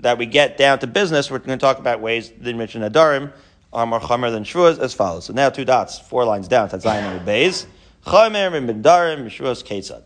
that 0.00 0.18
we 0.18 0.26
get 0.26 0.56
down 0.56 0.78
to 0.80 0.86
business, 0.86 1.30
we're 1.30 1.38
going 1.38 1.58
to 1.58 1.62
talk 1.62 1.78
about 1.78 2.00
ways 2.00 2.30
that 2.30 2.54
mention 2.54 2.82
Adarim 2.82 3.32
are 3.72 3.86
more 3.86 4.00
Chamer 4.00 4.30
than 4.30 4.44
Shavua 4.44 4.78
as 4.78 4.94
follows. 4.94 5.24
So 5.24 5.32
now 5.32 5.48
two 5.48 5.64
dots, 5.64 5.98
four 5.98 6.24
lines 6.24 6.46
down, 6.46 6.68
Tatzayin 6.68 7.16
and 7.16 7.26
Beis. 7.26 7.66
Chamer 8.04 8.56
and 8.56 9.30
Shuas 9.30 9.62
Ketzad. 9.64 10.02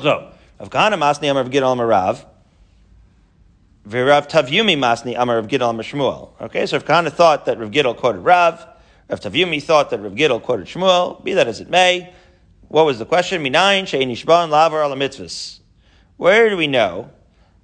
So, 0.00 0.32
Rav 0.60 0.70
Kahana 0.70 0.94
Masni 0.94 1.30
Amar 1.30 1.42
of 1.42 1.50
Gidal 1.50 1.76
Marav. 1.76 2.24
V'Rav 3.88 4.28
Tavyumi 4.28 4.76
Masni 4.76 5.14
Amar 5.16 5.36
Rav 5.36 5.48
Gidal 5.48 5.72
Shmuel. 5.78 6.30
Okay, 6.40 6.66
so 6.66 6.76
Rav 6.76 6.84
Kahana 6.84 7.12
thought 7.12 7.46
that 7.46 7.58
Rav 7.58 7.70
Gidal 7.70 7.96
quoted 7.96 8.20
Rav. 8.20 8.66
Rav 9.08 9.20
Tavyumi 9.20 9.62
thought 9.62 9.90
that 9.90 10.00
Rav 10.00 10.12
Gidal 10.12 10.42
quoted 10.42 10.66
Shmuel. 10.66 11.22
Be 11.22 11.34
that 11.34 11.46
as 11.46 11.60
it 11.60 11.70
may, 11.70 12.12
what 12.68 12.84
was 12.84 12.98
the 12.98 13.06
question? 13.06 13.42
Minayin 13.42 13.86
she'eni 13.86 14.14
shban 14.14 14.50
lavar 14.50 14.84
ala 14.84 14.96
mitzvahs. 14.96 15.60
Where 16.16 16.50
do 16.50 16.56
we 16.56 16.66
know 16.66 17.10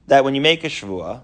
that 0.06 0.24
when 0.24 0.34
you 0.34 0.40
make 0.40 0.64
a 0.64 0.68
shvua, 0.68 1.22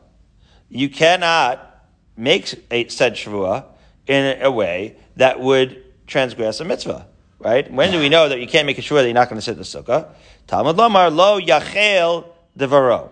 you 0.68 0.88
cannot 0.88 1.84
make 2.16 2.52
a 2.70 2.88
said 2.88 3.14
shvua 3.14 3.64
in 4.06 4.42
a 4.42 4.50
way 4.50 4.96
that 5.16 5.40
would 5.40 5.82
transgress 6.06 6.60
a 6.60 6.64
mitzvah? 6.64 7.06
Right? 7.40 7.70
When 7.72 7.90
do 7.90 7.98
we 7.98 8.10
know 8.10 8.28
that 8.28 8.38
you 8.38 8.46
can't 8.46 8.66
make 8.66 8.76
a 8.76 8.82
shvua 8.82 9.00
that 9.00 9.06
you're 9.06 9.14
not 9.14 9.30
going 9.30 9.38
to 9.38 9.42
sit 9.42 9.52
in 9.52 9.58
the 9.58 9.64
sukkah? 9.64 10.12
Talmud 10.46 10.76
Lomar 10.76 11.14
lo 11.14 11.40
yachel 11.40 12.26
devaro. 12.56 13.10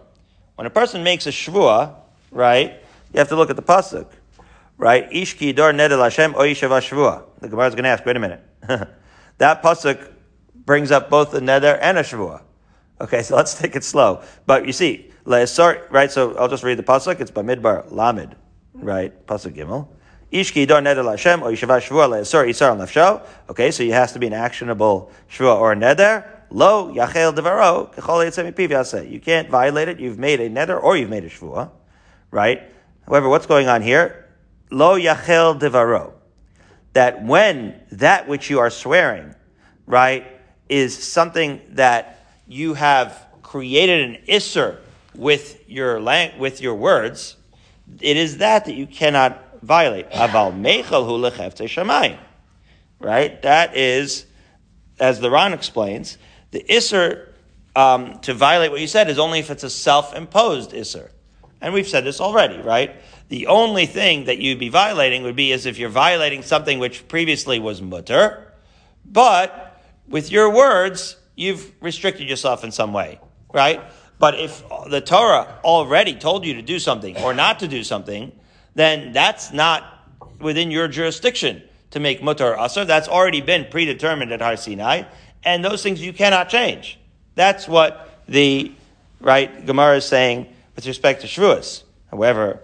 When 0.55 0.67
a 0.67 0.71
person 0.71 1.03
makes 1.03 1.27
a 1.27 1.31
shvua, 1.31 1.95
right, 2.31 2.75
you 3.15 3.19
have 3.19 3.29
to 3.29 3.37
look 3.37 3.49
at 3.49 3.57
the 3.57 3.63
pasuk, 3.63 4.07
right? 4.77 5.11
Ishki 5.11 5.57
dor 5.57 5.73
nedel 5.73 6.03
Hashem 6.03 6.35
o 6.35 6.41
yishava 6.41 6.81
shvua. 6.81 7.25
The 7.41 7.49
Gemara 7.49 7.69
is 7.69 7.75
going 7.75 7.85
to 7.85 7.91
ask, 7.91 8.05
wait 8.05 8.17
a 8.17 8.21
minute. 8.21 8.45
that 9.39 9.63
pasuk 9.63 10.13
brings 10.55 10.91
up 10.91 11.09
both 11.09 11.33
a 11.33 11.41
neder 11.41 11.79
and 11.81 11.97
a 11.97 12.03
shvua. 12.03 12.43
Okay, 13.01 13.23
so 13.23 13.35
let's 13.41 13.55
take 13.59 13.77
it 13.77 13.85
slow. 13.85 14.23
But 14.45 14.67
you 14.67 14.75
see, 14.75 15.11
right? 15.25 15.49
So 15.49 16.37
I'll 16.37 16.49
just 16.49 16.65
read 16.65 16.79
the 16.79 16.83
pasuk. 16.83 17.21
It's 17.21 17.31
by 17.31 17.43
Midbar 17.43 17.91
Lamed, 17.91 18.37
right? 18.75 19.27
Pasuk 19.27 19.57
Gimel. 19.57 19.89
Ishki 20.33 20.67
dor 20.67 20.81
neder 20.81 21.09
Hashem 21.09 21.43
or 21.43 21.51
yishava 21.51 21.81
shvua 21.81 22.09
le'esor 22.09 22.49
isar 22.49 22.71
al 22.71 22.77
nafsho. 22.77 23.27
Okay, 23.49 23.71
so 23.71 23.83
it 23.83 23.93
has 23.93 24.13
to 24.13 24.19
be 24.19 24.27
an 24.27 24.35
actionable 24.35 25.11
shvua 25.31 25.59
or 25.59 25.75
neder. 25.75 26.27
Lo 26.51 26.93
yachel 26.93 27.35
devaro 27.35 27.95
kechol 27.95 28.27
yitzem 28.27 29.11
You 29.11 29.21
can't 29.21 29.49
violate 29.49 29.89
it. 29.89 30.01
You've 30.01 30.19
made 30.19 30.41
a 30.41 30.51
neder 30.51 30.83
or 30.83 30.97
you've 30.97 31.09
made 31.09 31.25
a 31.25 31.31
shvua, 31.31 31.71
right? 32.31 32.63
However, 33.07 33.29
what's 33.29 33.47
going 33.47 33.69
on 33.69 33.81
here? 33.81 34.29
Lo 34.71 34.99
yachel 34.99 35.59
devaro. 35.59 36.13
That 36.93 37.25
when 37.25 37.81
that 37.93 38.29
which 38.29 38.51
you 38.51 38.59
are 38.59 38.71
swearing, 38.71 39.35
right, 39.87 40.27
is 40.69 40.97
something 41.03 41.61
that 41.71 42.27
you 42.47 42.75
have 42.75 43.27
created 43.43 44.11
an 44.11 44.23
isser 44.29 44.79
with 45.15 45.67
your 45.69 46.01
lang- 46.01 46.39
with 46.39 46.61
your 46.61 46.75
words, 46.75 47.37
it 48.01 48.17
is 48.17 48.39
that 48.39 48.67
that 48.67 48.75
you 48.75 48.87
cannot 48.87 49.48
violate. 49.63 50.11
Aval 50.11 50.59
mechel 50.59 51.07
hu 51.07 51.19
shamayim. 51.21 52.19
Right? 53.01 53.41
That 53.43 53.77
is, 53.77 54.27
as 54.99 55.21
the 55.21 55.31
Ran 55.31 55.53
explains, 55.53 56.19
the 56.51 56.65
isser 56.69 57.29
um, 57.77 58.19
to 58.21 58.35
violate 58.35 58.71
what 58.71 58.81
you 58.81 58.87
said 58.87 59.09
is 59.09 59.19
only 59.19 59.39
if 59.39 59.51
it's 59.51 59.63
a 59.63 59.71
self-imposed 59.71 60.73
isser. 60.73 61.11
And 61.61 61.75
we've 61.75 61.89
said 61.89 62.05
this 62.05 62.21
already, 62.21 62.59
right? 62.59 62.97
The 63.29 63.49
only 63.49 63.87
thing 63.87 64.25
that 64.25 64.39
you'd 64.39 64.59
be 64.59 64.69
violating 64.69 65.23
would 65.25 65.37
be 65.37 65.53
as 65.53 65.67
if 65.67 65.79
you're 65.79 65.89
violating 65.89 66.43
something 66.43 66.79
which 66.79 67.09
previously 67.09 67.59
was 67.59 67.83
mutter, 67.83 68.53
but 69.05 69.83
with 70.09 70.31
your 70.31 70.53
words, 70.53 71.17
you've 71.35 71.73
restricted 71.81 72.29
yourself 72.29 72.65
in 72.65 72.73
some 72.73 72.93
way, 72.93 73.21
right? 73.53 73.83
But 74.19 74.39
if 74.39 74.63
the 74.89 75.01
Torah 75.01 75.59
already 75.63 76.15
told 76.15 76.45
you 76.45 76.55
to 76.55 76.63
do 76.63 76.79
something 76.79 77.17
or 77.19 77.35
not 77.35 77.61
to 77.61 77.69
do 77.69 77.85
something, 77.85 78.33
then 78.79 79.13
that's 79.13 79.53
not 79.53 79.83
within 80.41 80.71
your 80.71 80.87
jurisdiction 80.87 81.63
to 81.91 81.99
make 81.99 82.21
mutar 82.21 82.57
asr. 82.57 82.87
That's 82.87 83.09
already 83.09 83.41
been 83.41 83.67
predetermined 83.71 84.31
at 84.31 84.41
Har 84.41 84.57
Sinai, 84.57 85.03
and 85.43 85.65
those 85.65 85.83
things 85.83 86.01
you 86.01 86.13
cannot 86.13 86.49
change. 86.49 86.99
That's 87.35 87.67
what 87.67 88.21
the 88.29 88.73
right 89.21 89.67
Gemara 89.67 89.97
is 89.97 90.05
saying 90.05 90.47
with 90.77 90.87
respect 90.87 91.23
to 91.23 91.27
Shavuos. 91.27 91.83
However, 92.11 92.61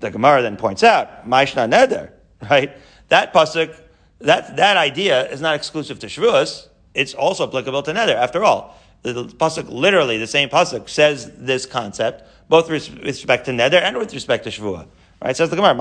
the 0.00 0.10
Gemara 0.10 0.42
then 0.42 0.58
points 0.58 0.82
out 0.82 1.26
Maishna 1.26 1.70
Neder, 1.70 2.10
right? 2.50 2.76
That 3.08 3.32
pasuk, 3.32 3.74
that 4.18 4.56
that 4.56 4.76
idea 4.76 5.30
is 5.30 5.40
not 5.40 5.54
exclusive 5.54 5.98
to 6.00 6.08
Shavuos. 6.08 6.68
It's 6.92 7.14
also 7.14 7.46
applicable 7.48 7.82
to 7.84 7.92
Neder. 7.92 8.14
After 8.14 8.44
all, 8.44 8.76
the, 9.00 9.14
the 9.14 9.24
pasuk 9.24 9.70
literally 9.70 10.18
the 10.18 10.26
same 10.26 10.50
pasuk 10.50 10.90
says 10.90 11.30
this 11.38 11.64
concept 11.64 12.24
both 12.48 12.70
with 12.70 12.88
respect 13.02 13.46
to 13.46 13.52
Neder 13.52 13.80
and 13.80 13.96
with 13.96 14.12
respect 14.12 14.44
to 14.44 14.50
Shavuot. 14.50 14.88
Right? 15.22 15.36
Says 15.36 15.50
the 15.50 15.56
Gemara. 15.56 15.74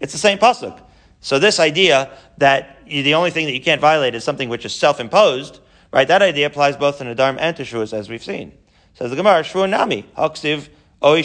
It's 0.00 0.12
the 0.12 0.18
same 0.18 0.38
pasuk. 0.38 0.80
So 1.20 1.38
this 1.38 1.60
idea 1.60 2.10
that 2.38 2.78
the 2.86 3.14
only 3.14 3.30
thing 3.30 3.46
that 3.46 3.52
you 3.52 3.60
can't 3.60 3.80
violate 3.80 4.14
is 4.14 4.24
something 4.24 4.48
which 4.48 4.64
is 4.64 4.74
self-imposed, 4.74 5.60
right? 5.92 6.08
That 6.08 6.22
idea 6.22 6.46
applies 6.46 6.76
both 6.76 6.98
to 6.98 7.04
Nadarm 7.04 7.36
and 7.38 7.54
to 7.56 7.62
Shuas, 7.62 7.92
as 7.92 8.08
we've 8.08 8.24
seen. 8.24 8.52
Says 8.94 9.10
the 9.10 9.16
Gemara, 9.16 9.42
Shvu 9.42 9.68
Nami, 9.68 10.06
Haksiv, 10.16 10.68
Lo 11.02 11.20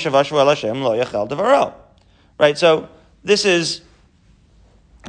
Devaro. 1.27 1.73
Right? 2.37 2.57
So 2.57 2.89
this 3.23 3.45
is, 3.45 3.81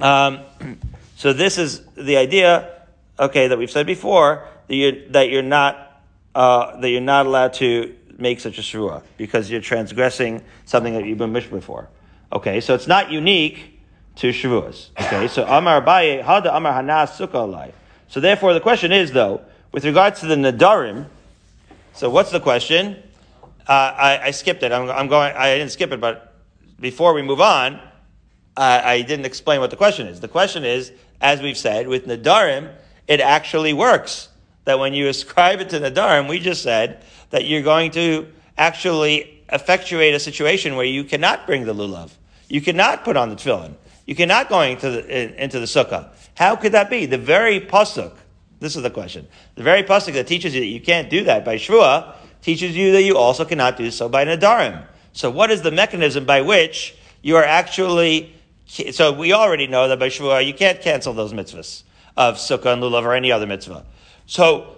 um, 0.00 0.40
So 1.16 1.32
this 1.32 1.56
is 1.56 1.80
the 1.96 2.18
idea, 2.18 2.82
okay, 3.18 3.48
that 3.48 3.56
we've 3.56 3.70
said 3.70 3.86
before 3.86 4.46
that 4.68 4.74
you're 4.74 5.08
that 5.10 5.30
you're 5.30 5.42
not 5.42 6.02
uh, 6.34 6.78
that 6.78 6.90
you're 6.90 7.00
not 7.00 7.24
allowed 7.24 7.54
to 7.54 7.96
make 8.18 8.40
such 8.40 8.58
a 8.58 8.62
shvua 8.62 9.02
because 9.16 9.50
you're 9.50 9.60
transgressing 9.60 10.42
something 10.64 10.94
that 10.94 11.04
you've 11.04 11.18
been 11.18 11.32
mishpah 11.32 11.62
for. 11.62 11.88
Okay, 12.32 12.60
so 12.60 12.74
it's 12.74 12.86
not 12.86 13.10
unique 13.10 13.80
to 14.16 14.30
shvuas. 14.30 14.90
Okay, 14.98 15.28
so 15.28 15.44
Amar 15.44 15.82
Abaye 15.82 16.24
Hada 16.24 16.54
Amar 16.54 16.82
Hanas 16.82 17.16
Sukkah. 17.16 17.72
So 18.08 18.20
therefore, 18.20 18.54
the 18.54 18.60
question 18.60 18.92
is 18.92 19.12
though, 19.12 19.42
with 19.72 19.84
regards 19.84 20.20
to 20.20 20.26
the 20.26 20.36
nadarim. 20.36 21.06
So 21.92 22.10
what's 22.10 22.30
the 22.30 22.40
question? 22.40 23.02
Uh, 23.66 23.72
I, 23.72 24.20
I, 24.24 24.30
skipped 24.30 24.62
it. 24.62 24.70
I'm, 24.70 24.88
I'm, 24.90 25.08
going. 25.08 25.34
I 25.34 25.56
didn't 25.56 25.72
skip 25.72 25.90
it, 25.92 26.00
but 26.00 26.34
before 26.78 27.14
we 27.14 27.22
move 27.22 27.40
on, 27.40 27.74
uh, 28.56 28.80
I 28.84 29.02
didn't 29.02 29.26
explain 29.26 29.60
what 29.60 29.70
the 29.70 29.76
question 29.76 30.06
is. 30.06 30.20
The 30.20 30.28
question 30.28 30.64
is, 30.64 30.92
as 31.20 31.42
we've 31.42 31.56
said, 31.56 31.88
with 31.88 32.06
nadarim, 32.06 32.72
it 33.08 33.20
actually 33.20 33.72
works. 33.72 34.28
That 34.64 34.78
when 34.78 34.94
you 34.94 35.08
ascribe 35.14 35.60
it 35.60 35.70
to 35.70 35.80
nadarim, 35.80 36.28
we 36.28 36.38
just 36.38 36.62
said 36.62 37.02
that 37.30 37.44
you're 37.46 37.62
going 37.62 37.90
to 37.92 38.26
actually 38.56 39.42
effectuate 39.50 40.14
a 40.14 40.20
situation 40.20 40.76
where 40.76 40.86
you 40.86 41.04
cannot 41.04 41.46
bring 41.46 41.64
the 41.64 41.74
lulav. 41.74 42.10
You 42.48 42.60
cannot 42.60 43.04
put 43.04 43.16
on 43.16 43.30
the 43.30 43.36
tefillin. 43.36 43.74
You 44.06 44.14
cannot 44.14 44.48
go 44.48 44.60
into 44.62 44.90
the, 44.90 45.42
into 45.42 45.58
the 45.58 45.66
sukkah. 45.66 46.10
How 46.36 46.56
could 46.56 46.72
that 46.72 46.90
be? 46.90 47.06
The 47.06 47.18
very 47.18 47.60
pasuk, 47.60 48.14
this 48.60 48.76
is 48.76 48.82
the 48.82 48.90
question. 48.90 49.26
The 49.56 49.62
very 49.62 49.82
pasuk 49.82 50.12
that 50.14 50.26
teaches 50.26 50.54
you 50.54 50.60
that 50.60 50.66
you 50.66 50.80
can't 50.80 51.10
do 51.10 51.24
that 51.24 51.44
by 51.44 51.56
shvua 51.56 52.14
teaches 52.42 52.76
you 52.76 52.92
that 52.92 53.02
you 53.02 53.16
also 53.16 53.44
cannot 53.44 53.76
do 53.76 53.90
so 53.90 54.08
by 54.08 54.24
nadarim. 54.24 54.84
So 55.12 55.30
what 55.30 55.50
is 55.50 55.62
the 55.62 55.72
mechanism 55.72 56.24
by 56.24 56.42
which 56.42 56.94
you 57.22 57.36
are 57.36 57.44
actually, 57.44 58.34
so 58.66 59.12
we 59.12 59.32
already 59.32 59.66
know 59.66 59.88
that 59.88 59.98
by 59.98 60.08
shvua 60.08 60.46
you 60.46 60.54
can't 60.54 60.80
cancel 60.80 61.12
those 61.12 61.32
mitzvahs 61.32 61.82
of 62.16 62.36
sukkah 62.36 62.72
and 62.72 62.82
lulav 62.82 63.02
or 63.02 63.14
any 63.14 63.32
other 63.32 63.46
mitzvah. 63.46 63.84
So 64.26 64.75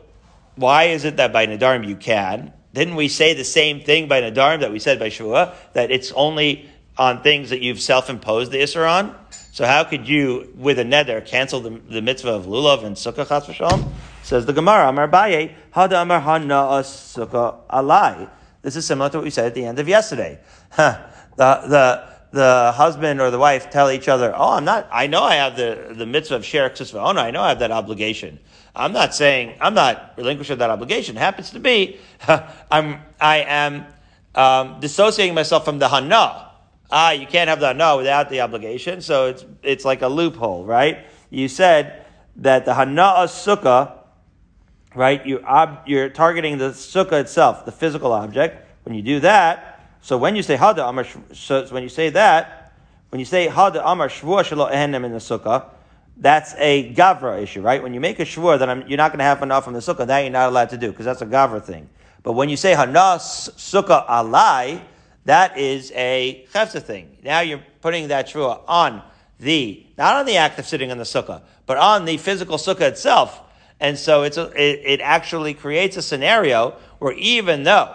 why 0.58 0.84
is 0.84 1.04
it 1.04 1.16
that 1.16 1.32
by 1.32 1.46
nadarim 1.46 1.86
you 1.86 1.96
can? 1.96 2.52
Didn't 2.74 2.96
we 2.96 3.08
say 3.08 3.34
the 3.34 3.44
same 3.44 3.80
thing 3.80 4.08
by 4.08 4.20
nadarim 4.20 4.60
that 4.60 4.72
we 4.72 4.78
said 4.78 4.98
by 4.98 5.08
shvua 5.08 5.54
that 5.72 5.90
it's 5.90 6.12
only 6.12 6.68
on 6.96 7.22
things 7.22 7.50
that 7.50 7.60
you've 7.60 7.80
self-imposed 7.80 8.50
the 8.52 8.58
isser 8.58 8.88
on? 8.88 9.14
So 9.52 9.66
how 9.66 9.84
could 9.84 10.08
you, 10.08 10.52
with 10.56 10.78
a 10.78 10.84
neder, 10.84 11.24
cancel 11.24 11.60
the, 11.60 11.70
the 11.88 12.02
mitzvah 12.02 12.30
of 12.30 12.46
lulav 12.46 12.84
and 12.84 12.96
sukkah 12.96 13.26
chas? 13.26 13.84
Says 14.22 14.46
the 14.46 14.52
Gemara, 14.52 14.88
Amar 14.88 15.08
Baye, 15.08 15.56
Hada 15.74 16.02
Amar 16.02 16.20
Hana 16.20 16.82
Sukkah 16.82 17.60
Alai. 17.70 18.28
This 18.62 18.76
is 18.76 18.84
similar 18.84 19.08
to 19.10 19.18
what 19.18 19.24
we 19.24 19.30
said 19.30 19.46
at 19.46 19.54
the 19.54 19.64
end 19.64 19.78
of 19.78 19.88
yesterday. 19.88 20.38
the, 20.76 21.00
the, 21.36 22.08
the 22.32 22.72
husband 22.72 23.20
or 23.20 23.30
the 23.30 23.38
wife 23.38 23.70
tell 23.70 23.90
each 23.90 24.08
other, 24.08 24.34
oh, 24.36 24.50
I'm 24.50 24.64
not, 24.64 24.86
I 24.92 25.06
know 25.06 25.22
I 25.22 25.36
have 25.36 25.56
the, 25.56 25.94
the 25.96 26.04
mitzvah 26.04 26.36
of 26.36 26.44
share 26.44 26.72
oh 26.94 27.12
no, 27.12 27.20
I 27.20 27.30
know 27.30 27.42
I 27.42 27.50
have 27.50 27.60
that 27.60 27.70
obligation. 27.70 28.38
I'm 28.74 28.92
not 28.92 29.14
saying, 29.14 29.56
I'm 29.60 29.74
not 29.74 30.14
relinquishing 30.16 30.58
that 30.58 30.70
obligation. 30.70 31.16
It 31.16 31.20
happens 31.20 31.50
to 31.50 31.60
be, 31.60 31.98
I'm, 32.70 33.00
I 33.20 33.38
am 33.38 33.86
um, 34.34 34.80
dissociating 34.80 35.34
myself 35.34 35.64
from 35.64 35.78
the 35.78 35.88
hana. 35.88 36.50
Ah, 36.90 37.10
you 37.10 37.26
can't 37.26 37.48
have 37.48 37.60
the 37.60 37.68
hana 37.68 37.96
without 37.96 38.30
the 38.30 38.40
obligation, 38.40 39.00
so 39.00 39.26
it's, 39.26 39.44
it's 39.62 39.84
like 39.84 40.02
a 40.02 40.08
loophole, 40.08 40.64
right? 40.64 41.06
You 41.30 41.48
said 41.48 42.04
that 42.36 42.64
the 42.64 42.74
hana 42.74 43.26
sukkah, 43.26 43.92
right, 44.94 45.24
you 45.26 45.40
ob, 45.40 45.80
you're 45.86 46.08
targeting 46.08 46.58
the 46.58 46.70
sukkah 46.70 47.20
itself, 47.20 47.64
the 47.64 47.72
physical 47.72 48.12
object. 48.12 48.66
When 48.84 48.94
you 48.94 49.02
do 49.02 49.20
that, 49.20 49.78
so 50.00 50.16
when 50.16 50.36
you 50.36 50.42
say 50.42 50.56
hada 50.56 50.88
amar, 50.88 51.04
so 51.32 51.66
when 51.66 51.82
you 51.82 51.88
say 51.88 52.10
that, 52.10 52.72
when 53.10 53.18
you 53.18 53.26
say 53.26 53.48
hada 53.48 53.82
amar 53.84 54.08
shvua 54.08 54.44
shelo 54.44 54.70
ehenem 54.70 55.04
in 55.04 55.12
the 55.12 55.18
sukkah, 55.18 55.66
that's 56.20 56.54
a 56.58 56.92
gavra 56.94 57.40
issue, 57.42 57.62
right? 57.62 57.82
When 57.82 57.94
you 57.94 58.00
make 58.00 58.18
a 58.18 58.24
shvur 58.24 58.58
that 58.58 58.68
I'm, 58.68 58.86
you're 58.88 58.96
not 58.96 59.12
going 59.12 59.20
to 59.20 59.24
have 59.24 59.42
enough 59.42 59.64
from 59.64 59.74
the 59.74 59.78
sukkah, 59.78 60.06
that 60.06 60.20
you're 60.20 60.30
not 60.30 60.48
allowed 60.48 60.70
to 60.70 60.76
do 60.76 60.90
because 60.90 61.04
that's 61.04 61.22
a 61.22 61.26
gavra 61.26 61.62
thing. 61.62 61.88
But 62.24 62.32
when 62.32 62.48
you 62.48 62.56
say 62.56 62.74
hanas 62.74 63.50
sukkah 63.52 64.06
alai, 64.08 64.82
that 65.24 65.56
is 65.56 65.92
a 65.94 66.46
chefza 66.52 66.82
thing. 66.82 67.16
Now 67.22 67.40
you're 67.40 67.62
putting 67.80 68.08
that 68.08 68.28
shvur 68.28 68.60
on 68.66 69.02
the 69.38 69.86
not 69.96 70.16
on 70.16 70.26
the 70.26 70.36
act 70.36 70.58
of 70.58 70.66
sitting 70.66 70.90
in 70.90 70.98
the 70.98 71.04
sukkah, 71.04 71.42
but 71.66 71.76
on 71.76 72.04
the 72.04 72.16
physical 72.16 72.56
sukkah 72.56 72.88
itself. 72.88 73.40
And 73.78 73.96
so 73.96 74.24
it's 74.24 74.36
a, 74.36 74.46
it, 74.60 74.82
it 74.84 75.00
actually 75.00 75.54
creates 75.54 75.96
a 75.96 76.02
scenario 76.02 76.76
where 76.98 77.12
even 77.12 77.62
though 77.62 77.94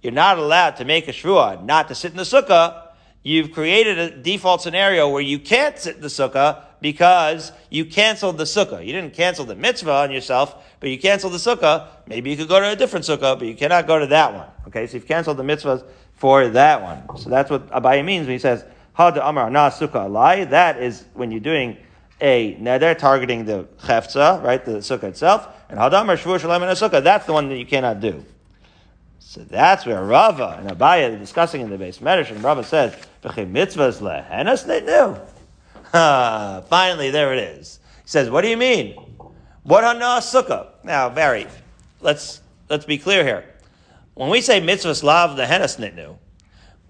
you're 0.00 0.12
not 0.12 0.38
allowed 0.38 0.76
to 0.76 0.86
make 0.86 1.06
a 1.08 1.12
shvuah 1.12 1.62
not 1.64 1.88
to 1.88 1.94
sit 1.94 2.12
in 2.12 2.16
the 2.16 2.22
sukkah, 2.22 2.88
you've 3.22 3.52
created 3.52 3.98
a 3.98 4.16
default 4.16 4.62
scenario 4.62 5.08
where 5.10 5.20
you 5.20 5.38
can't 5.38 5.78
sit 5.78 5.96
in 5.96 6.02
the 6.02 6.08
sukkah 6.08 6.64
because 6.82 7.52
you 7.70 7.86
canceled 7.86 8.36
the 8.36 8.44
sukkah. 8.44 8.84
You 8.84 8.92
didn't 8.92 9.14
cancel 9.14 9.46
the 9.46 9.54
mitzvah 9.54 9.92
on 9.92 10.10
yourself, 10.10 10.62
but 10.80 10.90
you 10.90 10.98
canceled 10.98 11.32
the 11.32 11.38
sukkah. 11.38 11.86
Maybe 12.06 12.30
you 12.30 12.36
could 12.36 12.48
go 12.48 12.60
to 12.60 12.70
a 12.70 12.76
different 12.76 13.06
sukkah, 13.06 13.38
but 13.38 13.46
you 13.46 13.54
cannot 13.54 13.86
go 13.86 13.98
to 14.00 14.08
that 14.08 14.34
one. 14.34 14.48
Okay, 14.66 14.86
so 14.86 14.94
you've 14.94 15.06
canceled 15.06 15.38
the 15.38 15.44
mitzvahs 15.44 15.84
for 16.14 16.48
that 16.48 16.82
one. 16.82 17.16
So 17.16 17.30
that's 17.30 17.50
what 17.50 17.70
Abaye 17.70 18.04
means 18.04 18.26
when 18.26 18.34
he 18.34 18.38
says, 18.38 18.64
Had 18.94 19.16
Amar 19.16 19.48
Na 19.48 19.70
Sukkah 19.70 20.08
Alai. 20.08 20.50
That 20.50 20.82
is 20.82 21.04
when 21.14 21.30
you're 21.30 21.40
doing 21.40 21.76
a 22.20 22.56
neder 22.56 22.98
targeting 22.98 23.44
the 23.44 23.64
chefza, 23.80 24.42
right, 24.42 24.64
the 24.64 24.72
sukkah 24.72 25.04
itself, 25.04 25.48
and 25.68 25.78
Had 25.78 25.94
Amar 25.94 26.16
Shvu 26.16 26.38
Shalem 26.38 26.62
Sukkah. 26.62 27.02
That's 27.02 27.26
the 27.26 27.32
one 27.32 27.48
that 27.48 27.56
you 27.56 27.66
cannot 27.66 28.00
do. 28.00 28.24
So 29.20 29.40
that's 29.40 29.86
where 29.86 30.02
Rava 30.04 30.58
and 30.58 30.68
Abaye 30.68 31.14
are 31.14 31.18
discussing 31.18 31.60
in 31.60 31.70
the 31.70 31.78
beis 31.78 32.00
medrash, 32.00 32.30
and 32.30 32.42
Rava 32.42 32.64
says, 32.64 32.92
mitzvahs 33.22 34.00
lehenas 34.00 34.66
netnu. 34.66 35.20
Finally, 36.70 37.10
there 37.10 37.34
it 37.34 37.38
is. 37.38 37.78
He 38.02 38.08
says, 38.08 38.30
what 38.30 38.40
do 38.40 38.48
you 38.48 38.56
mean? 38.56 38.94
What 39.62 39.84
hana 39.84 40.20
sukkah? 40.20 40.68
Now, 40.82 41.10
Barry, 41.10 41.46
let's, 42.00 42.40
let's 42.70 42.86
be 42.86 42.96
clear 42.96 43.22
here. 43.24 43.44
When 44.14 44.30
we 44.30 44.40
say 44.40 44.62
mitzvahs 44.62 45.02
lav 45.02 45.36
lehenas 45.36 45.78
nitnu, 45.78 46.16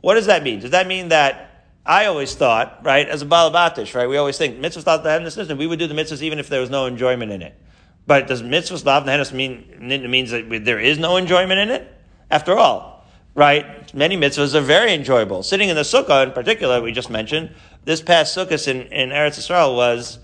what 0.02 0.14
does 0.14 0.26
that 0.26 0.44
mean? 0.44 0.60
Does 0.60 0.70
that 0.70 0.86
mean 0.86 1.08
that 1.08 1.66
I 1.84 2.06
always 2.06 2.36
thought, 2.36 2.84
right, 2.84 3.08
as 3.08 3.22
a 3.22 3.26
balabatish, 3.26 3.92
right, 3.96 4.08
we 4.08 4.16
always 4.16 4.38
think 4.38 4.58
mitzvahs 4.58 4.86
lav 4.86 5.02
lehenas 5.02 5.36
nitnu, 5.36 5.58
we 5.58 5.66
would 5.66 5.80
do 5.80 5.88
the 5.88 5.94
mitzvahs 5.94 6.22
even 6.22 6.38
if 6.38 6.48
there 6.48 6.60
was 6.60 6.70
no 6.70 6.86
enjoyment 6.86 7.32
in 7.32 7.42
it. 7.42 7.60
But 8.06 8.28
does 8.28 8.40
mitzvahs 8.40 8.84
lav 8.84 9.02
lehenas 9.04 9.32
mean, 9.32 9.66
means 10.08 10.30
that 10.30 10.48
there 10.64 10.78
is 10.78 10.98
no 10.98 11.16
enjoyment 11.16 11.58
in 11.58 11.70
it? 11.70 11.92
After 12.30 12.56
all, 12.56 12.91
right? 13.34 13.94
Many 13.94 14.16
mitzvahs 14.16 14.54
are 14.54 14.60
very 14.60 14.92
enjoyable. 14.92 15.42
Sitting 15.42 15.68
in 15.68 15.76
the 15.76 15.82
sukkah, 15.82 16.26
in 16.26 16.32
particular, 16.32 16.80
we 16.80 16.92
just 16.92 17.10
mentioned, 17.10 17.54
this 17.84 18.02
past 18.02 18.36
sukkah 18.36 18.68
in, 18.68 18.82
in 18.92 19.10
Eretz 19.10 19.38
Yisrael 19.38 19.74
was 19.74 20.18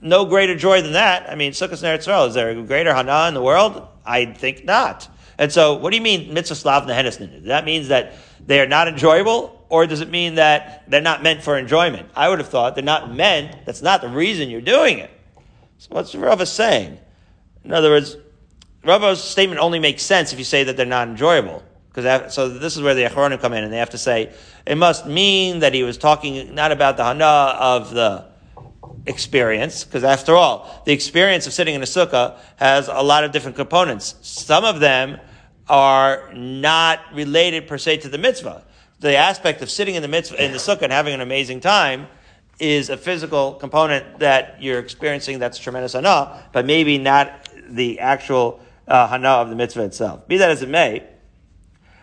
no 0.00 0.24
greater 0.24 0.56
joy 0.56 0.82
than 0.82 0.92
that. 0.92 1.30
I 1.30 1.34
mean, 1.34 1.52
sukkahs 1.52 1.82
in 1.82 1.88
Eretz 1.88 2.06
Yisrael, 2.06 2.28
is 2.28 2.34
there 2.34 2.50
a 2.50 2.62
greater 2.62 2.94
hana 2.94 3.28
in 3.28 3.34
the 3.34 3.42
world? 3.42 3.86
I 4.04 4.26
think 4.26 4.64
not. 4.64 5.08
And 5.38 5.52
so, 5.52 5.74
what 5.74 5.90
do 5.90 5.96
you 5.96 6.02
mean 6.02 6.34
mitzvah 6.34 6.56
slav 6.56 6.84
nehenes 6.84 7.44
That 7.44 7.64
means 7.64 7.88
that 7.88 8.14
they 8.44 8.60
are 8.60 8.66
not 8.66 8.88
enjoyable, 8.88 9.64
or 9.68 9.86
does 9.86 10.00
it 10.00 10.10
mean 10.10 10.34
that 10.34 10.84
they're 10.90 11.00
not 11.00 11.22
meant 11.22 11.42
for 11.42 11.56
enjoyment? 11.56 12.10
I 12.16 12.28
would 12.28 12.40
have 12.40 12.48
thought 12.48 12.74
they're 12.74 12.82
not 12.82 13.14
meant. 13.14 13.64
That's 13.64 13.82
not 13.82 14.00
the 14.00 14.08
reason 14.08 14.50
you're 14.50 14.60
doing 14.60 14.98
it. 14.98 15.10
So, 15.78 15.88
what's 15.90 16.14
Rava 16.14 16.44
saying? 16.44 16.98
In 17.62 17.72
other 17.72 17.90
words, 17.90 18.16
Rava's 18.84 19.22
statement 19.22 19.60
only 19.60 19.78
makes 19.78 20.02
sense 20.02 20.32
if 20.32 20.38
you 20.38 20.44
say 20.44 20.64
that 20.64 20.76
they're 20.76 20.86
not 20.86 21.06
enjoyable. 21.06 21.62
Because 21.98 22.32
so 22.32 22.48
this 22.48 22.76
is 22.76 22.82
where 22.82 22.94
the 22.94 23.02
Achronim 23.02 23.40
come 23.40 23.52
in, 23.54 23.64
and 23.64 23.72
they 23.72 23.78
have 23.78 23.90
to 23.90 23.98
say 23.98 24.32
it 24.64 24.76
must 24.76 25.06
mean 25.06 25.58
that 25.58 25.74
he 25.74 25.82
was 25.82 25.98
talking 25.98 26.54
not 26.54 26.70
about 26.70 26.96
the 26.96 27.02
hana 27.02 27.24
of 27.24 27.90
the 27.90 28.24
experience, 29.06 29.82
because 29.82 30.04
after 30.04 30.36
all, 30.36 30.82
the 30.86 30.92
experience 30.92 31.48
of 31.48 31.52
sitting 31.52 31.74
in 31.74 31.82
a 31.82 31.86
sukkah 31.86 32.38
has 32.54 32.86
a 32.86 33.02
lot 33.02 33.24
of 33.24 33.32
different 33.32 33.56
components. 33.56 34.14
Some 34.22 34.64
of 34.64 34.78
them 34.78 35.18
are 35.68 36.32
not 36.34 37.00
related 37.12 37.66
per 37.66 37.78
se 37.78 37.96
to 37.98 38.08
the 38.08 38.18
mitzvah. 38.18 38.62
The 39.00 39.16
aspect 39.16 39.60
of 39.60 39.68
sitting 39.68 39.96
in 39.96 40.02
the 40.02 40.08
mitzvah 40.08 40.44
in 40.44 40.52
the 40.52 40.58
sukkah 40.58 40.82
and 40.82 40.92
having 40.92 41.14
an 41.14 41.20
amazing 41.20 41.58
time 41.58 42.06
is 42.60 42.90
a 42.90 42.96
physical 42.96 43.54
component 43.54 44.20
that 44.20 44.62
you're 44.62 44.78
experiencing 44.78 45.40
that's 45.40 45.58
tremendous 45.58 45.94
hana, 45.94 46.44
but 46.52 46.64
maybe 46.64 46.96
not 46.96 47.48
the 47.68 47.98
actual 47.98 48.60
uh, 48.86 49.08
hana 49.08 49.28
of 49.28 49.50
the 49.50 49.56
mitzvah 49.56 49.82
itself. 49.82 50.28
Be 50.28 50.36
that 50.36 50.50
as 50.50 50.62
it 50.62 50.68
may, 50.68 51.02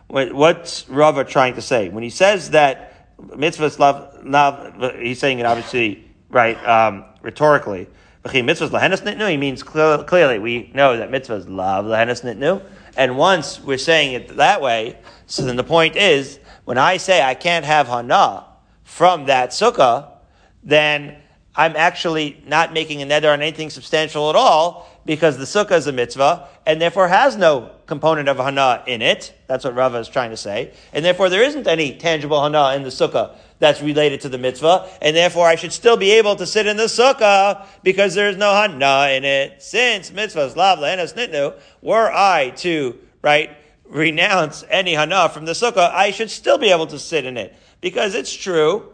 what's 0.07 0.87
Rava 0.89 1.23
trying 1.23 1.55
to 1.55 1.61
say? 1.61 1.89
When 1.89 2.03
he 2.03 2.09
says 2.09 2.51
that 2.51 3.17
mitzvahs 3.19 3.79
love, 3.79 4.25
love 4.25 4.95
he's 4.99 5.19
saying 5.19 5.39
it 5.39 5.45
obviously, 5.45 6.09
right, 6.29 6.57
um, 6.67 7.05
rhetorically. 7.21 7.87
Mitzvahs 8.23 8.69
lahenas 8.69 9.03
nitnu, 9.03 9.29
he 9.29 9.37
means 9.37 9.61
clearly, 9.61 10.39
we 10.39 10.71
know 10.73 10.97
that 10.97 11.11
mitzvahs 11.11 11.45
love 11.47 11.85
lahenas 11.85 12.23
nitnu. 12.23 12.63
And 12.97 13.17
once 13.17 13.59
we're 13.59 13.77
saying 13.77 14.13
it 14.13 14.37
that 14.37 14.61
way, 14.61 14.97
so 15.27 15.43
then 15.43 15.57
the 15.57 15.63
point 15.63 15.95
is, 15.95 16.39
when 16.63 16.77
I 16.77 16.97
say 16.97 17.21
I 17.21 17.33
can't 17.33 17.65
have 17.65 17.87
hana 17.87 18.45
from 18.83 19.25
that 19.25 19.49
sukkah, 19.49 20.11
then 20.63 21.17
I'm 21.55 21.75
actually 21.75 22.43
not 22.47 22.73
making 22.73 23.01
a 23.01 23.05
neder 23.05 23.31
on 23.31 23.41
anything 23.41 23.69
substantial 23.69 24.29
at 24.29 24.35
all 24.35 24.89
because 25.05 25.37
the 25.37 25.45
sukkah 25.45 25.73
is 25.73 25.87
a 25.87 25.91
mitzvah 25.91 26.47
and 26.65 26.81
therefore 26.81 27.07
has 27.07 27.37
no 27.37 27.71
component 27.85 28.27
of 28.27 28.37
hana 28.37 28.83
in 28.87 29.01
it. 29.01 29.33
That's 29.47 29.63
what 29.63 29.75
Rava 29.75 29.99
is 29.99 30.07
trying 30.07 30.31
to 30.31 30.37
say. 30.37 30.73
And 30.93 31.05
therefore 31.05 31.29
there 31.29 31.43
isn't 31.43 31.67
any 31.67 31.95
tangible 31.95 32.41
hana 32.41 32.75
in 32.75 32.83
the 32.83 32.89
sukkah 32.89 33.35
that's 33.59 33.81
related 33.81 34.21
to 34.21 34.29
the 34.29 34.39
mitzvah. 34.39 34.89
And 35.01 35.15
therefore 35.15 35.47
I 35.47 35.55
should 35.55 35.71
still 35.71 35.95
be 35.95 36.11
able 36.11 36.35
to 36.37 36.45
sit 36.47 36.65
in 36.65 36.77
the 36.77 36.85
sukkah 36.85 37.67
because 37.83 38.15
there's 38.15 38.35
no 38.35 38.53
hana 38.53 39.11
in 39.11 39.23
it. 39.23 39.61
Since 39.61 40.09
mitzvahs 40.11 40.55
lav 40.55 40.79
lehenas 40.79 41.13
nitnu, 41.13 41.59
were 41.81 42.11
I 42.11 42.49
to, 42.57 42.97
right, 43.21 43.55
renounce 43.87 44.63
any 44.69 44.95
hana 44.95 45.29
from 45.29 45.45
the 45.45 45.51
sukkah, 45.51 45.91
I 45.91 46.09
should 46.11 46.31
still 46.31 46.57
be 46.57 46.71
able 46.71 46.87
to 46.87 46.97
sit 46.97 47.25
in 47.25 47.37
it. 47.37 47.55
Because 47.79 48.15
it's 48.15 48.33
true 48.33 48.91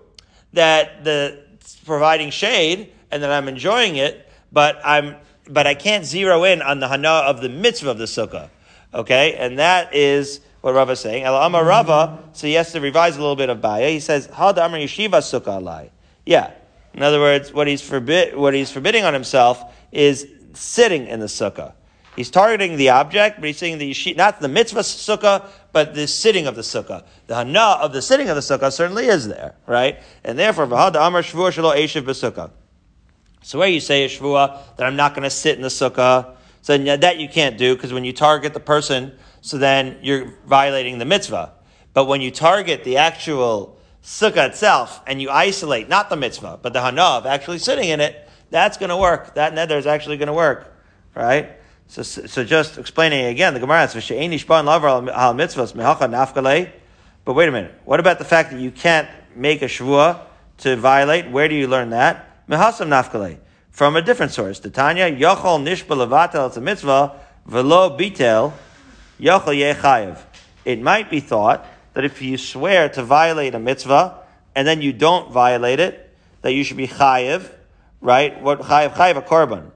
that 0.51 1.05
the 1.05 1.45
providing 1.86 2.30
shade 2.30 2.91
and 3.09 3.24
that 3.24 3.32
I'm 3.32 3.47
enjoying 3.47 3.95
it, 3.95 4.30
but 4.51 4.82
I'm 4.84 5.16
but 5.49 5.67
I 5.67 5.73
can't 5.73 6.05
zero 6.05 6.43
in 6.43 6.61
on 6.61 6.79
the 6.79 6.87
hana 6.87 7.09
of 7.09 7.41
the 7.41 7.49
mitzvah 7.49 7.91
of 7.91 7.97
the 7.97 8.05
sukkah. 8.05 8.49
Okay, 8.93 9.35
and 9.35 9.59
that 9.59 9.93
is 9.95 10.41
what 10.61 10.73
Rava 10.73 10.93
is 10.93 10.99
saying. 10.99 11.23
El 11.23 11.35
Amar 11.35 11.63
Rava, 11.65 12.23
so 12.33 12.47
he 12.47 12.53
has 12.53 12.71
to 12.73 12.81
revise 12.81 13.15
a 13.15 13.19
little 13.19 13.35
bit 13.35 13.49
of 13.49 13.61
Baya. 13.61 13.89
He 13.89 13.99
says, 13.99 14.27
Had 14.27 14.57
Amar 14.57 14.79
Yeshiva 14.79 15.19
Sukkah 15.19 15.61
alai. 15.61 15.89
Yeah. 16.25 16.51
In 16.93 17.01
other 17.01 17.19
words, 17.19 17.53
what 17.53 17.67
he's 17.67 17.81
forbid, 17.81 18.35
what 18.35 18.53
he's 18.53 18.71
forbidding 18.71 19.05
on 19.05 19.13
himself 19.13 19.63
is 19.91 20.27
sitting 20.53 21.07
in 21.07 21.19
the 21.19 21.27
sukkah. 21.27 21.73
He's 22.17 22.29
targeting 22.29 22.75
the 22.75 22.89
object, 22.89 23.39
but 23.39 23.47
he's 23.47 23.57
saying 23.57 23.77
the 23.77 23.91
yeshiva, 23.91 24.17
not 24.17 24.41
the 24.41 24.49
mitzvah 24.49 24.81
sukkah, 24.81 25.47
but 25.71 25.95
the 25.95 26.05
sitting 26.07 26.47
of 26.47 26.55
the 26.55 26.61
sukkah. 26.61 27.05
The 27.27 27.35
hana 27.35 27.77
of 27.81 27.93
the 27.93 28.01
sitting 28.01 28.27
of 28.29 28.35
the 28.35 28.41
sukkah 28.41 28.71
certainly 28.71 29.07
is 29.07 29.29
there, 29.29 29.55
right? 29.65 29.99
And 30.25 30.37
therefore, 30.37 30.67
v'had 30.67 30.95
amar 30.95 31.21
shvua 31.21 31.51
shelo 31.51 31.73
eshiv 31.73 32.03
b'sukkah. 32.03 32.51
So 33.41 33.59
where 33.59 33.67
you 33.67 33.79
say 33.79 34.05
a 34.05 34.09
shvua 34.09 34.75
that 34.77 34.85
I'm 34.85 34.95
not 34.95 35.13
going 35.13 35.23
to 35.23 35.29
sit 35.29 35.55
in 35.55 35.61
the 35.61 35.69
sukkah, 35.69 36.35
so 36.61 36.77
that 36.77 37.17
you 37.17 37.27
can't 37.27 37.57
do 37.57 37.75
because 37.75 37.91
when 37.91 38.05
you 38.05 38.13
target 38.13 38.53
the 38.53 38.59
person, 38.59 39.13
so 39.41 39.57
then 39.57 39.97
you're 40.01 40.33
violating 40.45 40.99
the 40.99 41.05
mitzvah. 41.05 41.53
But 41.93 42.05
when 42.05 42.21
you 42.21 42.31
target 42.31 42.83
the 42.83 42.97
actual 42.97 43.77
sukkah 44.03 44.49
itself 44.49 45.01
and 45.07 45.21
you 45.21 45.29
isolate 45.29 45.87
not 45.89 46.09
the 46.09 46.15
mitzvah 46.15 46.59
but 46.61 46.73
the 46.73 46.81
hana 46.81 47.01
of 47.01 47.25
actually 47.25 47.59
sitting 47.59 47.89
in 47.89 47.99
it, 47.99 48.29
that's 48.51 48.77
going 48.77 48.89
to 48.89 48.97
work. 48.97 49.35
That 49.35 49.53
neder 49.53 49.77
is 49.77 49.87
actually 49.87 50.17
going 50.17 50.27
to 50.27 50.33
work, 50.33 50.73
right? 51.15 51.57
So, 51.87 52.03
so 52.03 52.43
just 52.43 52.77
explaining 52.77 53.25
again, 53.25 53.53
the 53.53 53.59
Gemara 53.59 53.87
says, 53.87 54.07
mitzvahs 54.07 54.61
But 57.25 57.33
wait 57.33 57.49
a 57.49 57.51
minute. 57.51 57.75
What 57.85 57.99
about 57.99 58.19
the 58.19 58.25
fact 58.25 58.51
that 58.51 58.59
you 58.59 58.71
can't 58.71 59.09
make 59.35 59.61
a 59.61 59.65
shvua 59.65 60.21
to 60.59 60.75
violate? 60.77 61.29
Where 61.29 61.49
do 61.49 61.55
you 61.55 61.67
learn 61.67 61.89
that? 61.89 62.30
Mehasam 62.51 62.89
nafkale. 62.89 63.37
From 63.71 63.95
a 63.95 64.01
different 64.01 64.33
source. 64.33 64.59
The 64.59 64.69
Tanya, 64.69 65.09
Yochol 65.09 65.63
nishba 65.63 65.95
levatel, 65.95 66.47
it's 66.47 66.57
a 66.57 66.61
mitzvah, 66.61 67.13
velo 67.45 67.97
bitel, 67.97 68.53
Yochol 69.19 69.73
yechayev. 69.73 70.21
It 70.65 70.81
might 70.81 71.09
be 71.09 71.21
thought 71.21 71.65
that 71.93 72.03
if 72.03 72.21
you 72.21 72.37
swear 72.37 72.89
to 72.89 73.03
violate 73.03 73.55
a 73.55 73.59
mitzvah, 73.59 74.19
and 74.53 74.67
then 74.67 74.81
you 74.81 74.91
don't 74.91 75.31
violate 75.31 75.79
it, 75.79 76.13
that 76.41 76.51
you 76.51 76.63
should 76.63 76.77
be 76.77 76.87
chayev, 76.87 77.49
right? 78.01 78.41
What 78.41 78.59
chayev? 78.59 78.93
Chayev 78.93 79.15
a 79.15 79.21
korban 79.21 79.71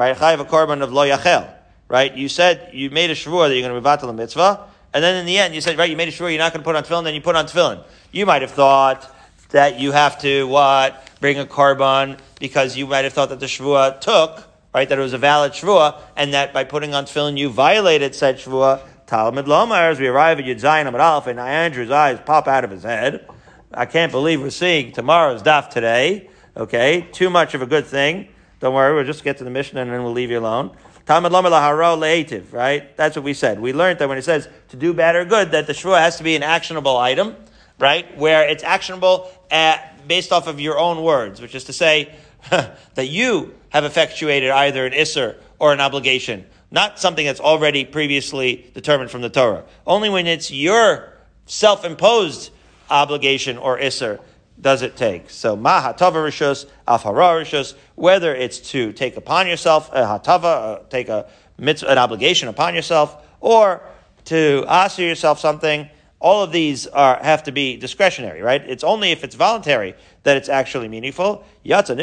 right? 0.00 0.16
Chayiv 0.16 0.40
a 0.40 0.44
korban 0.44 0.82
of 0.82 0.92
lo 0.92 1.06
yachel, 1.06 1.52
right? 1.88 2.16
You 2.16 2.28
said 2.28 2.70
you 2.72 2.90
made 2.90 3.10
a 3.10 3.14
shvur 3.14 3.48
that 3.48 3.54
you're 3.54 3.68
going 3.68 3.82
to 3.82 4.06
be 4.06 4.08
a 4.08 4.12
mitzvah, 4.12 4.66
and 4.92 5.04
then 5.04 5.16
in 5.16 5.26
the 5.26 5.38
end 5.38 5.54
you 5.54 5.60
said, 5.60 5.78
right, 5.78 5.90
you 5.90 5.96
made 5.96 6.08
a 6.08 6.12
shvur 6.12 6.30
you're 6.30 6.38
not 6.38 6.52
going 6.52 6.62
to 6.62 6.64
put 6.64 6.74
on 6.74 6.82
tefillin, 6.82 7.04
then 7.04 7.14
you 7.14 7.20
put 7.20 7.36
on 7.36 7.46
tefillin. 7.46 7.84
You 8.10 8.26
might 8.26 8.42
have 8.42 8.50
thought 8.50 9.14
that 9.50 9.78
you 9.80 9.92
have 9.92 10.18
to 10.20 10.46
what 10.46 11.08
bring 11.20 11.38
a 11.38 11.44
korban 11.44 12.18
because 12.38 12.76
you 12.76 12.86
might 12.86 13.04
have 13.04 13.12
thought 13.12 13.28
that 13.28 13.40
the 13.40 13.46
shvua 13.46 14.00
took 14.00 14.44
right 14.72 14.88
that 14.88 14.98
it 14.98 15.02
was 15.02 15.12
a 15.12 15.18
valid 15.18 15.52
shvua 15.52 16.00
and 16.16 16.34
that 16.34 16.52
by 16.52 16.64
putting 16.64 16.94
on 16.94 17.04
tefillin 17.04 17.36
you 17.36 17.50
violated 17.50 18.14
said 18.14 18.36
shvua. 18.36 18.80
Talmud 19.10 19.46
Lomar, 19.46 19.90
as 19.90 19.98
we 19.98 20.06
arrive 20.06 20.38
at 20.38 20.44
Yud 20.44 20.60
Zayin 20.60 20.86
Amid 20.86 21.00
Aleph, 21.00 21.26
and 21.26 21.40
Andrew's 21.40 21.90
eyes 21.90 22.20
pop 22.24 22.46
out 22.46 22.62
of 22.62 22.70
his 22.70 22.84
head. 22.84 23.28
I 23.74 23.84
can't 23.84 24.12
believe 24.12 24.40
we're 24.40 24.50
seeing 24.50 24.92
tomorrow's 24.92 25.42
daf 25.42 25.68
today. 25.68 26.30
Okay, 26.56 27.08
too 27.10 27.28
much 27.28 27.54
of 27.54 27.60
a 27.60 27.66
good 27.66 27.86
thing. 27.86 28.28
Don't 28.60 28.72
worry, 28.72 28.94
we'll 28.94 29.02
just 29.02 29.24
get 29.24 29.38
to 29.38 29.44
the 29.44 29.50
Mishnah 29.50 29.80
and 29.80 29.90
then 29.90 30.04
we'll 30.04 30.12
leave 30.12 30.30
you 30.30 30.38
alone. 30.38 30.76
Talmud 31.06 31.32
Lomar 31.32 31.50
Laharo 31.50 31.98
Leitiv, 31.98 32.52
right? 32.52 32.96
That's 32.96 33.16
what 33.16 33.24
we 33.24 33.34
said. 33.34 33.58
We 33.58 33.72
learned 33.72 33.98
that 33.98 34.08
when 34.08 34.16
it 34.16 34.22
says 34.22 34.48
to 34.68 34.76
do 34.76 34.94
bad 34.94 35.16
or 35.16 35.24
good, 35.24 35.50
that 35.50 35.66
the 35.66 35.72
shvua 35.72 35.98
has 35.98 36.16
to 36.18 36.22
be 36.22 36.36
an 36.36 36.44
actionable 36.44 36.96
item, 36.96 37.34
right? 37.80 38.16
Where 38.16 38.48
it's 38.48 38.62
actionable 38.62 39.30
at, 39.50 40.06
based 40.06 40.30
off 40.30 40.46
of 40.46 40.60
your 40.60 40.78
own 40.78 41.02
words, 41.02 41.40
which 41.40 41.54
is 41.54 41.64
to 41.64 41.72
say 41.72 42.14
that 42.50 43.08
you 43.08 43.54
have 43.70 43.84
effectuated 43.84 44.50
either 44.50 44.86
an 44.86 44.92
isser 44.92 45.36
or 45.58 45.72
an 45.72 45.80
obligation, 45.80 46.46
not 46.70 47.00
something 47.00 47.26
that's 47.26 47.40
already 47.40 47.84
previously 47.84 48.70
determined 48.74 49.10
from 49.10 49.22
the 49.22 49.30
Torah. 49.30 49.64
Only 49.86 50.10
when 50.10 50.26
it's 50.26 50.50
your 50.50 51.14
self-imposed 51.46 52.50
obligation 52.90 53.58
or 53.58 53.78
isser 53.78 54.20
does 54.60 54.82
it 54.82 54.96
take? 54.96 55.30
So 55.30 55.56
ma 55.56 55.80
hatava 55.80 56.16
rishus, 56.16 56.66
af 56.86 57.04
rishus, 57.04 57.74
whether 57.94 58.34
it's 58.34 58.58
to 58.72 58.92
take 58.92 59.16
upon 59.16 59.46
yourself 59.46 59.90
a 59.92 60.02
hatava, 60.02 60.44
uh, 60.44 60.78
take 60.90 61.08
a 61.08 61.30
mitzvah, 61.56 61.90
an 61.90 61.98
obligation 61.98 62.48
upon 62.48 62.74
yourself, 62.74 63.24
or 63.40 63.82
to 64.26 64.64
ask 64.68 64.98
yourself 64.98 65.40
something, 65.40 65.88
all 66.20 66.42
of 66.42 66.52
these 66.52 66.86
are, 66.86 67.18
have 67.22 67.42
to 67.44 67.52
be 67.52 67.78
discretionary, 67.78 68.42
right? 68.42 68.62
It's 68.68 68.84
only 68.84 69.10
if 69.10 69.24
it's 69.24 69.34
voluntary 69.34 69.94
that 70.22 70.36
it's 70.36 70.50
actually 70.50 70.86
meaningful. 70.88 71.44
To 71.64 71.96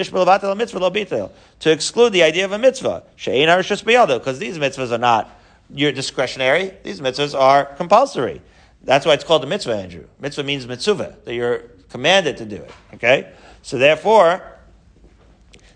exclude 1.66 2.10
the 2.14 2.24
idea 2.24 2.46
of 2.46 2.52
a 2.52 2.58
mitzvah. 2.58 3.04
Because 3.16 4.40
these 4.40 4.58
mitzvahs 4.58 4.92
are 4.92 4.98
not 4.98 5.30
your 5.72 5.92
discretionary. 5.92 6.74
These 6.84 7.00
mitzvahs 7.00 7.40
are 7.40 7.66
compulsory. 7.66 8.42
That's 8.84 9.06
why 9.06 9.14
it's 9.14 9.24
called 9.24 9.44
a 9.44 9.48
mitzvah, 9.48 9.76
Andrew. 9.76 10.08
Mitzvah 10.20 10.44
means 10.44 10.66
mitzvah, 10.68 11.18
that 11.26 11.34
you're 11.36 11.60
commanded 11.90 12.38
to 12.38 12.46
do 12.46 12.56
it. 12.56 12.72
Okay? 12.96 13.32
So 13.62 13.78
therefore, 13.78 14.42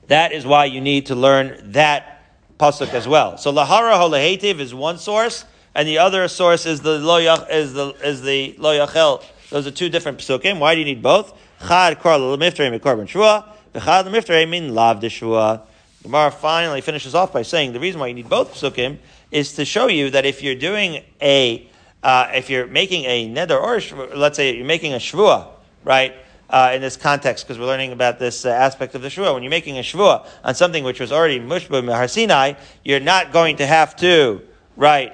that 0.07 0.31
is 0.31 0.47
why 0.47 0.65
you 0.65 0.81
need 0.81 1.05
to 1.07 1.15
learn 1.15 1.73
that 1.73 2.23
pasuk 2.57 2.93
as 2.93 3.07
well. 3.07 3.37
So 3.37 3.53
lahara 3.53 3.93
holahetiv 3.93 4.59
is 4.59 4.73
one 4.73 4.97
source, 4.97 5.45
and 5.75 5.87
the 5.87 5.97
other 5.97 6.27
source 6.27 6.65
is 6.65 6.81
the 6.81 6.99
lo 6.99 7.17
is 7.49 7.73
the 7.73 7.95
is 8.03 8.21
the 8.21 8.55
lo 8.57 8.85
yachel. 8.85 9.23
Those 9.49 9.67
are 9.67 9.71
two 9.71 9.89
different 9.89 10.19
pasukim. 10.19 10.59
Why 10.59 10.75
do 10.75 10.79
you 10.79 10.85
need 10.85 11.01
both? 11.01 11.33
Chad 11.67 11.99
kor 11.99 12.13
lemifteri 12.13 12.77
korban 12.79 13.07
shvua, 13.07 13.45
v'chad 13.73 14.05
lemifteri 14.05 14.49
min 14.49 14.73
lav 14.73 14.99
deshvua. 14.99 15.61
Gemara 16.03 16.31
finally 16.31 16.81
finishes 16.81 17.13
off 17.13 17.31
by 17.31 17.43
saying 17.43 17.73
the 17.73 17.79
reason 17.79 17.99
why 17.99 18.07
you 18.07 18.13
need 18.13 18.27
both 18.27 18.53
pasukim 18.53 18.97
is 19.29 19.53
to 19.53 19.65
show 19.65 19.87
you 19.87 20.09
that 20.09 20.25
if 20.25 20.41
you're 20.41 20.55
doing 20.55 21.03
a 21.21 21.67
uh, 22.03 22.31
if 22.33 22.49
you're 22.49 22.67
making 22.67 23.05
a 23.05 23.29
neder 23.29 23.61
or 23.61 23.77
a, 23.77 24.17
let's 24.17 24.35
say 24.35 24.55
you're 24.55 24.65
making 24.65 24.93
a 24.93 24.97
shvua, 24.97 25.47
right? 25.83 26.13
Uh, 26.49 26.71
in 26.73 26.81
this 26.81 26.97
context, 26.97 27.47
because 27.47 27.57
we're 27.57 27.65
learning 27.65 27.93
about 27.93 28.19
this 28.19 28.45
uh, 28.45 28.49
aspect 28.49 28.93
of 28.93 29.01
the 29.01 29.07
shvua. 29.07 29.33
When 29.33 29.41
you're 29.41 29.49
making 29.49 29.77
a 29.77 29.81
shvua 29.81 30.27
on 30.43 30.53
something 30.53 30.83
which 30.83 30.99
was 30.99 31.11
already 31.11 31.39
mushba 31.39 31.81
mehar 31.81 32.09
Sinai, 32.09 32.53
you're 32.83 32.99
not 32.99 33.31
going 33.31 33.55
to 33.57 33.65
have 33.65 33.95
to, 33.97 34.41
right, 34.75 35.13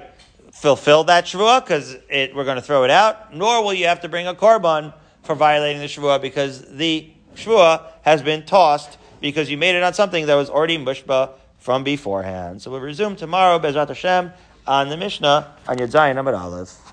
fulfill 0.60 1.04
that 1.04 1.24
shvua 1.24 1.60
because 1.60 1.96
we're 2.10 2.44
going 2.44 2.56
to 2.56 2.62
throw 2.62 2.84
it 2.84 2.90
out. 2.90 3.34
Nor 3.34 3.62
will 3.62 3.74
you 3.74 3.86
have 3.86 4.00
to 4.00 4.08
bring 4.08 4.26
a 4.26 4.34
korban 4.34 4.92
for 5.22 5.34
violating 5.34 5.80
the 5.80 5.86
shvua 5.86 6.20
because 6.20 6.64
the 6.68 7.10
shvua 7.34 7.84
has 8.02 8.22
been 8.22 8.44
tossed 8.44 8.98
because 9.20 9.50
you 9.50 9.56
made 9.56 9.76
it 9.76 9.82
on 9.82 9.94
something 9.94 10.26
that 10.26 10.34
was 10.34 10.50
already 10.50 10.76
mushba 10.76 11.30
from 11.58 11.84
beforehand. 11.84 12.60
So 12.62 12.70
we'll 12.70 12.80
resume 12.80 13.16
tomorrow, 13.16 13.58
Bezrat 13.58 13.88
Hashem, 13.88 14.32
on 14.66 14.88
the 14.88 14.96
Mishnah 14.96 15.54
on 15.66 15.76
Yud 15.76 15.90
Zayin 15.90 16.16
Aleph. 16.16 16.87